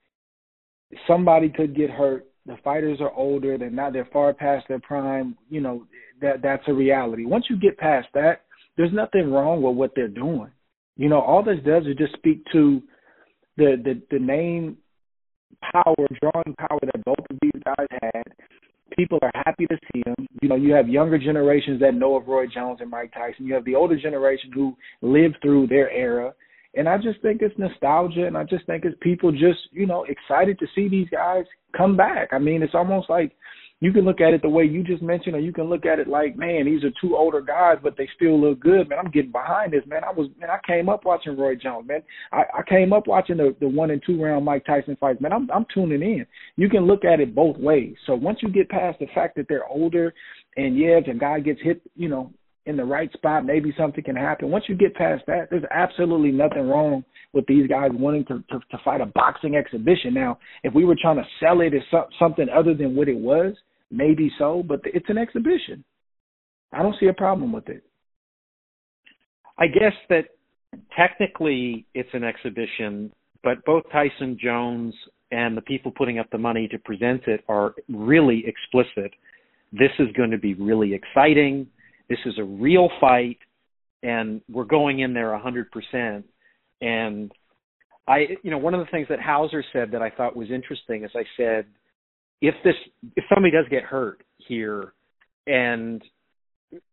somebody 1.06 1.50
could 1.50 1.76
get 1.76 1.90
hurt, 1.90 2.28
the 2.46 2.58
fighters 2.64 3.00
are 3.02 3.12
older, 3.12 3.58
they're 3.58 3.70
not 3.70 3.92
they're 3.92 4.08
far 4.12 4.34
past 4.34 4.68
their 4.70 4.80
prime, 4.80 5.38
you 5.50 5.60
know, 5.60 5.86
that 6.22 6.42
that's 6.42 6.64
a 6.68 6.74
reality. 6.74 7.26
Once 7.26 7.46
you 7.50 7.58
get 7.58 7.78
past 7.78 8.08
that, 8.14 8.44
there's 8.78 8.94
nothing 8.94 9.30
wrong 9.30 9.62
with 9.62 9.76
what 9.76 9.92
they're 9.96 10.08
doing. 10.08 10.52
You 10.96 11.10
know, 11.10 11.20
all 11.20 11.44
this 11.44 11.60
does 11.66 11.86
is 11.86 11.96
just 11.98 12.14
speak 12.14 12.42
to 12.54 12.82
the 13.58 13.76
the, 13.84 14.02
the 14.12 14.20
name 14.20 14.78
power, 15.62 16.08
drawing 16.22 16.56
power 16.58 16.80
that 16.82 17.04
both 17.06 17.26
of 17.30 17.38
these 17.42 17.62
guys 17.64 17.88
had. 18.02 18.24
People 18.98 19.20
are 19.22 19.32
happy 19.46 19.66
to 19.68 19.78
see 19.92 20.02
him. 20.06 20.28
You 20.42 20.50
know, 20.50 20.56
you 20.56 20.74
have 20.74 20.90
younger 20.90 21.18
generations 21.18 21.80
that 21.80 21.94
know 21.94 22.16
of 22.16 22.28
Roy 22.28 22.48
Jones 22.48 22.80
and 22.82 22.90
Mike 22.90 23.14
Tyson. 23.14 23.46
You 23.46 23.54
have 23.54 23.66
the 23.66 23.76
older 23.76 24.00
generation 24.00 24.52
who 24.54 24.76
lived 25.02 25.38
through 25.42 25.68
their 25.68 25.90
era. 25.92 26.34
And 26.76 26.88
I 26.88 26.98
just 26.98 27.22
think 27.22 27.42
it's 27.42 27.58
nostalgia, 27.58 28.28
and 28.28 28.38
I 28.38 28.44
just 28.44 28.66
think 28.66 28.86
it's 28.86 28.98
people 29.02 29.32
just, 29.32 29.60
you 29.72 29.88
know, 29.88 30.06
excited 30.06 30.60
to 30.60 30.68
see 30.76 30.88
these 30.88 31.10
guys 31.10 31.46
come 31.76 31.98
back. 31.98 32.30
I 32.32 32.40
mean, 32.40 32.62
it's 32.62 32.76
almost 32.76 33.10
like 33.10 33.36
you 33.82 33.94
can 33.94 34.04
look 34.04 34.20
at 34.20 34.34
it 34.34 34.42
the 34.42 34.50
way 34.50 34.66
you 34.66 34.84
just 34.84 35.02
mentioned, 35.02 35.36
or 35.36 35.40
you 35.40 35.54
can 35.54 35.66
look 35.66 35.86
at 35.86 36.00
it 36.00 36.08
like, 36.08 36.38
man, 36.38 36.66
these 36.66 36.84
are 36.84 36.92
two 37.02 37.16
older 37.16 37.42
guys, 37.42 37.78
but 37.82 37.96
they 37.98 38.10
still 38.16 38.40
look 38.40 38.60
good, 38.60 38.90
man. 38.90 39.00
I'm 39.00 39.12
getting 39.12 39.32
behind 39.32 39.72
this, 39.72 39.84
man. 39.88 40.04
I 40.04 40.12
was, 40.12 40.30
man, 40.40 40.50
I 40.50 40.60
came 40.68 40.90
up 40.90 41.06
watching 41.06 41.38
Roy 41.38 41.56
Jones, 41.56 41.88
man. 41.88 42.04
I, 42.32 42.44
I 42.60 42.62
came 42.68 42.92
up 42.92 43.08
watching 43.08 43.38
the 43.38 43.56
the 43.60 43.68
one 43.68 43.92
and 43.92 44.02
two 44.06 44.22
round 44.22 44.44
Mike 44.44 44.66
Tyson 44.66 44.98
fights, 45.00 45.22
man. 45.22 45.32
I'm 45.32 45.50
I'm 45.52 45.66
tuning 45.74 46.02
in. 46.02 46.26
You 46.58 46.70
can 46.70 46.88
look 46.88 47.06
at 47.06 47.20
it 47.20 47.34
both 47.34 47.58
ways. 47.58 47.96
So 48.06 48.16
once 48.16 48.40
you 48.42 48.50
get 48.50 48.70
past 48.70 49.00
the 49.00 49.08
fact 49.16 49.36
that 49.38 49.46
they're 49.48 49.68
older, 49.68 50.14
and 50.58 50.78
yeah, 50.78 51.00
if 51.00 51.08
a 51.08 51.18
guy 51.18 51.40
gets 51.40 51.62
hit, 51.62 51.82
you 51.96 52.10
know, 52.10 52.34
in 52.66 52.78
the 52.78 52.84
right 52.86 53.12
spot, 53.14 53.46
maybe 53.46 53.74
something 53.78 54.04
can 54.04 54.16
happen. 54.16 54.52
Once 54.52 54.66
you 54.68 54.76
get 54.76 54.94
past 54.94 55.24
that, 55.28 55.50
there's 55.50 55.64
absolutely 55.72 56.32
nothing 56.32 56.68
wrong 56.68 57.04
with 57.34 57.46
these 57.48 57.68
guys 57.68 57.90
wanting 57.94 58.26
to, 58.26 58.44
to, 58.50 58.60
to 58.72 58.78
fight 58.84 59.02
a 59.02 59.06
boxing 59.08 59.56
exhibition. 59.56 60.14
Now, 60.14 60.38
if 60.64 60.74
we 60.74 60.86
were 60.86 60.98
trying 61.00 61.18
to 61.18 61.26
sell 61.40 61.62
it 61.62 61.74
as 61.74 61.82
so, 61.90 62.06
something 62.20 62.48
other 62.50 62.74
than 62.74 62.96
what 62.96 63.08
it 63.08 63.18
was, 63.18 63.56
maybe 63.92 64.32
so, 64.38 64.64
but 64.68 64.82
it's 64.86 65.10
an 65.10 65.18
exhibition. 65.18 65.84
I 66.72 66.82
don't 66.84 66.96
see 67.00 67.08
a 67.08 67.14
problem 67.14 67.52
with 67.52 67.70
it. 67.70 67.84
I 69.58 69.68
guess 69.68 69.94
that 70.10 70.26
technically 70.96 71.86
it's 71.94 72.10
an 72.14 72.24
exhibition, 72.24 73.12
but 73.44 73.64
both 73.66 73.84
Tyson 73.92 74.38
Jones 74.42 74.94
and 75.32 75.58
the 75.58 75.62
people 75.62 75.92
putting 75.92 76.20
up 76.20 76.30
the 76.32 76.38
money 76.38 76.68
to 76.68 76.78
present 76.80 77.24
it 77.28 77.44
are 77.50 77.74
really 77.90 78.44
explicit. 78.46 79.12
This 79.72 79.92
is 80.00 80.08
going 80.16 80.32
to 80.32 80.38
be 80.38 80.54
really 80.54 80.94
exciting 80.94 81.68
this 82.10 82.20
is 82.26 82.34
a 82.40 82.44
real 82.44 82.90
fight, 83.00 83.38
and 84.02 84.42
we're 84.50 84.66
going 84.66 85.00
in 85.00 85.14
there 85.14 85.34
a 85.34 85.40
hundred 85.40 85.72
percent. 85.72 86.26
And 86.82 87.32
I, 88.08 88.26
you 88.44 88.50
know, 88.50 88.58
one 88.58 88.74
of 88.74 88.80
the 88.80 88.90
things 88.92 89.08
that 89.10 89.22
Hauser 89.22 89.64
said 89.72 89.92
that 89.92 90.02
I 90.02 90.10
thought 90.10 90.36
was 90.36 90.50
interesting 90.50 91.04
is 91.04 91.12
I 91.16 91.24
said, 91.38 91.66
if 92.42 92.56
this, 92.64 92.76
if 93.16 93.24
somebody 93.34 93.52
does 93.52 93.66
get 93.70 93.84
hurt 93.84 94.24
here, 94.38 94.94
and 95.48 96.02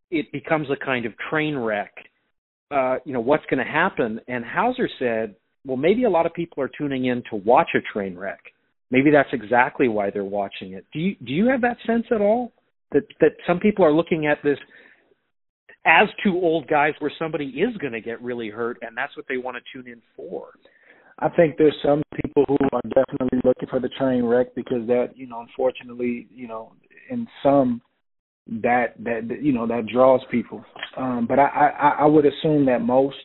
it 0.09 0.31
becomes 0.31 0.67
a 0.69 0.85
kind 0.85 1.05
of 1.05 1.13
train 1.29 1.55
wreck, 1.55 1.93
uh, 2.71 2.95
you 3.05 3.13
know, 3.13 3.19
what's 3.19 3.45
going 3.49 3.63
to 3.63 3.71
happen? 3.71 4.19
And 4.27 4.43
Hauser 4.43 4.89
said, 4.99 5.35
well, 5.65 5.77
maybe 5.77 6.03
a 6.03 6.09
lot 6.09 6.25
of 6.25 6.33
people 6.33 6.63
are 6.63 6.69
tuning 6.77 7.05
in 7.05 7.23
to 7.29 7.35
watch 7.35 7.69
a 7.75 7.79
train 7.93 8.17
wreck. 8.17 8.39
Maybe 8.89 9.11
that's 9.11 9.29
exactly 9.33 9.89
why 9.89 10.09
they're 10.09 10.23
watching 10.23 10.73
it. 10.73 10.85
Do 10.93 10.99
you 10.99 11.15
do 11.25 11.33
you 11.33 11.47
have 11.47 11.61
that 11.61 11.77
sense 11.85 12.05
at 12.09 12.21
all? 12.21 12.53
That 12.93 13.03
that 13.19 13.31
some 13.45 13.59
people 13.59 13.83
are 13.83 13.91
looking 13.91 14.27
at 14.27 14.37
this 14.43 14.57
as 15.85 16.07
two 16.23 16.35
old 16.35 16.67
guys 16.67 16.93
where 16.99 17.11
somebody 17.19 17.47
is 17.47 17.75
going 17.77 17.93
to 17.93 18.01
get 18.01 18.21
really 18.21 18.49
hurt, 18.49 18.77
and 18.81 18.95
that's 18.95 19.15
what 19.17 19.25
they 19.27 19.37
want 19.37 19.57
to 19.57 19.63
tune 19.73 19.91
in 19.91 20.01
for. 20.15 20.51
I 21.19 21.29
think 21.29 21.57
there's 21.57 21.75
some 21.83 22.03
people 22.23 22.45
who 22.47 22.57
are 22.73 22.81
definitely 22.83 23.39
looking 23.43 23.69
for 23.69 23.79
the 23.79 23.89
train 23.89 24.23
wreck 24.23 24.53
because 24.55 24.85
that, 24.87 25.13
you 25.15 25.27
know, 25.27 25.41
unfortunately, 25.41 26.27
you 26.29 26.47
know, 26.47 26.73
in 27.09 27.27
some 27.41 27.81
that 28.47 28.93
that 29.03 29.39
you 29.41 29.51
know 29.51 29.67
that 29.67 29.87
draws 29.91 30.21
people. 30.31 30.63
Um, 30.95 31.25
but 31.27 31.39
I, 31.39 31.47
I 31.47 31.89
I 32.01 32.05
would 32.05 32.25
assume 32.25 32.65
that 32.67 32.81
most 32.81 33.17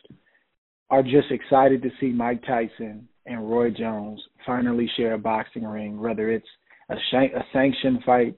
are 0.89 1.03
just 1.03 1.31
excited 1.31 1.81
to 1.81 1.89
see 1.99 2.07
Mike 2.07 2.41
Tyson 2.45 3.07
and 3.25 3.49
Roy 3.49 3.69
Jones 3.69 4.21
finally 4.45 4.89
share 4.97 5.13
a 5.13 5.17
boxing 5.17 5.65
ring, 5.65 5.99
whether 5.99 6.29
it's 6.29 6.47
a, 6.89 6.95
shank, 7.09 7.33
a 7.33 7.43
sanctioned 7.53 8.03
fight, 8.05 8.35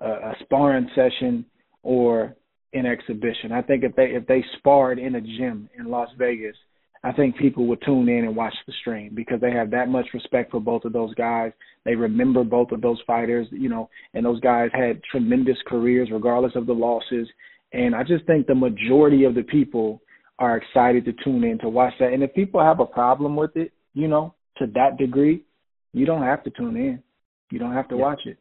a, 0.00 0.06
a 0.06 0.34
sparring 0.42 0.88
session, 0.94 1.46
or 1.82 2.36
in 2.74 2.84
exhibition. 2.84 3.52
I 3.52 3.62
think 3.62 3.84
if 3.84 3.96
they 3.96 4.06
if 4.06 4.26
they 4.26 4.44
sparred 4.58 4.98
in 4.98 5.14
a 5.14 5.20
gym 5.20 5.70
in 5.78 5.86
Las 5.86 6.10
Vegas, 6.18 6.56
I 7.04 7.12
think 7.12 7.36
people 7.36 7.66
would 7.66 7.82
tune 7.84 8.08
in 8.08 8.24
and 8.24 8.34
watch 8.34 8.54
the 8.66 8.72
stream 8.80 9.12
because 9.14 9.40
they 9.40 9.52
have 9.52 9.70
that 9.70 9.88
much 9.88 10.06
respect 10.12 10.50
for 10.50 10.60
both 10.60 10.84
of 10.84 10.92
those 10.92 11.14
guys. 11.14 11.52
They 11.84 11.94
remember 11.94 12.44
both 12.44 12.72
of 12.72 12.80
those 12.80 13.00
fighters, 13.06 13.46
you 13.50 13.68
know, 13.68 13.88
and 14.14 14.24
those 14.24 14.40
guys 14.40 14.70
had 14.72 15.02
tremendous 15.10 15.58
careers 15.66 16.08
regardless 16.12 16.52
of 16.56 16.66
the 16.66 16.72
losses. 16.72 17.28
And 17.72 17.94
I 17.94 18.02
just 18.02 18.24
think 18.26 18.46
the 18.46 18.54
majority 18.54 19.24
of 19.24 19.34
the 19.34 19.42
people 19.42 20.02
are 20.38 20.56
excited 20.56 21.04
to 21.04 21.12
tune 21.24 21.44
in 21.44 21.58
to 21.60 21.68
watch 21.68 21.94
that. 22.00 22.12
And 22.12 22.22
if 22.22 22.34
people 22.34 22.60
have 22.60 22.80
a 22.80 22.86
problem 22.86 23.36
with 23.36 23.56
it, 23.56 23.72
you 23.94 24.08
know, 24.08 24.34
to 24.58 24.66
that 24.74 24.98
degree, 24.98 25.44
you 25.92 26.06
don't 26.06 26.22
have 26.22 26.42
to 26.44 26.50
tune 26.50 26.76
in. 26.76 27.02
You 27.50 27.58
don't 27.58 27.72
have 27.72 27.88
to 27.88 27.96
yeah. 27.96 28.02
watch 28.02 28.20
it 28.26 28.38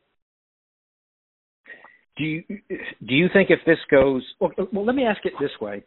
do 2.18 2.24
you 2.24 2.44
do 2.50 3.16
you 3.16 3.28
think 3.32 3.50
if 3.50 3.60
this 3.66 3.78
goes 3.90 4.24
well, 4.40 4.52
well 4.74 4.86
let 4.86 4.96
me 4.96 5.04
ask 5.04 5.26
it 5.26 5.34
this 5.40 5.52
way 5.62 5.84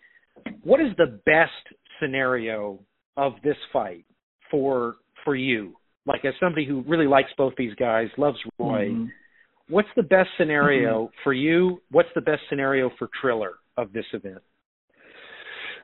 what 0.63 0.81
is 0.81 0.93
the 0.97 1.21
best 1.27 1.80
scenario 2.01 2.79
of 3.17 3.35
this 3.45 3.57
fight 3.73 4.05
for 4.51 4.97
for 5.25 5.35
you 5.35 5.75
like 6.07 6.25
as 6.25 6.35
somebody 6.41 6.67
who 6.67 6.83
really 6.87 7.07
likes 7.07 7.31
both 7.37 7.53
these 7.57 7.75
guys 7.75 8.09
loves 8.17 8.39
roy 8.59 8.89
mm-hmm. 8.89 9.07
what's 9.69 9.89
the 9.97 10.03
best 10.03 10.29
scenario 10.39 11.05
mm-hmm. 11.05 11.15
for 11.23 11.33
you 11.33 11.81
what's 11.91 12.09
the 12.15 12.21
best 12.21 12.41
scenario 12.49 12.91
for 12.99 13.09
triller 13.21 13.53
of 13.77 13.93
this 13.93 14.07
event 14.13 14.43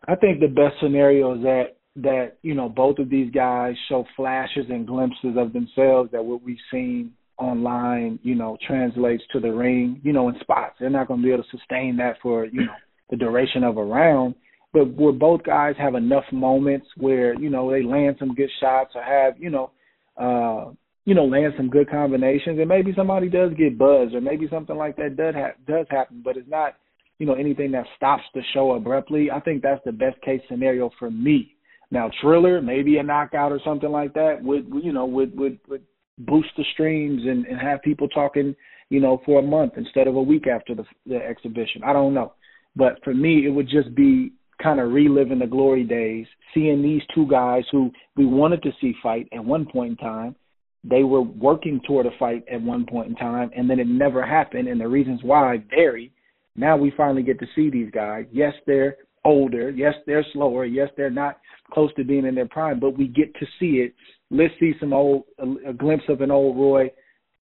i 0.08 0.14
think 0.14 0.40
the 0.40 0.48
best 0.48 0.74
scenario 0.80 1.34
is 1.36 1.42
that 1.42 1.64
that 1.96 2.36
you 2.42 2.54
know 2.54 2.68
both 2.68 2.98
of 2.98 3.08
these 3.08 3.30
guys 3.32 3.74
show 3.88 4.04
flashes 4.16 4.66
and 4.68 4.86
glimpses 4.86 5.36
of 5.36 5.52
themselves 5.52 6.10
that 6.12 6.24
what 6.24 6.42
we've 6.42 6.56
seen 6.70 7.12
online, 7.38 8.18
you 8.22 8.34
know, 8.34 8.56
translates 8.66 9.22
to 9.32 9.40
the 9.40 9.50
ring, 9.50 10.00
you 10.02 10.12
know, 10.12 10.28
in 10.28 10.38
spots. 10.40 10.76
They're 10.80 10.90
not 10.90 11.08
going 11.08 11.20
to 11.20 11.26
be 11.26 11.32
able 11.32 11.44
to 11.44 11.50
sustain 11.50 11.96
that 11.98 12.16
for, 12.22 12.46
you 12.46 12.64
know, 12.64 12.72
the 13.10 13.16
duration 13.16 13.62
of 13.62 13.76
a 13.76 13.84
round. 13.84 14.34
But 14.76 14.92
where 14.92 15.12
both 15.12 15.42
guys 15.42 15.74
have 15.78 15.94
enough 15.94 16.24
moments 16.30 16.86
where, 16.98 17.32
you 17.40 17.48
know, 17.48 17.70
they 17.70 17.82
land 17.82 18.16
some 18.18 18.34
good 18.34 18.50
shots 18.60 18.92
or 18.94 19.02
have, 19.02 19.32
you 19.38 19.48
know, 19.48 19.70
uh, 20.18 20.72
you 21.06 21.14
know, 21.14 21.24
land 21.24 21.54
some 21.56 21.70
good 21.70 21.88
combinations, 21.88 22.58
and 22.58 22.68
maybe 22.68 22.92
somebody 22.94 23.30
does 23.30 23.52
get 23.54 23.78
buzzed, 23.78 24.14
or 24.14 24.20
maybe 24.20 24.46
something 24.50 24.76
like 24.76 24.94
that 24.96 25.16
does 25.16 25.34
ha- 25.34 25.56
does 25.66 25.86
happen, 25.88 26.20
but 26.22 26.36
it's 26.36 26.50
not, 26.50 26.74
you 27.18 27.24
know, 27.24 27.32
anything 27.32 27.70
that 27.70 27.86
stops 27.96 28.24
the 28.34 28.42
show 28.52 28.72
abruptly. 28.72 29.30
I 29.30 29.40
think 29.40 29.62
that's 29.62 29.82
the 29.86 29.92
best 29.92 30.20
case 30.20 30.42
scenario 30.46 30.90
for 30.98 31.10
me. 31.10 31.56
Now, 31.90 32.10
Triller, 32.20 32.60
maybe 32.60 32.98
a 32.98 33.02
knockout 33.02 33.52
or 33.52 33.60
something 33.64 33.90
like 33.90 34.12
that 34.12 34.42
would, 34.42 34.70
you 34.82 34.92
know, 34.92 35.06
would 35.06 35.34
would 35.38 35.58
would 35.68 35.84
boost 36.18 36.50
the 36.58 36.64
streams 36.74 37.22
and, 37.24 37.46
and 37.46 37.58
have 37.58 37.80
people 37.80 38.08
talking, 38.08 38.54
you 38.90 39.00
know, 39.00 39.22
for 39.24 39.38
a 39.38 39.42
month 39.56 39.72
instead 39.78 40.06
of 40.06 40.16
a 40.16 40.22
week 40.22 40.46
after 40.46 40.74
the, 40.74 40.84
the 41.06 41.16
exhibition. 41.16 41.82
I 41.82 41.94
don't 41.94 42.12
know. 42.12 42.34
But 42.74 43.02
for 43.04 43.14
me, 43.14 43.46
it 43.46 43.50
would 43.50 43.68
just 43.70 43.94
be 43.94 44.32
kind 44.62 44.80
of 44.80 44.92
reliving 44.92 45.38
the 45.38 45.46
glory 45.46 45.84
days, 45.84 46.26
seeing 46.54 46.82
these 46.82 47.02
two 47.14 47.26
guys 47.28 47.64
who 47.70 47.90
we 48.16 48.26
wanted 48.26 48.62
to 48.62 48.70
see 48.80 48.94
fight 49.02 49.28
at 49.32 49.44
one 49.44 49.66
point 49.66 49.92
in 49.92 49.96
time. 49.96 50.36
They 50.84 51.02
were 51.02 51.22
working 51.22 51.80
toward 51.86 52.06
a 52.06 52.10
fight 52.18 52.44
at 52.50 52.62
one 52.62 52.86
point 52.86 53.08
in 53.08 53.16
time, 53.16 53.50
and 53.56 53.68
then 53.68 53.80
it 53.80 53.88
never 53.88 54.24
happened. 54.24 54.68
And 54.68 54.80
the 54.80 54.88
reasons 54.88 55.20
why 55.22 55.62
vary. 55.70 56.12
Now 56.54 56.76
we 56.76 56.92
finally 56.96 57.22
get 57.22 57.38
to 57.40 57.46
see 57.54 57.70
these 57.70 57.90
guys. 57.90 58.24
Yes, 58.32 58.54
they're 58.66 58.96
older. 59.24 59.70
Yes, 59.70 59.94
they're 60.06 60.24
slower. 60.32 60.64
Yes, 60.64 60.88
they're 60.96 61.10
not 61.10 61.38
close 61.72 61.92
to 61.94 62.04
being 62.04 62.24
in 62.24 62.36
their 62.36 62.48
prime, 62.48 62.78
but 62.78 62.96
we 62.96 63.08
get 63.08 63.34
to 63.34 63.46
see 63.58 63.78
it 63.78 63.94
let's 64.30 64.54
see 64.58 64.72
some 64.80 64.92
old 64.92 65.24
a, 65.38 65.70
a 65.70 65.72
glimpse 65.72 66.04
of 66.08 66.20
an 66.20 66.30
old 66.30 66.56
Roy, 66.56 66.90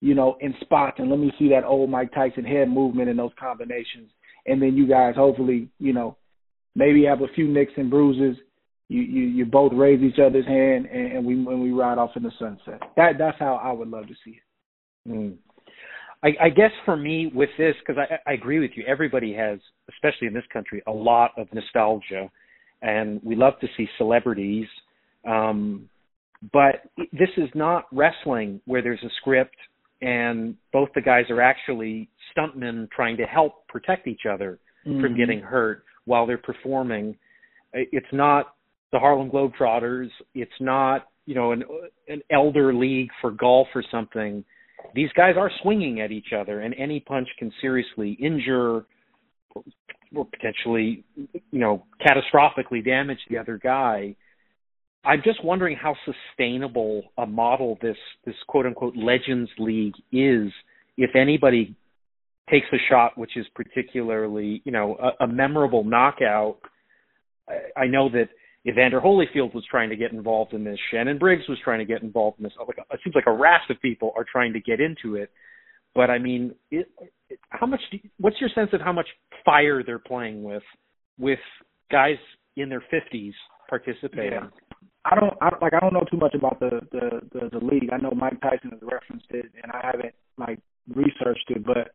you 0.00 0.14
know, 0.14 0.36
in 0.40 0.54
spots, 0.60 0.96
and 0.98 1.10
let 1.10 1.18
me 1.18 1.32
see 1.38 1.48
that 1.50 1.64
old 1.64 1.90
Mike 1.90 2.12
Tyson 2.14 2.44
head 2.44 2.68
movement 2.68 3.08
and 3.08 3.18
those 3.18 3.32
combinations, 3.38 4.10
and 4.46 4.60
then 4.60 4.76
you 4.76 4.86
guys 4.86 5.14
hopefully, 5.16 5.68
you 5.78 5.92
know, 5.92 6.16
maybe 6.76 7.04
have 7.04 7.22
a 7.22 7.34
few 7.34 7.48
nicks 7.48 7.72
and 7.76 7.90
bruises. 7.90 8.36
You 8.88 9.02
you 9.02 9.22
you 9.22 9.44
both 9.44 9.72
raise 9.74 10.00
each 10.00 10.20
other's 10.24 10.46
hand, 10.46 10.86
and, 10.86 11.12
and 11.12 11.26
we 11.26 11.42
when 11.42 11.60
we 11.60 11.72
ride 11.72 11.98
off 11.98 12.10
in 12.14 12.22
the 12.22 12.30
sunset. 12.38 12.80
That 12.96 13.14
that's 13.18 13.38
how 13.40 13.56
I 13.56 13.72
would 13.72 13.88
love 13.88 14.06
to 14.06 14.14
see 14.24 14.38
it. 14.38 15.10
Mm. 15.10 15.36
I, 16.22 16.28
I 16.46 16.48
guess 16.48 16.70
for 16.84 16.96
me 16.96 17.30
with 17.34 17.50
this, 17.58 17.74
because 17.80 18.00
I, 18.00 18.30
I 18.30 18.34
agree 18.34 18.58
with 18.58 18.70
you, 18.74 18.84
everybody 18.86 19.34
has, 19.34 19.58
especially 19.90 20.28
in 20.28 20.34
this 20.34 20.44
country, 20.50 20.82
a 20.86 20.90
lot 20.90 21.32
of 21.36 21.46
nostalgia, 21.52 22.30
and 22.80 23.20
we 23.22 23.36
love 23.36 23.52
to 23.60 23.66
see 23.76 23.86
celebrities 23.98 24.66
um, 25.26 25.88
but 26.52 26.82
this 27.12 27.28
is 27.36 27.48
not 27.54 27.86
wrestling 27.92 28.60
where 28.66 28.82
there's 28.82 29.02
a 29.02 29.10
script 29.20 29.56
and 30.02 30.54
both 30.72 30.88
the 30.94 31.00
guys 31.00 31.24
are 31.30 31.40
actually 31.40 32.08
stuntmen 32.36 32.88
trying 32.90 33.16
to 33.16 33.24
help 33.24 33.66
protect 33.68 34.06
each 34.06 34.22
other 34.30 34.58
mm-hmm. 34.86 35.00
from 35.00 35.16
getting 35.16 35.40
hurt 35.40 35.84
while 36.06 36.26
they're 36.26 36.38
performing. 36.38 37.16
It's 37.72 38.06
not 38.12 38.54
the 38.92 38.98
Harlem 38.98 39.30
Globetrotters. 39.30 40.08
It's 40.34 40.50
not 40.60 41.08
you 41.26 41.34
know 41.34 41.52
an 41.52 41.64
an 42.08 42.22
elder 42.30 42.74
league 42.74 43.10
for 43.20 43.30
golf 43.30 43.68
or 43.74 43.84
something. 43.90 44.44
These 44.94 45.10
guys 45.16 45.34
are 45.36 45.50
swinging 45.62 46.00
at 46.00 46.10
each 46.10 46.32
other, 46.36 46.60
and 46.60 46.74
any 46.78 47.00
punch 47.00 47.28
can 47.38 47.52
seriously 47.60 48.12
injure 48.12 48.86
or 50.14 50.24
potentially 50.24 51.04
you 51.16 51.58
know 51.58 51.84
catastrophically 52.00 52.84
damage 52.84 53.18
the 53.28 53.36
other 53.38 53.58
guy. 53.62 54.16
I'm 55.04 55.22
just 55.24 55.44
wondering 55.44 55.76
how 55.76 55.94
sustainable 56.04 57.02
a 57.18 57.26
model 57.26 57.78
this 57.82 57.96
this 58.24 58.34
quote 58.48 58.66
unquote 58.66 58.96
legends 58.96 59.50
league 59.58 59.94
is 60.12 60.50
if 60.96 61.14
anybody 61.14 61.76
takes 62.50 62.66
a 62.72 62.76
shot 62.88 63.18
which 63.18 63.36
is 63.36 63.46
particularly 63.54 64.62
you 64.64 64.72
know 64.72 64.96
a, 64.96 65.24
a 65.24 65.26
memorable 65.26 65.84
knockout. 65.84 66.58
I, 67.48 67.82
I 67.82 67.86
know 67.86 68.08
that 68.10 68.28
Evander 68.68 69.00
Holyfield 69.00 69.54
was 69.54 69.64
trying 69.70 69.90
to 69.90 69.96
get 69.96 70.12
involved 70.12 70.52
in 70.52 70.64
this. 70.64 70.78
Shannon 70.90 71.18
Briggs 71.18 71.48
was 71.48 71.58
trying 71.62 71.78
to 71.78 71.84
get 71.84 72.02
involved 72.02 72.38
in 72.38 72.44
this. 72.44 72.52
It 72.58 73.00
seems 73.04 73.14
like 73.14 73.26
a 73.28 73.32
raft 73.32 73.70
of 73.70 73.80
people 73.80 74.12
are 74.16 74.24
trying 74.30 74.52
to 74.54 74.60
get 74.60 74.80
into 74.80 75.14
it. 75.14 75.30
but 75.94 76.10
I 76.10 76.18
mean, 76.18 76.54
it, 76.70 76.88
it, 77.28 77.38
how 77.50 77.66
much? 77.66 77.80
Do 77.92 77.98
what's 78.18 78.40
your 78.40 78.50
sense 78.54 78.70
of 78.72 78.80
how 78.80 78.92
much 78.92 79.06
fire 79.44 79.82
they're 79.84 79.98
playing 80.00 80.42
with, 80.42 80.64
with 81.18 81.38
guys 81.92 82.16
in 82.56 82.68
their 82.68 82.82
fifties 82.90 83.34
participating? 83.68 84.32
Yeah. 84.32 84.48
I 85.04 85.14
don't, 85.14 85.34
I 85.40 85.50
like 85.62 85.72
I 85.72 85.78
don't 85.78 85.92
know 85.92 86.04
too 86.10 86.16
much 86.16 86.34
about 86.34 86.58
the, 86.58 86.80
the 86.90 87.20
the 87.32 87.60
the 87.60 87.64
league. 87.64 87.90
I 87.92 87.98
know 87.98 88.10
Mike 88.10 88.40
Tyson 88.40 88.70
has 88.70 88.80
referenced 88.82 89.26
it, 89.30 89.46
and 89.62 89.70
I 89.70 89.80
haven't 89.86 90.14
like 90.36 90.58
researched 90.92 91.50
it, 91.50 91.64
but 91.64 91.92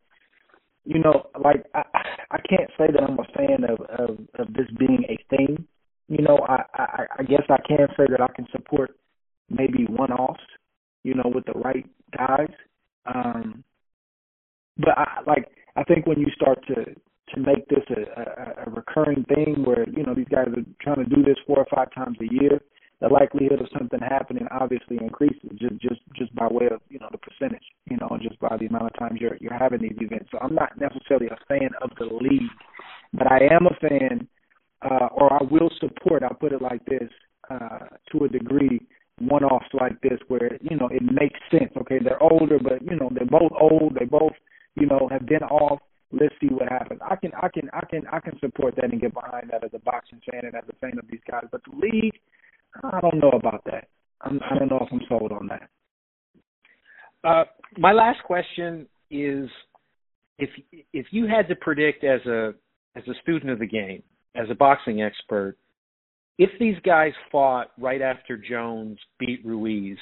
you 0.86 1.00
know, 1.00 1.28
like 1.44 1.66
I 1.74 1.84
I 2.32 2.38
can't 2.50 2.70
say 2.78 2.88
that 2.92 3.04
I'm 3.04 3.20
a 3.20 3.24
fan 3.36 3.64
of 3.64 3.82
of, 3.82 4.18
of 4.40 4.54
this 4.54 4.68
being 4.78 5.04
a 5.10 5.18
thing. 5.36 5.66
You 6.08 6.22
know, 6.24 6.40
I, 6.48 6.64
I 6.74 7.06
I 7.20 7.24
guess 7.24 7.44
I 7.50 7.58
can 7.68 7.88
say 7.98 8.06
that 8.10 8.22
I 8.22 8.34
can 8.36 8.48
support 8.52 8.98
maybe 9.50 9.86
one 9.90 10.12
offs, 10.12 10.42
you 11.04 11.14
know, 11.14 11.32
with 11.34 11.46
the 11.46 11.60
right 11.60 11.86
guys. 12.18 12.52
Um 13.06 13.64
but 14.78 14.98
I 14.98 15.22
like 15.28 15.52
I 15.76 15.84
think 15.84 16.08
when 16.08 16.20
you 16.20 16.28
start 16.36 16.66
to 16.68 16.76
to 16.76 17.40
make 17.40 17.68
this 17.70 17.84
a, 17.90 18.20
a, 18.20 18.68
a 18.68 18.70
recurring 18.72 19.24
thing 19.34 19.64
where, 19.64 19.88
you 19.90 20.04
know, 20.04 20.14
these 20.14 20.28
guys 20.30 20.48
are 20.48 20.66
trying 20.82 21.08
to 21.08 21.16
do 21.16 21.24
this 21.24 21.38
four 21.48 21.60
or 21.60 21.68
five 21.74 21.88
times 21.94 22.18
a 22.20 22.34
year, 22.34 22.60
the 23.02 23.08
likelihood 23.08 23.60
of 23.60 23.68
something 23.78 24.00
happening 24.00 24.48
obviously 24.52 24.98
increases 24.98 25.50
just 25.58 25.76
just 25.82 26.02
just 26.16 26.34
by 26.36 26.48
way 26.48 26.68
of 26.72 26.82
you 26.90 27.00
know 27.00 27.10
the 27.12 27.18
percentage 27.18 27.66
you 27.90 27.98
know 27.98 28.08
and 28.12 28.22
just 28.22 28.40
by 28.40 28.56
the 28.58 28.68
amount 28.68 28.86
of 28.86 28.94
times 28.98 29.20
you're 29.20 29.36
you're 29.42 29.58
having 29.58 29.82
these 29.82 29.98
events 30.00 30.30
so 30.32 30.38
i'm 30.40 30.54
not 30.54 30.80
necessarily 30.80 31.28
a 31.28 31.38
fan 31.48 31.70
of 31.82 31.90
the 31.98 32.06
league 32.06 32.50
but 33.14 33.26
i 33.32 33.40
am 33.62 33.68
a 33.68 33.88
fan 33.88 34.28
uh 34.84 35.08
or 35.14 35.34
i 35.34 35.44
will 35.44 35.70
support 35.80 36.24
i'll 36.24 36.34
put 36.34 36.54
it 36.54 36.62
like 36.62 36.84
this 36.86 37.10
uh 37.50 37.86
to 38.12 38.26
a 38.26 38.30
degree 38.30 38.80
one 39.20 39.44
offs 39.44 39.68
like 39.74 40.00
this 40.02 40.20
where 40.28 40.58
you 40.62 40.76
know 40.76 40.88
it 40.88 41.04
makes 41.04 41.40
sense 41.52 41.72
okay 41.78 42.00
they're 42.04 42.22
older 42.22 42.58
but 42.62 42.82
you 42.82 42.96
know 42.96 43.10
they're 43.14 43.26
both 43.26 43.52
old 43.60 43.96
they 44.00 44.06
both 44.06 44.34
you 44.76 44.86
know 44.86 45.08
have 45.12 45.26
been 45.26 45.44
off 45.44 45.80
let's 46.12 46.34
see 46.42 46.48
what 46.48 46.70
happens. 46.70 47.00
I 47.04 47.16
can 47.16 47.32
I 47.42 47.48
can 47.48 47.70
I 47.74 47.86
can 47.86 48.04
I 48.12 48.20
can 48.20 48.38
support 48.40 48.76
that 48.76 48.92
and 48.92 49.02
get 49.02 49.14
behind 49.14 49.50
that 49.52 49.64
as 49.64 49.72
a 49.74 49.80
boxing 49.80 50.22
fan 50.30 50.46
and 50.46 50.56
as 50.56 50.64
a 50.70 50.74
fan 50.76 50.98
of 51.00 51.06
these 51.10 51.22
guys. 51.30 51.46
But 51.52 51.62
the 51.64 51.78
league, 51.78 52.14
I 52.84 53.00
don't 53.02 53.20
know 53.20 53.32
about 53.32 53.64
that. 53.66 53.88
I'm, 54.22 54.40
I 54.50 54.58
don't 54.58 54.70
know 54.70 54.86
if 54.86 54.92
I'm 54.92 55.02
sold 55.08 55.32
on 55.32 55.48
that. 55.48 55.70
Uh, 57.24 57.44
my 57.78 57.92
last 57.92 58.24
question 58.24 58.88
is 59.10 59.50
if 60.38 60.50
if 60.94 61.08
you 61.12 61.28
had 61.28 61.48
to 61.48 61.56
predict 61.56 62.04
as 62.04 62.22
a 62.26 62.54
as 62.96 63.04
a 63.08 63.22
student 63.22 63.52
of 63.52 63.60
the 63.60 63.66
game, 63.66 64.04
as 64.36 64.48
a 64.50 64.56
boxing 64.56 65.02
expert, 65.02 65.58
if 66.38 66.50
these 66.60 66.78
guys 66.84 67.12
fought 67.32 67.72
right 67.78 68.02
after 68.02 68.38
Jones 68.38 68.98
beat 69.20 69.46
Ruiz, 69.46 69.98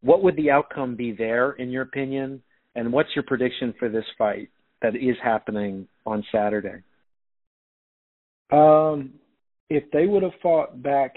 what 0.00 0.22
would 0.22 0.36
the 0.36 0.50
outcome 0.50 0.96
be 0.96 1.12
there 1.12 1.52
in 1.52 1.70
your 1.70 1.82
opinion? 1.82 2.42
And 2.74 2.92
what's 2.92 3.10
your 3.14 3.24
prediction 3.24 3.74
for 3.78 3.88
this 3.88 4.04
fight 4.16 4.50
that 4.82 4.94
is 4.94 5.16
happening 5.22 5.88
on 6.06 6.24
Saturday? 6.32 6.82
Um, 8.50 9.14
if 9.68 9.84
they 9.92 10.06
would 10.06 10.22
have 10.22 10.32
fought 10.42 10.82
back 10.82 11.16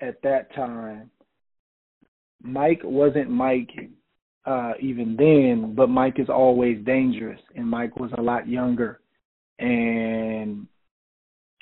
at 0.00 0.20
that 0.22 0.54
time, 0.54 1.10
Mike 2.42 2.80
wasn't 2.82 3.30
Mike 3.30 3.70
uh, 4.44 4.72
even 4.80 5.16
then, 5.16 5.74
but 5.74 5.88
Mike 5.88 6.18
is 6.18 6.28
always 6.28 6.84
dangerous, 6.84 7.40
and 7.54 7.68
Mike 7.68 7.96
was 7.96 8.10
a 8.18 8.22
lot 8.22 8.48
younger 8.48 9.00
and 9.58 10.66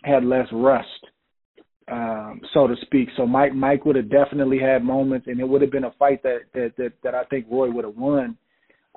had 0.02 0.24
less 0.24 0.46
rust, 0.52 0.88
um, 1.90 2.40
so 2.52 2.66
to 2.66 2.74
speak. 2.82 3.08
So 3.16 3.26
Mike 3.26 3.54
Mike 3.54 3.84
would 3.84 3.96
have 3.96 4.10
definitely 4.10 4.58
had 4.58 4.84
moments, 4.84 5.26
and 5.26 5.40
it 5.40 5.48
would 5.48 5.62
have 5.62 5.70
been 5.70 5.84
a 5.84 5.92
fight 5.92 6.22
that 6.22 6.40
that 6.54 6.72
that, 6.78 6.92
that 7.02 7.14
I 7.14 7.24
think 7.24 7.46
Roy 7.50 7.70
would 7.70 7.84
have 7.84 7.96
won, 7.96 8.36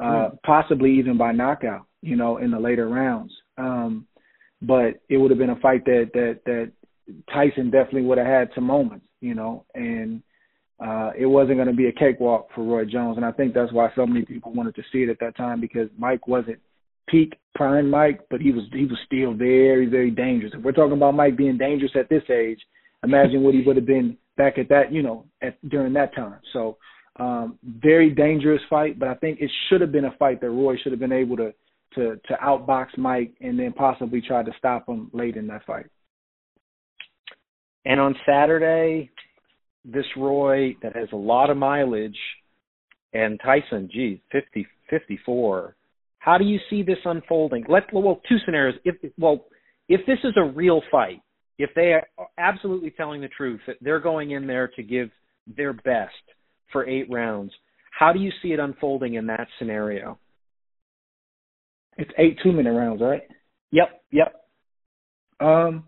uh, 0.02 0.04
mm. 0.04 0.38
possibly 0.46 0.92
even 0.98 1.18
by 1.18 1.32
knockout, 1.32 1.86
you 2.02 2.16
know, 2.16 2.38
in 2.38 2.52
the 2.52 2.60
later 2.60 2.88
rounds. 2.88 3.34
Um, 3.58 4.08
but 4.62 5.02
it 5.10 5.18
would 5.18 5.32
have 5.32 5.38
been 5.38 5.50
a 5.50 5.60
fight 5.60 5.86
that 5.86 6.12
that 6.14 6.40
that 6.46 6.72
Tyson 7.32 7.70
definitely 7.70 8.04
would 8.04 8.18
have 8.18 8.28
had 8.28 8.50
some 8.56 8.64
moments 8.64 9.06
you 9.26 9.34
know, 9.34 9.66
and 9.74 10.22
uh, 10.80 11.12
it 11.18 11.26
wasn't 11.26 11.58
going 11.58 11.68
to 11.68 11.74
be 11.74 11.88
a 11.88 11.92
cakewalk 11.92 12.48
for 12.54 12.64
Roy 12.64 12.86
Jones. 12.86 13.18
And 13.18 13.26
I 13.26 13.32
think 13.32 13.54
that's 13.54 13.74
why 13.74 13.90
so 13.96 14.06
many 14.06 14.24
people 14.24 14.54
wanted 14.54 14.76
to 14.76 14.84
see 14.92 15.00
it 15.00 15.10
at 15.10 15.20
that 15.20 15.36
time 15.36 15.60
because 15.60 15.90
Mike 15.98 16.28
wasn't 16.28 16.60
peak 17.08 17.38
prime 17.56 17.90
Mike, 17.90 18.22
but 18.30 18.42
he 18.42 18.52
was 18.52 18.64
he 18.74 18.86
was 18.86 18.98
still 19.06 19.34
very 19.34 19.86
very 19.86 20.12
dangerous. 20.12 20.54
If 20.56 20.64
we're 20.64 20.72
talking 20.72 20.98
about 20.98 21.16
Mike 21.16 21.38
being 21.38 21.58
dangerous 21.58 21.92
at 21.96 22.10
this 22.10 22.24
age, 22.30 22.60
imagine 23.04 23.42
what 23.42 23.54
he 23.54 23.62
would 23.62 23.76
have 23.76 23.86
been 23.86 24.18
back 24.38 24.58
at 24.58 24.70
that 24.70 24.92
you 24.92 25.02
know 25.02 25.26
at 25.42 25.58
during 25.70 25.94
that 25.94 26.16
time. 26.16 26.40
So 26.54 26.78
um, 27.18 27.58
very 27.64 28.10
dangerous 28.10 28.62
fight, 28.70 29.00
but 29.00 29.08
I 29.08 29.16
think 29.16 29.40
it 29.40 29.50
should 29.70 29.82
have 29.82 29.92
been 29.92 30.06
a 30.06 30.16
fight 30.18 30.42
that 30.42 30.50
Roy 30.50 30.76
should 30.78 30.92
have 30.92 31.00
been 31.00 31.12
able 31.12 31.38
to 31.38 31.54
to 31.96 32.16
to 32.28 32.34
outbox 32.44 32.98
Mike 32.98 33.34
and 33.42 33.58
then 33.58 33.74
possibly 33.74 34.22
try 34.22 34.44
to 34.44 34.52
stop 34.58 34.88
him 34.88 35.10
late 35.14 35.38
in 35.38 35.48
that 35.48 35.66
fight. 35.66 35.86
And 37.86 38.00
on 38.00 38.16
Saturday, 38.26 39.12
this 39.86 40.06
Roy 40.18 40.76
that 40.82 40.96
has 40.96 41.08
a 41.14 41.18
lot 41.18 41.50
of 41.50 41.58
mileage 41.58 42.18
and 43.14 43.40
Tyson, 43.42 43.90
geez, 43.92 44.20
50, 44.32 44.68
54. 44.90 45.76
How 46.26 46.40
do 46.40 46.44
you 46.44 46.58
see 46.72 46.82
this 46.82 46.98
unfolding? 47.06 47.66
Let 47.70 47.84
well, 47.94 48.20
two 48.28 48.38
scenarios. 48.44 48.80
If 48.84 48.96
well, 49.20 49.46
if 49.88 50.02
this 50.08 50.18
is 50.24 50.34
a 50.38 50.44
real 50.44 50.82
fight, 50.92 51.22
if 51.60 51.70
they 51.76 51.94
are 51.94 52.08
absolutely 52.40 52.90
telling 52.90 53.22
the 53.22 53.28
truth 53.28 53.62
that 53.68 53.76
they're 53.80 54.00
going 54.00 54.32
in 54.32 54.48
there 54.48 54.68
to 54.70 54.82
give 54.82 55.12
their 55.56 55.74
best 55.74 56.16
for 56.72 56.90
eight 56.90 57.06
rounds, 57.12 57.52
how 57.92 58.12
do 58.12 58.20
you 58.20 58.32
see 58.42 58.54
it 58.54 58.60
unfolding 58.60 59.14
in 59.14 59.28
that 59.28 59.48
scenario? 59.60 60.18
It's 62.00 62.12
eight 62.18 62.40
two 62.42 62.52
minute 62.52 62.74
rounds, 62.74 63.04
right? 63.04 63.22
Yep, 63.70 64.02
yep. 64.10 64.46
Um, 65.40 65.84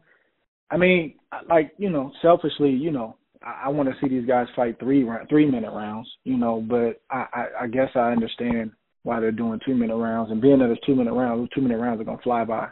I 0.69 0.77
mean, 0.77 1.15
like 1.49 1.71
you 1.79 1.89
know, 1.89 2.11
selfishly, 2.21 2.69
you 2.69 2.91
know, 2.91 3.17
I, 3.41 3.63
I 3.65 3.67
want 3.69 3.89
to 3.89 3.95
see 3.99 4.07
these 4.07 4.27
guys 4.27 4.45
fight 4.55 4.79
three 4.79 5.03
round, 5.03 5.29
three 5.29 5.49
minute 5.49 5.71
rounds, 5.71 6.07
you 6.25 6.37
know. 6.37 6.61
But 6.61 7.01
I, 7.09 7.25
I, 7.33 7.47
I 7.63 7.67
guess 7.67 7.89
I 7.95 8.11
understand 8.11 8.71
why 9.07 9.21
they're 9.21 9.31
doing 9.31 9.57
two 9.65 9.73
minute 9.73 9.95
rounds, 9.95 10.31
and 10.31 10.41
being 10.41 10.59
that 10.59 10.69
it's 10.69 10.85
two 10.85 10.93
minute 10.93 11.13
rounds, 11.13 11.39
those 11.39 11.49
two 11.55 11.61
minute 11.61 11.79
rounds 11.79 12.01
are 12.01 12.03
gonna 12.03 12.17
fly 12.21 12.43
by. 12.43 12.67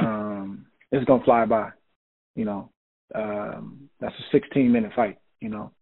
Um, 0.00 0.66
it's 0.92 1.04
gonna 1.06 1.24
fly 1.24 1.44
by, 1.44 1.70
you 2.36 2.44
know. 2.44 2.70
Um, 3.12 3.90
that's 4.00 4.14
a 4.14 4.30
16 4.30 4.70
minute 4.70 4.92
fight, 4.94 5.18
you 5.40 5.48
know. 5.48 5.72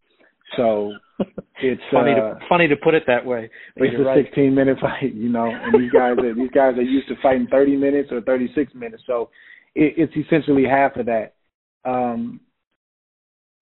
So 0.56 0.92
it's 1.62 1.82
funny 1.92 2.12
uh, 2.12 2.14
to 2.14 2.38
funny 2.48 2.66
to 2.66 2.76
put 2.76 2.94
it 2.94 3.02
that 3.08 3.26
way. 3.26 3.50
It's 3.76 3.94
a 3.94 4.02
right. 4.02 4.24
16 4.24 4.54
minute 4.54 4.78
fight, 4.80 5.14
you 5.14 5.28
know, 5.28 5.44
and 5.44 5.74
these 5.78 5.90
guys 5.90 6.16
are 6.18 6.34
these 6.34 6.50
guys 6.50 6.78
are 6.78 6.82
used 6.82 7.08
to 7.08 7.16
fighting 7.22 7.46
30 7.50 7.76
minutes 7.76 8.08
or 8.10 8.22
36 8.22 8.74
minutes. 8.74 9.02
So 9.06 9.28
it, 9.74 9.92
it's 9.98 10.26
essentially 10.26 10.64
half 10.64 10.96
of 10.96 11.04
that. 11.06 11.34
Um, 11.84 12.40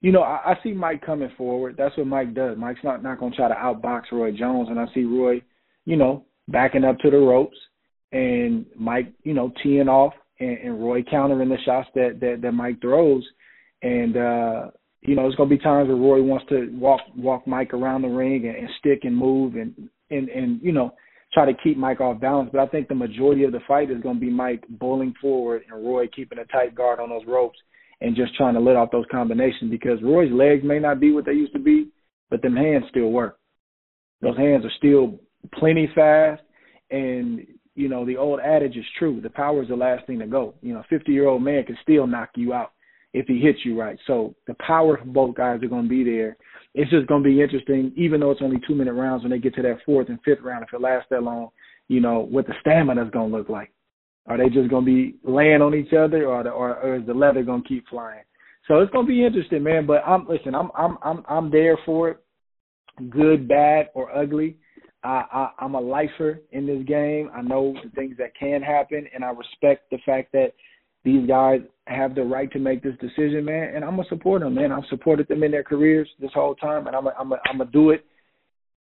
you 0.03 0.13
know, 0.13 0.23
I, 0.23 0.53
I 0.53 0.59
see 0.63 0.73
Mike 0.73 1.05
coming 1.05 1.33
forward. 1.37 1.75
That's 1.77 1.97
what 1.97 2.07
Mike 2.07 2.33
does. 2.33 2.57
Mike's 2.57 2.85
not 2.85 3.03
not 3.03 3.19
going 3.19 3.33
to 3.33 3.37
try 3.37 3.49
to 3.49 3.55
outbox 3.55 4.13
Roy 4.13 4.31
Jones, 4.31 4.69
and 4.71 4.79
I 4.79 4.87
see 4.95 5.03
Roy, 5.03 5.43
you 5.87 5.97
know, 5.97 6.26
backing 6.49 6.84
up 6.84 6.99
to 6.99 7.11
the 7.11 7.16
ropes, 7.16 7.57
and 8.12 8.66
Mike, 8.76 9.12
you 9.22 9.32
know, 9.32 9.53
teeing 9.62 9.89
off, 9.89 10.12
and, 10.39 10.59
and 10.59 10.84
Roy 10.84 11.03
countering 11.03 11.49
the 11.49 11.57
shots 11.64 11.89
that 11.95 12.18
that, 12.20 12.41
that 12.43 12.53
Mike 12.53 12.80
throws, 12.82 13.24
and 13.82 14.16
uh, 14.16 14.70
you 15.01 15.14
know, 15.14 15.22
there's 15.22 15.37
going 15.37 15.49
to 15.49 15.57
be 15.57 15.62
times 15.62 15.89
where 15.89 15.97
Roy 15.97 16.22
wants 16.22 16.47
to 16.51 16.68
walk 16.74 17.01
walk 17.16 17.47
Mike 17.47 17.72
around 17.72 18.03
the 18.03 18.09
ring 18.09 18.47
and, 18.47 18.57
and 18.57 18.68
stick 18.78 19.01
and 19.05 19.16
move 19.16 19.55
and 19.55 19.89
and 20.11 20.28
and 20.28 20.61
you 20.62 20.72
know 20.72 20.95
try 21.32 21.45
to 21.45 21.59
keep 21.62 21.76
Mike 21.76 22.01
off 22.01 22.20
balance. 22.20 22.51
But 22.53 22.61
I 22.61 22.66
think 22.66 22.89
the 22.89 22.95
majority 22.95 23.45
of 23.45 23.53
the 23.53 23.61
fight 23.66 23.91
is 23.91 24.03
going 24.03 24.16
to 24.16 24.20
be 24.20 24.30
Mike 24.30 24.64
bowling 24.68 25.14
forward 25.20 25.62
and 25.70 25.84
Roy 25.84 26.09
keeping 26.09 26.39
a 26.39 26.45
tight 26.47 26.74
guard 26.74 27.01
on 27.01 27.11
those 27.11 27.26
ropes 27.26 27.59
and 28.01 28.16
just 28.16 28.34
trying 28.37 28.55
to 28.55 28.61
let 28.61 28.76
off 28.76 28.91
those 28.91 29.05
combinations 29.11 29.70
because 29.70 30.03
Roy's 30.03 30.32
legs 30.32 30.62
may 30.64 30.78
not 30.78 31.01
be 31.01 31.12
what 31.12 31.24
they 31.24 31.32
used 31.32 31.53
to 31.55 31.59
be, 31.59 31.89
but 32.30 32.43
them 32.43 32.57
hands 32.57 32.84
still 32.91 33.11
work. 33.11 33.39
Those 34.20 34.37
hands 34.37 34.64
are 34.64 34.72
still 34.76 35.20
plenty 35.53 35.90
fast, 35.94 36.42
and 36.90 37.47
you 37.74 37.88
know 37.88 38.05
the 38.05 38.16
old 38.16 38.40
adage 38.40 38.76
is 38.76 38.84
true: 38.99 39.20
the 39.20 39.30
power 39.30 39.62
is 39.62 39.68
the 39.68 39.76
last 39.76 40.07
thing 40.07 40.18
to 40.20 40.26
go. 40.26 40.55
You 40.62 40.74
know, 40.74 40.80
a 40.80 40.86
50 40.88 41.12
year 41.12 41.26
old 41.26 41.42
man 41.42 41.64
can 41.64 41.76
still 41.82 42.07
knock 42.07 42.30
you 42.36 42.53
out 42.53 42.72
if 43.12 43.26
he 43.26 43.40
hits 43.40 43.61
you 43.64 43.80
right. 43.80 43.99
So 44.07 44.34
the 44.47 44.55
power 44.55 44.99
for 44.99 45.05
both 45.05 45.36
guys 45.36 45.62
are 45.62 45.68
going 45.68 45.84
to 45.84 45.88
be 45.88 46.05
there, 46.05 46.36
it's 46.74 46.90
just 46.90 47.07
going 47.07 47.22
to 47.22 47.28
be 47.28 47.40
interesting, 47.40 47.92
even 47.97 48.20
though 48.20 48.30
it's 48.30 48.42
only 48.42 48.61
two 48.68 48.74
minute 48.74 48.92
rounds 48.92 49.22
when 49.22 49.30
they 49.30 49.38
get 49.38 49.55
to 49.55 49.62
that 49.62 49.78
fourth 49.86 50.11
and 50.11 50.18
fifth 50.22 50.42
round, 50.42 50.62
if 50.62 50.74
it 50.74 50.80
lasts 50.82 51.09
that 51.11 51.22
long, 51.22 51.49
you 51.88 52.01
know, 52.01 52.20
what 52.20 52.47
the 52.47 52.53
stamina 52.61 53.05
is 53.05 53.11
going 53.11 53.30
to 53.30 53.36
look 53.38 53.49
like. 53.49 53.72
Are 54.26 54.36
they 54.36 54.51
just 54.51 54.68
going 54.68 54.84
to 54.84 54.92
be 54.92 55.16
laying 55.24 55.62
on 55.62 55.74
each 55.74 55.94
other, 55.94 56.26
or, 56.26 56.42
the, 56.42 56.51
or, 56.51 56.76
or 56.76 56.97
is 56.97 57.07
the 57.07 57.14
leather 57.14 57.42
going 57.42 57.62
to 57.62 57.68
keep 57.68 57.88
flying? 57.88 58.24
So 58.68 58.80
it's 58.80 58.92
going 58.92 59.07
to 59.07 59.09
be 59.09 59.24
interesting, 59.24 59.62
man. 59.62 59.86
But 59.86 60.03
I'm 60.07 60.26
listen, 60.28 60.55
I'm 60.55 60.70
I'm 60.76 60.99
I'm 61.03 61.22
I'm 61.28 61.51
there 61.51 61.78
for 61.86 62.11
it, 62.11 62.24
good, 63.09 63.49
bad, 63.49 63.88
or 63.94 64.14
ugly. 64.14 64.59
I, 65.03 65.24
I 65.32 65.51
I'm 65.64 65.74
a 65.74 65.80
lifer 65.80 66.40
in 66.53 66.66
this 66.66 66.82
game. 66.86 67.30
I 67.34 67.42
know 67.42 67.74
the 67.82 67.90
things 67.90 68.16
that 68.18 68.34
can 68.38 68.62
happen, 68.62 69.07
and 69.14 69.24
I 69.24 69.30
respect 69.30 69.90
the 69.90 69.99
fact 70.05 70.32
that 70.32 70.53
these 71.05 71.26
guys 71.28 71.61
have 71.86 72.14
the 72.14 72.22
right 72.22 72.51
to 72.53 72.59
make 72.59 72.82
this 72.82 72.97
decision, 73.01 73.44
man. 73.44 73.74
And 73.74 73.84
I'm 73.84 73.97
gonna 73.97 74.09
support 74.09 74.42
them, 74.42 74.55
man. 74.55 74.72
I've 74.72 74.84
supported 74.90 75.28
them 75.28 75.42
in 75.42 75.53
their 75.53 75.62
careers 75.62 76.09
this 76.20 76.32
whole 76.34 76.55
time, 76.55 76.86
and 76.86 76.97
I'm 76.97 77.05
gonna 77.05 77.16
I'm 77.18 77.32
I'm 77.32 77.59
gonna 77.59 77.70
do 77.70 77.90
it, 77.90 78.05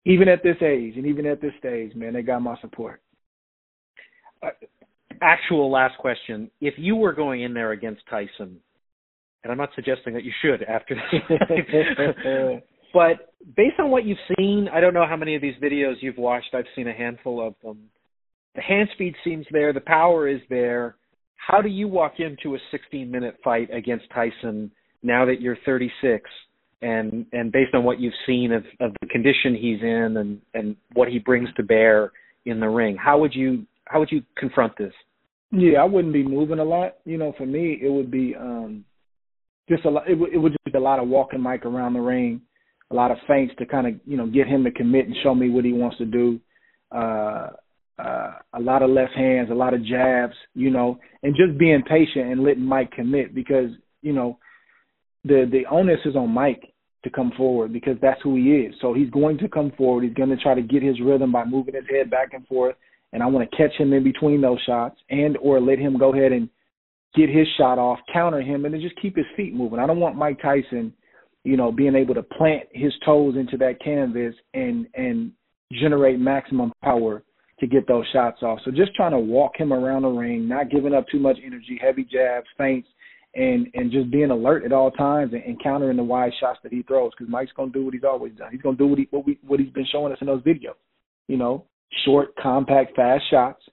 even 0.05 0.27
at 0.27 0.43
this 0.43 0.57
age 0.61 0.97
and 0.97 1.05
even 1.05 1.25
at 1.25 1.41
this 1.41 1.53
stage, 1.59 1.95
man. 1.95 2.13
They 2.13 2.21
got 2.21 2.41
my 2.41 2.59
support. 2.59 3.01
uh, 4.43 4.49
actual 5.21 5.71
last 5.71 5.97
question: 5.99 6.51
If 6.59 6.73
you 6.77 6.95
were 6.95 7.13
going 7.13 7.43
in 7.43 7.53
there 7.53 7.71
against 7.71 8.01
Tyson, 8.09 8.57
and 9.43 9.51
I'm 9.51 9.57
not 9.57 9.69
suggesting 9.75 10.13
that 10.13 10.23
you 10.23 10.31
should 10.41 10.63
after 10.63 10.95
but 12.93 13.33
based 13.55 13.79
on 13.79 13.89
what 13.89 14.05
you've 14.05 14.17
seen, 14.37 14.67
I 14.71 14.79
don't 14.79 14.93
know 14.93 15.05
how 15.07 15.15
many 15.15 15.35
of 15.35 15.41
these 15.41 15.55
videos 15.61 15.95
you've 16.01 16.17
watched. 16.17 16.53
I've 16.53 16.65
seen 16.75 16.87
a 16.87 16.93
handful 16.93 17.45
of 17.45 17.55
them. 17.63 17.89
The 18.55 18.61
hand 18.61 18.89
speed 18.93 19.15
seems 19.23 19.45
there. 19.51 19.73
The 19.73 19.81
power 19.81 20.27
is 20.27 20.41
there. 20.49 20.95
How 21.35 21.61
do 21.61 21.69
you 21.69 21.87
walk 21.87 22.15
into 22.19 22.55
a 22.55 22.59
16 22.69 23.09
minute 23.09 23.37
fight 23.43 23.69
against 23.73 24.05
Tyson 24.13 24.71
now 25.03 25.25
that 25.25 25.41
you're 25.41 25.57
36 25.65 26.29
and 26.83 27.25
and 27.31 27.51
based 27.51 27.73
on 27.73 27.83
what 27.83 27.99
you've 27.99 28.13
seen 28.25 28.51
of, 28.51 28.63
of 28.79 28.93
the 29.01 29.07
condition 29.07 29.55
he's 29.55 29.81
in 29.81 30.17
and 30.17 30.41
and 30.53 30.75
what 30.93 31.07
he 31.07 31.19
brings 31.19 31.49
to 31.55 31.63
bear 31.63 32.11
in 32.45 32.59
the 32.59 32.67
ring? 32.67 32.97
How 32.97 33.19
would 33.19 33.33
you 33.33 33.65
how 33.85 33.99
would 33.99 34.11
you 34.11 34.21
confront 34.37 34.77
this? 34.77 34.93
Yeah, 35.51 35.81
I 35.81 35.85
wouldn't 35.85 36.13
be 36.13 36.23
moving 36.23 36.59
a 36.59 36.63
lot. 36.63 36.97
You 37.05 37.17
know, 37.17 37.33
for 37.37 37.45
me, 37.45 37.79
it 37.81 37.89
would 37.89 38.11
be 38.11 38.35
um 38.35 38.85
just 39.69 39.85
a 39.85 39.89
lot. 39.89 40.09
It 40.09 40.15
would, 40.15 40.33
it 40.33 40.37
would 40.37 40.53
just 40.53 40.73
be 40.73 40.77
a 40.77 40.81
lot 40.81 40.99
of 40.99 41.07
walking 41.07 41.41
Mike 41.41 41.65
around 41.65 41.93
the 41.93 41.99
ring, 41.99 42.41
a 42.91 42.93
lot 42.93 43.11
of 43.11 43.17
feints 43.27 43.53
to 43.57 43.65
kind 43.65 43.87
of 43.87 43.93
you 44.05 44.17
know 44.17 44.27
get 44.27 44.47
him 44.47 44.63
to 44.63 44.71
commit 44.71 45.07
and 45.07 45.15
show 45.23 45.33
me 45.33 45.49
what 45.49 45.65
he 45.65 45.73
wants 45.73 45.97
to 45.97 46.05
do. 46.05 46.39
Uh, 46.91 47.49
uh, 47.97 48.33
a 48.53 48.59
lot 48.59 48.81
of 48.81 48.89
left 48.89 49.13
hands, 49.13 49.49
a 49.51 49.53
lot 49.53 49.73
of 49.73 49.85
jabs, 49.85 50.33
you 50.53 50.71
know, 50.71 50.99
and 51.23 51.35
just 51.35 51.57
being 51.57 51.83
patient 51.83 52.31
and 52.31 52.43
letting 52.43 52.63
Mike 52.63 52.91
commit 52.91 53.33
because 53.33 53.69
you 54.01 54.13
know 54.13 54.37
the 55.23 55.47
the 55.51 55.63
onus 55.69 55.99
is 56.05 56.15
on 56.15 56.29
Mike 56.29 56.73
to 57.03 57.09
come 57.09 57.31
forward 57.35 57.73
because 57.73 57.97
that's 58.01 58.21
who 58.23 58.35
he 58.35 58.51
is. 58.51 58.75
So 58.81 58.93
he's 58.93 59.09
going 59.09 59.37
to 59.39 59.47
come 59.47 59.71
forward. 59.77 60.03
He's 60.03 60.13
going 60.13 60.29
to 60.29 60.37
try 60.37 60.53
to 60.53 60.61
get 60.61 60.83
his 60.83 60.99
rhythm 61.01 61.31
by 61.31 61.45
moving 61.45 61.75
his 61.75 61.85
head 61.89 62.09
back 62.09 62.33
and 62.33 62.45
forth. 62.47 62.75
And 63.13 63.21
I 63.21 63.25
want 63.25 63.49
to 63.49 63.57
catch 63.57 63.75
him 63.77 63.91
in 63.93 64.03
between 64.03 64.41
those 64.41 64.59
shots 64.65 64.97
and 65.09 65.37
or 65.37 65.59
let 65.59 65.79
him 65.79 65.97
go 65.97 66.13
ahead 66.13 66.31
and 66.31 66.47
get 67.15 67.29
his 67.29 67.47
shot 67.57 67.77
off, 67.77 67.99
counter 68.13 68.41
him, 68.41 68.65
and 68.65 68.73
then 68.73 68.81
just 68.81 68.99
keep 69.01 69.17
his 69.17 69.25
feet 69.35 69.53
moving. 69.53 69.79
I 69.79 69.87
don't 69.87 69.99
want 69.99 70.15
Mike 70.15 70.41
Tyson, 70.41 70.93
you 71.43 71.57
know, 71.57 71.71
being 71.71 71.95
able 71.95 72.13
to 72.13 72.23
plant 72.23 72.63
his 72.71 72.93
toes 73.05 73.35
into 73.35 73.57
that 73.57 73.81
canvas 73.83 74.35
and 74.53 74.87
and 74.93 75.31
generate 75.71 76.19
maximum 76.19 76.71
power 76.83 77.23
to 77.59 77.67
get 77.67 77.87
those 77.87 78.05
shots 78.11 78.41
off. 78.41 78.59
So 78.65 78.71
just 78.71 78.93
trying 78.95 79.11
to 79.11 79.19
walk 79.19 79.53
him 79.55 79.71
around 79.71 80.01
the 80.01 80.09
ring, 80.09 80.47
not 80.47 80.69
giving 80.69 80.93
up 80.93 81.05
too 81.11 81.19
much 81.19 81.37
energy, 81.45 81.79
heavy 81.81 82.03
jabs, 82.03 82.47
feints, 82.57 82.87
and 83.35 83.67
and 83.73 83.91
just 83.91 84.11
being 84.11 84.31
alert 84.31 84.65
at 84.65 84.73
all 84.73 84.91
times 84.91 85.33
and, 85.33 85.43
and 85.43 85.61
countering 85.61 85.97
the 85.97 86.03
wide 86.03 86.33
shots 86.39 86.59
that 86.63 86.73
he 86.73 86.83
throws 86.83 87.11
because 87.17 87.31
Mike's 87.31 87.51
gonna 87.55 87.71
do 87.71 87.85
what 87.85 87.93
he's 87.93 88.03
always 88.03 88.33
done. 88.33 88.51
He's 88.51 88.61
gonna 88.61 88.77
do 88.77 88.87
what 88.87 88.99
he 88.99 89.07
what 89.11 89.25
we 89.25 89.39
what 89.45 89.59
he's 89.59 89.71
been 89.71 89.87
showing 89.91 90.11
us 90.11 90.17
in 90.21 90.27
those 90.27 90.43
videos. 90.43 90.75
You 91.27 91.37
know, 91.37 91.65
short, 92.03 92.35
compact, 92.35 92.95
fast 92.95 93.23
shots, 93.29 93.63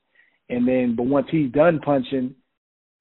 and 0.49 0.67
then 0.67 0.95
but 0.97 1.07
once 1.07 1.27
he's 1.31 1.51
done 1.51 1.81
punching, 1.81 2.35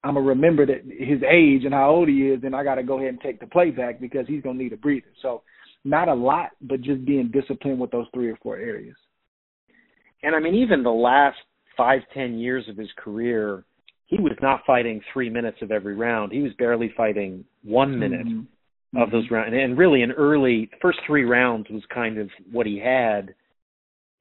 I'm 0.04 0.14
gonna 0.14 0.26
remember 0.26 0.66
that 0.66 0.84
his 0.86 1.22
age 1.24 1.66
and 1.66 1.74
how 1.74 1.90
old 1.90 2.08
he 2.08 2.28
is, 2.28 2.42
and 2.44 2.56
I 2.56 2.64
got 2.64 2.76
to 2.76 2.84
go 2.84 2.98
ahead 2.98 3.10
and 3.10 3.22
take 3.22 3.40
the 3.40 3.48
play 3.48 3.72
back 3.72 4.00
because 4.00 4.28
he's 4.28 4.42
gonna 4.42 4.60
need 4.60 4.74
a 4.74 4.78
breather. 4.78 5.08
So, 5.22 5.42
not 5.84 6.08
a 6.08 6.14
lot, 6.14 6.52
but 6.62 6.82
just 6.82 7.06
being 7.06 7.32
disciplined 7.32 7.80
with 7.80 7.92
those 7.92 8.08
three 8.14 8.30
or 8.30 8.38
four 8.38 8.58
areas. 8.58 8.96
And 10.24 10.36
I 10.36 10.40
mean, 10.40 10.56
even 10.56 10.84
the 10.84 10.90
last 10.90 11.38
five, 11.76 12.02
ten 12.14 12.38
years 12.38 12.68
of 12.70 12.78
his 12.78 12.90
career, 12.98 13.64
he 14.06 14.18
was 14.20 14.34
not 14.42 14.62
fighting 14.66 15.02
three 15.14 15.30
minutes 15.30 15.58
of 15.62 15.72
every 15.72 15.96
round. 15.96 16.32
He 16.32 16.42
was 16.42 16.54
barely 16.58 16.94
fighting 16.96 17.44
one 17.64 18.00
minute 18.00 18.26
mm-hmm. 18.26 18.98
of 18.98 19.12
those 19.12 19.26
mm-hmm. 19.26 19.34
rounds. 19.34 19.54
And 19.54 19.78
really, 19.78 20.02
in 20.02 20.12
early 20.12 20.70
first 20.82 21.00
three 21.06 21.26
rounds 21.26 21.68
was 21.70 21.84
kind 21.94 22.18
of 22.18 22.30
what 22.52 22.66
he 22.66 22.80
had. 22.80 23.34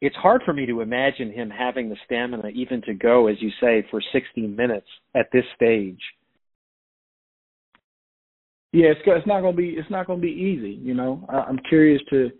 It's 0.00 0.16
hard 0.16 0.42
for 0.44 0.52
me 0.52 0.66
to 0.66 0.82
imagine 0.82 1.32
him 1.32 1.48
having 1.48 1.88
the 1.88 1.96
stamina 2.04 2.48
even 2.48 2.82
to 2.82 2.94
go, 2.94 3.28
as 3.28 3.36
you 3.40 3.50
say, 3.60 3.86
for 3.90 4.00
60 4.12 4.46
minutes 4.46 4.86
at 5.14 5.28
this 5.32 5.44
stage. 5.54 6.00
Yeah, 8.72 8.88
it's 8.88 9.00
it's 9.06 9.26
not 9.26 9.40
gonna 9.40 9.56
be 9.56 9.70
it's 9.70 9.90
not 9.90 10.06
gonna 10.06 10.20
be 10.20 10.28
easy. 10.28 10.78
You 10.82 10.92
know, 10.92 11.24
I, 11.30 11.38
I'm 11.38 11.58
curious 11.68 12.02
to. 12.10 12.30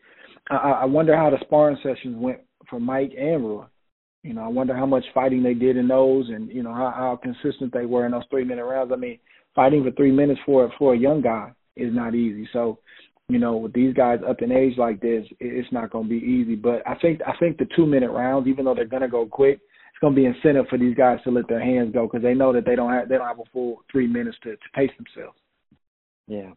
I, 0.50 0.56
I 0.56 0.84
wonder 0.84 1.16
how 1.16 1.30
the 1.30 1.38
sparring 1.40 1.78
sessions 1.82 2.16
went 2.18 2.40
for 2.68 2.78
Mike 2.78 3.12
and 3.18 3.42
Roy. 3.42 3.64
You 4.22 4.34
know, 4.34 4.42
I 4.42 4.48
wonder 4.48 4.76
how 4.76 4.86
much 4.86 5.04
fighting 5.14 5.42
they 5.42 5.54
did 5.54 5.76
in 5.76 5.88
those, 5.88 6.28
and 6.28 6.50
you 6.50 6.62
know 6.62 6.74
how, 6.74 6.92
how 6.94 7.20
consistent 7.22 7.72
they 7.72 7.86
were 7.86 8.04
in 8.04 8.12
those 8.12 8.24
three 8.28 8.44
minute 8.44 8.64
rounds. 8.66 8.92
I 8.92 8.96
mean, 8.96 9.18
fighting 9.54 9.82
for 9.82 9.92
three 9.92 10.10
minutes 10.10 10.40
for 10.44 10.70
for 10.78 10.94
a 10.94 10.98
young 10.98 11.22
guy 11.22 11.52
is 11.76 11.94
not 11.94 12.14
easy. 12.14 12.48
So, 12.52 12.80
you 13.28 13.38
know, 13.38 13.56
with 13.56 13.72
these 13.72 13.92
guys 13.92 14.20
up 14.26 14.40
in 14.40 14.52
age 14.52 14.78
like 14.78 15.00
this, 15.00 15.26
it's 15.40 15.72
not 15.72 15.90
going 15.90 16.04
to 16.04 16.10
be 16.10 16.24
easy. 16.24 16.54
But 16.54 16.86
I 16.86 16.94
think 16.96 17.20
I 17.26 17.36
think 17.38 17.58
the 17.58 17.66
two 17.74 17.86
minute 17.86 18.10
rounds, 18.10 18.46
even 18.46 18.64
though 18.64 18.74
they're 18.74 18.84
going 18.84 19.02
to 19.02 19.08
go 19.08 19.26
quick, 19.26 19.60
it's 19.90 19.98
going 20.00 20.14
to 20.14 20.20
be 20.20 20.26
incentive 20.26 20.66
for 20.68 20.78
these 20.78 20.94
guys 20.94 21.18
to 21.24 21.30
let 21.30 21.48
their 21.48 21.62
hands 21.62 21.92
go 21.92 22.06
because 22.06 22.22
they 22.22 22.34
know 22.34 22.52
that 22.52 22.64
they 22.64 22.76
don't 22.76 22.92
have 22.92 23.08
they 23.08 23.16
don't 23.16 23.26
have 23.26 23.40
a 23.40 23.50
full 23.52 23.82
three 23.90 24.06
minutes 24.06 24.36
to 24.44 24.52
to 24.52 24.68
pace 24.74 24.90
themselves. 24.96 25.38
Yeah. 26.28 26.50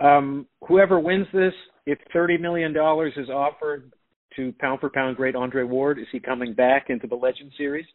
Um, 0.00 0.46
whoever 0.66 0.98
wins 0.98 1.26
this, 1.32 1.52
if 1.84 1.98
thirty 2.12 2.38
million 2.38 2.72
dollars 2.72 3.12
is 3.16 3.28
offered, 3.28 3.92
to 4.36 4.54
pound 4.60 4.80
for 4.80 4.88
pound 4.88 5.16
great 5.16 5.36
Andre 5.36 5.62
Ward? 5.64 5.98
Is 5.98 6.06
he 6.10 6.20
coming 6.20 6.54
back 6.54 6.86
into 6.88 7.06
the 7.06 7.14
Legend 7.14 7.52
series? 7.58 7.86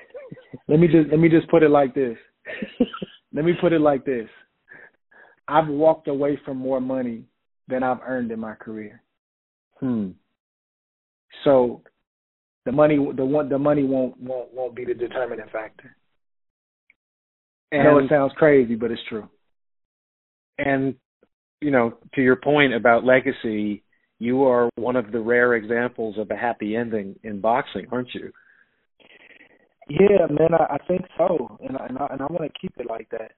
let 0.68 0.78
me 0.78 0.88
just 0.88 1.08
let 1.10 1.18
me 1.18 1.30
just 1.30 1.48
put 1.48 1.62
it 1.62 1.70
like 1.70 1.94
this. 1.94 2.18
let 3.32 3.46
me 3.46 3.52
put 3.58 3.72
it 3.72 3.80
like 3.80 4.04
this. 4.04 4.28
I've 5.48 5.68
walked 5.68 6.06
away 6.06 6.38
from 6.44 6.58
more 6.58 6.80
money 6.80 7.24
than 7.70 7.82
I've 7.82 8.00
earned 8.06 8.30
in 8.32 8.40
my 8.40 8.54
career. 8.54 9.02
Hmm. 9.78 10.10
So 11.44 11.82
the 12.66 12.72
money 12.72 12.96
the 13.16 13.24
one 13.24 13.48
the 13.48 13.58
money 13.58 13.84
won't 13.84 14.20
won't 14.20 14.52
won't 14.52 14.74
be 14.74 14.84
the 14.84 14.94
determining 14.94 15.46
factor. 15.52 15.96
And, 17.72 17.82
I 17.82 17.84
know 17.84 17.98
it 17.98 18.10
sounds 18.10 18.32
crazy, 18.36 18.74
but 18.74 18.90
it's 18.90 19.00
true. 19.08 19.28
And 20.58 20.94
you 21.60 21.70
know, 21.70 21.94
to 22.14 22.22
your 22.22 22.36
point 22.36 22.74
about 22.74 23.04
legacy, 23.04 23.82
you 24.18 24.44
are 24.44 24.68
one 24.76 24.96
of 24.96 25.12
the 25.12 25.20
rare 25.20 25.54
examples 25.54 26.18
of 26.18 26.30
a 26.30 26.36
happy 26.36 26.76
ending 26.76 27.18
in 27.22 27.40
boxing, 27.40 27.86
aren't 27.92 28.14
you? 28.14 28.30
Yeah, 29.88 30.26
man, 30.30 30.54
I, 30.54 30.74
I 30.74 30.78
think 30.86 31.02
so, 31.18 31.58
and 31.66 31.76
I, 31.76 31.86
and 31.86 31.98
I, 31.98 32.06
and 32.12 32.22
I 32.22 32.26
want 32.26 32.42
to 32.42 32.58
keep 32.60 32.72
it 32.78 32.86
like 32.86 33.08
that. 33.10 33.32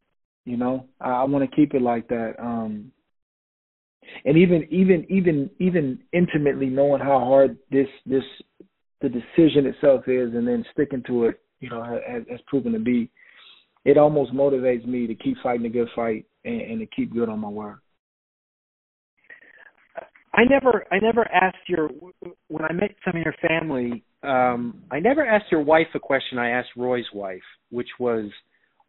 You 0.45 0.57
know, 0.57 0.87
I, 1.01 1.11
I 1.11 1.25
want 1.25 1.49
to 1.49 1.57
keep 1.57 1.75
it 1.75 1.83
like 1.83 2.09
that. 2.09 2.35
Um, 2.39 2.93
and 4.25 4.37
even 4.37 4.67
even 4.71 5.07
even 5.09 5.51
even 5.59 5.99
intimately 6.13 6.67
knowing 6.67 7.01
how 7.01 7.19
hard 7.19 7.59
this 7.71 7.89
this 8.07 8.25
the 9.01 9.09
decision 9.09 9.67
itself 9.67 10.07
is, 10.07 10.35
and 10.35 10.47
then 10.47 10.65
sticking 10.73 11.03
to 11.07 11.25
it, 11.25 11.41
you 11.61 11.69
know, 11.69 11.83
has, 11.83 12.23
has 12.31 12.41
proven 12.47 12.73
to 12.73 12.79
be. 12.79 13.11
It 13.85 13.99
almost 13.99 14.33
motivates 14.33 14.87
me 14.87 15.09
to 15.09 15.15
keep 15.15 15.37
fighting 15.43 15.67
a 15.67 15.69
good 15.69 15.89
fight 15.97 16.25
and, 16.45 16.61
and 16.61 16.81
to 16.81 16.87
keep 16.87 17.13
good 17.13 17.29
on 17.29 17.41
my 17.41 17.49
word. 17.49 17.79
I 20.35 20.45
never 20.49 20.85
I 20.91 20.99
never 21.01 21.27
asked 21.33 21.69
your 21.69 21.91
when 22.49 22.65
I 22.65 22.73
met 22.73 22.95
some 23.05 23.17
of 23.17 23.23
your 23.25 23.35
family, 23.47 24.05
um, 24.23 24.83
I 24.91 25.01
never 25.01 25.27
asked 25.27 25.51
your 25.51 25.63
wife 25.63 25.89
a 25.95 26.01
question 26.01 26.39
I 26.39 26.51
asked 26.51 26.71
Roy's 26.77 27.05
wife, 27.13 27.43
which 27.71 27.89
was, 27.99 28.31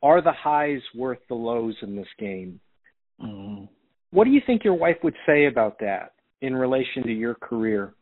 are 0.01 0.21
the 0.21 0.31
highs 0.31 0.81
worth 0.95 1.19
the 1.27 1.35
lows 1.35 1.75
in 1.81 1.95
this 1.95 2.07
game? 2.19 2.59
Mm-hmm. 3.21 3.65
What 4.13 4.25
do 4.25 4.29
you 4.29 4.41
think 4.45 4.63
your 4.63 4.75
wife 4.75 4.97
would 5.03 5.15
say 5.25 5.47
about 5.47 5.79
that 5.79 6.13
in 6.41 6.55
relation 6.55 7.01
to 7.01 7.11
your 7.11 7.33
career? 7.33 7.95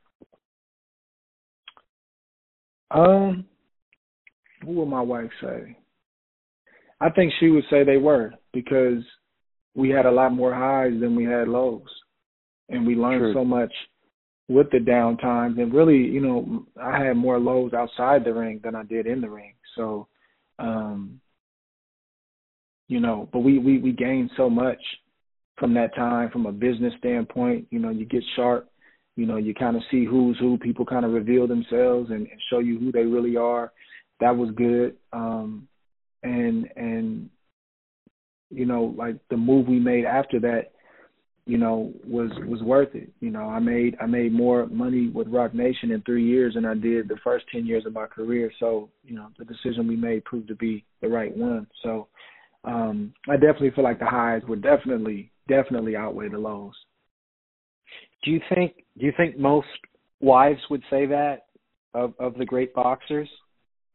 Um, 2.91 3.45
what 4.65 4.75
would 4.75 4.89
my 4.89 5.01
wife 5.01 5.29
say? 5.41 5.77
I 6.99 7.09
think 7.11 7.31
she 7.39 7.47
would 7.47 7.63
say 7.69 7.85
they 7.85 7.95
were 7.95 8.33
because 8.51 9.01
we 9.73 9.89
had 9.89 10.05
a 10.05 10.11
lot 10.11 10.33
more 10.33 10.53
highs 10.53 10.99
than 10.99 11.15
we 11.15 11.23
had 11.23 11.47
lows 11.47 11.87
and 12.67 12.85
we 12.85 12.93
learned 12.93 13.21
True. 13.21 13.33
so 13.33 13.45
much 13.45 13.71
with 14.49 14.69
the 14.71 14.79
downtimes. 14.79 15.61
And 15.61 15.73
really, 15.73 15.95
you 15.95 16.19
know, 16.19 16.65
I 16.81 17.01
had 17.05 17.15
more 17.15 17.39
lows 17.39 17.73
outside 17.73 18.25
the 18.25 18.33
ring 18.33 18.59
than 18.61 18.75
I 18.75 18.83
did 18.83 19.07
in 19.07 19.21
the 19.21 19.29
ring. 19.29 19.53
So, 19.77 20.09
um, 20.59 21.21
you 22.89 22.99
know, 22.99 23.29
but 23.31 23.39
we 23.39 23.59
we 23.59 23.77
we 23.77 23.93
gained 23.93 24.31
so 24.35 24.49
much 24.49 24.79
from 25.61 25.73
that 25.75 25.95
time 25.95 26.29
from 26.29 26.45
a 26.45 26.51
business 26.51 26.93
standpoint. 26.99 27.67
You 27.69 27.79
know, 27.79 27.89
you 27.89 28.05
get 28.05 28.23
sharp. 28.35 28.69
You 29.15 29.25
know, 29.25 29.37
you 29.37 29.53
kind 29.53 29.77
of 29.77 29.83
see 29.89 30.03
who's 30.03 30.37
who. 30.39 30.57
People 30.57 30.85
kind 30.85 31.05
of 31.05 31.11
reveal 31.11 31.47
themselves 31.47 32.09
and, 32.09 32.27
and 32.27 32.41
show 32.49 32.59
you 32.59 32.77
who 32.77 32.91
they 32.91 33.05
really 33.05 33.37
are. 33.37 33.71
That 34.19 34.35
was 34.35 34.49
good. 34.55 34.97
Um, 35.13 35.69
and 36.23 36.67
and 36.75 37.29
you 38.49 38.65
know, 38.65 38.93
like 38.97 39.15
the 39.29 39.37
move 39.37 39.67
we 39.67 39.79
made 39.79 40.03
after 40.03 40.37
that 40.41 40.71
you 41.45 41.57
know, 41.57 41.91
was 42.05 42.29
was 42.47 42.61
worth 42.61 42.93
it. 42.93 43.09
You 43.19 43.31
know, 43.31 43.41
I 43.41 43.59
made 43.59 43.97
I 43.99 44.05
made 44.05 44.31
more 44.31 44.67
money 44.67 45.09
with 45.09 45.27
Roc 45.27 45.53
Nation 45.53 45.91
in 45.91 46.01
three 46.03 46.25
years 46.25 46.53
than 46.53 46.65
I 46.65 46.75
did 46.75 47.07
the 47.07 47.17
first 47.23 47.45
ten 47.51 47.65
years 47.65 47.85
of 47.85 47.93
my 47.93 48.05
career. 48.05 48.51
So, 48.59 48.89
you 49.03 49.15
know, 49.15 49.27
the 49.39 49.45
decision 49.45 49.87
we 49.87 49.95
made 49.95 50.23
proved 50.23 50.47
to 50.49 50.55
be 50.55 50.85
the 51.01 51.07
right 51.07 51.35
one. 51.35 51.67
So 51.83 52.07
um 52.63 53.13
I 53.27 53.33
definitely 53.33 53.71
feel 53.71 53.83
like 53.83 53.99
the 53.99 54.05
highs 54.05 54.43
were 54.47 54.55
definitely, 54.55 55.30
definitely 55.47 55.95
outweigh 55.95 56.29
the 56.29 56.37
lows. 56.37 56.73
Do 58.23 58.31
you 58.31 58.41
think 58.53 58.73
do 58.97 59.05
you 59.05 59.13
think 59.17 59.37
most 59.37 59.67
wives 60.19 60.59
would 60.69 60.83
say 60.89 61.05
that 61.07 61.45
of 61.93 62.13
of 62.19 62.37
the 62.37 62.45
great 62.45 62.73
boxers? 62.73 63.29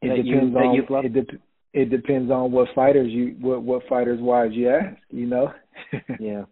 It 0.02 0.08
that 0.08 0.16
depends 0.16 0.54
you, 0.54 0.58
on 0.58 0.86
loved? 0.90 1.06
it, 1.06 1.12
de- 1.12 1.38
it 1.72 1.90
depends 1.90 2.30
on 2.30 2.52
what 2.52 2.68
fighters 2.74 3.10
you 3.10 3.36
what 3.40 3.62
what 3.62 3.82
fighters 3.88 4.20
wives 4.20 4.54
you 4.54 4.70
ask. 4.70 4.96
You 5.10 5.26
know. 5.26 5.52
yeah. 6.20 6.44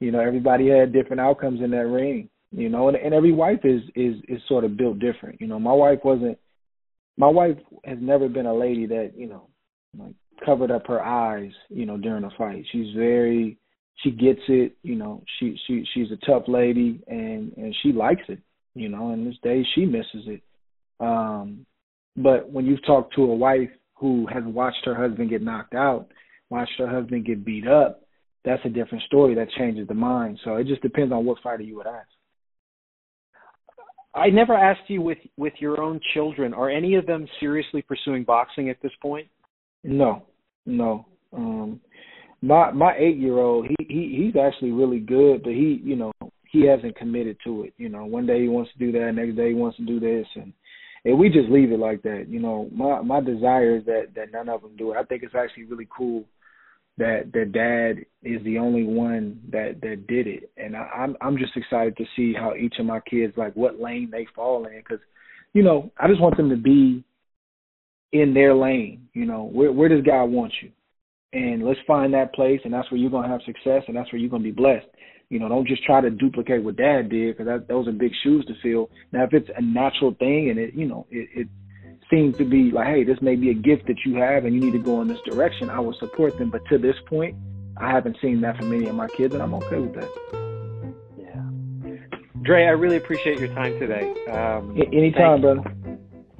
You 0.00 0.10
know, 0.10 0.20
everybody 0.20 0.68
had 0.68 0.92
different 0.92 1.20
outcomes 1.20 1.60
in 1.62 1.70
that 1.70 1.86
ring. 1.86 2.28
You 2.50 2.68
know, 2.68 2.88
and, 2.88 2.96
and 2.96 3.14
every 3.14 3.32
wife 3.32 3.60
is 3.64 3.80
is 3.94 4.16
is 4.28 4.40
sort 4.46 4.64
of 4.64 4.76
built 4.76 4.98
different. 4.98 5.40
You 5.40 5.46
know, 5.46 5.58
my 5.58 5.72
wife 5.72 6.00
wasn't. 6.04 6.38
My 7.16 7.28
wife 7.28 7.56
has 7.84 7.98
never 8.00 8.28
been 8.28 8.46
a 8.46 8.54
lady 8.54 8.86
that 8.86 9.12
you 9.16 9.26
know, 9.26 9.48
like 9.98 10.14
covered 10.44 10.70
up 10.70 10.86
her 10.86 11.02
eyes. 11.02 11.50
You 11.70 11.86
know, 11.86 11.96
during 11.96 12.24
a 12.24 12.30
fight, 12.36 12.64
she's 12.70 12.94
very. 12.94 13.58
She 13.96 14.10
gets 14.10 14.40
it. 14.48 14.76
You 14.82 14.96
know, 14.96 15.22
she 15.38 15.58
she 15.66 15.84
she's 15.94 16.10
a 16.10 16.26
tough 16.26 16.44
lady, 16.48 17.02
and 17.06 17.52
and 17.56 17.74
she 17.82 17.92
likes 17.92 18.22
it. 18.28 18.40
You 18.74 18.88
know, 18.88 19.10
and 19.10 19.26
this 19.26 19.36
day 19.42 19.64
she 19.74 19.84
misses 19.84 20.26
it. 20.26 20.42
Um, 21.00 21.66
but 22.16 22.50
when 22.50 22.66
you've 22.66 22.84
talked 22.84 23.14
to 23.14 23.24
a 23.24 23.34
wife 23.34 23.70
who 23.94 24.26
has 24.32 24.42
watched 24.44 24.84
her 24.84 24.94
husband 24.94 25.30
get 25.30 25.42
knocked 25.42 25.74
out, 25.74 26.08
watched 26.50 26.78
her 26.78 26.88
husband 26.88 27.26
get 27.26 27.44
beat 27.44 27.66
up, 27.66 28.02
that's 28.44 28.64
a 28.64 28.68
different 28.68 29.04
story 29.04 29.34
that 29.34 29.50
changes 29.58 29.86
the 29.88 29.94
mind. 29.94 30.38
So 30.44 30.56
it 30.56 30.66
just 30.66 30.82
depends 30.82 31.12
on 31.12 31.24
what 31.24 31.38
fighter 31.42 31.62
you 31.62 31.76
would 31.76 31.86
ask. 31.86 32.08
I 34.14 34.28
never 34.28 34.54
asked 34.54 34.88
you 34.88 35.00
with 35.00 35.18
with 35.36 35.54
your 35.58 35.80
own 35.80 36.00
children. 36.12 36.52
Are 36.52 36.68
any 36.68 36.96
of 36.96 37.06
them 37.06 37.26
seriously 37.40 37.82
pursuing 37.82 38.24
boxing 38.24 38.68
at 38.68 38.80
this 38.82 38.92
point? 39.00 39.28
No, 39.84 40.24
no. 40.66 41.06
Um, 41.32 41.80
my 42.42 42.72
my 42.72 42.94
eight 42.98 43.16
year 43.16 43.38
old, 43.38 43.66
he 43.66 43.76
he 43.88 44.24
he's 44.24 44.40
actually 44.40 44.72
really 44.72 44.98
good, 44.98 45.42
but 45.42 45.52
he 45.52 45.80
you 45.82 45.96
know 45.96 46.12
he 46.50 46.66
hasn't 46.66 46.96
committed 46.96 47.38
to 47.44 47.64
it. 47.64 47.72
You 47.78 47.88
know, 47.88 48.04
one 48.04 48.26
day 48.26 48.42
he 48.42 48.48
wants 48.48 48.70
to 48.72 48.78
do 48.78 48.92
that, 48.92 49.12
next 49.14 49.36
day 49.36 49.48
he 49.48 49.54
wants 49.54 49.78
to 49.78 49.86
do 49.86 49.98
this, 49.98 50.26
and 50.34 50.52
and 51.04 51.18
we 51.18 51.28
just 51.28 51.48
leave 51.48 51.72
it 51.72 51.78
like 51.78 52.02
that. 52.02 52.26
You 52.28 52.40
know, 52.40 52.68
my 52.72 53.00
my 53.00 53.20
desire 53.20 53.76
is 53.76 53.84
that 53.86 54.08
that 54.16 54.32
none 54.32 54.48
of 54.48 54.62
them 54.62 54.76
do 54.76 54.92
it. 54.92 54.98
I 54.98 55.04
think 55.04 55.22
it's 55.22 55.34
actually 55.34 55.64
really 55.64 55.88
cool 55.96 56.24
that 56.98 57.30
that 57.32 57.52
dad 57.52 58.04
is 58.22 58.42
the 58.44 58.58
only 58.58 58.84
one 58.84 59.40
that 59.50 59.80
that 59.80 60.06
did 60.06 60.26
it, 60.26 60.50
and 60.56 60.76
I, 60.76 60.80
I'm 60.80 61.16
I'm 61.20 61.38
just 61.38 61.56
excited 61.56 61.96
to 61.96 62.04
see 62.16 62.34
how 62.34 62.54
each 62.54 62.74
of 62.78 62.86
my 62.86 63.00
kids 63.00 63.34
like 63.36 63.54
what 63.54 63.80
lane 63.80 64.10
they 64.10 64.26
fall 64.34 64.66
in 64.66 64.76
because, 64.76 65.00
you 65.54 65.62
know, 65.62 65.90
I 65.98 66.08
just 66.08 66.20
want 66.20 66.36
them 66.36 66.50
to 66.50 66.56
be 66.56 67.02
in 68.12 68.34
their 68.34 68.54
lane. 68.54 69.08
You 69.14 69.26
know, 69.26 69.44
where 69.44 69.72
where 69.72 69.88
does 69.88 70.04
God 70.04 70.24
want 70.24 70.52
you, 70.60 70.70
and 71.32 71.64
let's 71.64 71.80
find 71.86 72.12
that 72.14 72.34
place, 72.34 72.60
and 72.64 72.72
that's 72.72 72.90
where 72.90 72.98
you're 72.98 73.10
gonna 73.10 73.28
have 73.28 73.40
success, 73.42 73.82
and 73.88 73.96
that's 73.96 74.12
where 74.12 74.20
you're 74.20 74.30
gonna 74.30 74.44
be 74.44 74.50
blessed. 74.50 74.86
You 75.30 75.38
know, 75.38 75.48
don't 75.48 75.66
just 75.66 75.82
try 75.84 76.00
to 76.00 76.10
duplicate 76.10 76.62
what 76.62 76.76
Dad 76.76 77.08
did 77.08 77.38
because 77.38 77.62
those 77.66 77.88
are 77.88 77.92
big 77.92 78.12
shoes 78.22 78.44
to 78.46 78.54
fill. 78.62 78.90
Now, 79.12 79.24
if 79.24 79.32
it's 79.32 79.48
a 79.56 79.62
natural 79.62 80.14
thing 80.18 80.50
and 80.50 80.58
it, 80.58 80.74
you 80.74 80.86
know, 80.86 81.06
it, 81.10 81.28
it 81.34 81.48
seems 82.10 82.36
to 82.36 82.44
be 82.44 82.70
like, 82.70 82.86
hey, 82.86 83.04
this 83.04 83.16
may 83.22 83.34
be 83.36 83.48
a 83.48 83.54
gift 83.54 83.86
that 83.86 83.96
you 84.04 84.16
have 84.16 84.44
and 84.44 84.54
you 84.54 84.60
need 84.60 84.72
to 84.72 84.78
go 84.78 85.00
in 85.00 85.08
this 85.08 85.20
direction, 85.24 85.70
I 85.70 85.80
will 85.80 85.94
support 85.98 86.36
them. 86.36 86.50
But 86.50 86.66
to 86.66 86.76
this 86.76 86.96
point, 87.06 87.34
I 87.78 87.90
haven't 87.90 88.18
seen 88.20 88.42
that 88.42 88.58
from 88.58 88.74
any 88.74 88.86
of 88.88 88.94
my 88.94 89.08
kids, 89.08 89.32
and 89.32 89.42
I'm 89.42 89.54
okay 89.54 89.78
with 89.78 89.94
that. 89.94 90.10
Yeah. 91.18 92.20
Dre, 92.42 92.66
I 92.66 92.70
really 92.70 92.96
appreciate 92.96 93.38
your 93.38 93.48
time 93.54 93.78
today. 93.78 94.12
Um, 94.30 94.78
anytime, 94.92 95.40
brother. 95.40 95.62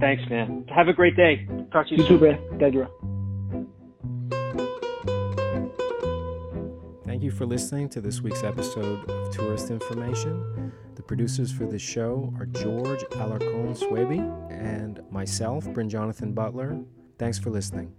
Thanks, 0.00 0.22
man. 0.28 0.66
Have 0.74 0.88
a 0.88 0.92
great 0.92 1.16
day. 1.16 1.46
Talk 1.72 1.88
to 1.88 1.94
you, 1.94 2.02
you 2.02 2.08
soon. 2.08 2.18
too, 2.18 2.26
man. 2.26 2.58
Thank 2.58 2.74
you. 2.74 2.86
Thank 7.22 7.34
you 7.34 7.38
for 7.38 7.46
listening 7.46 7.88
to 7.90 8.00
this 8.00 8.20
week's 8.20 8.42
episode 8.42 9.08
of 9.08 9.32
Tourist 9.32 9.70
Information. 9.70 10.72
The 10.96 11.04
producers 11.04 11.52
for 11.52 11.66
this 11.66 11.80
show 11.80 12.34
are 12.36 12.46
George 12.46 13.04
Alarcon 13.12 13.78
Swaby 13.78 14.18
and 14.50 15.00
myself, 15.08 15.72
Bryn 15.72 15.88
Jonathan 15.88 16.32
Butler. 16.32 16.80
Thanks 17.20 17.38
for 17.38 17.50
listening. 17.50 17.94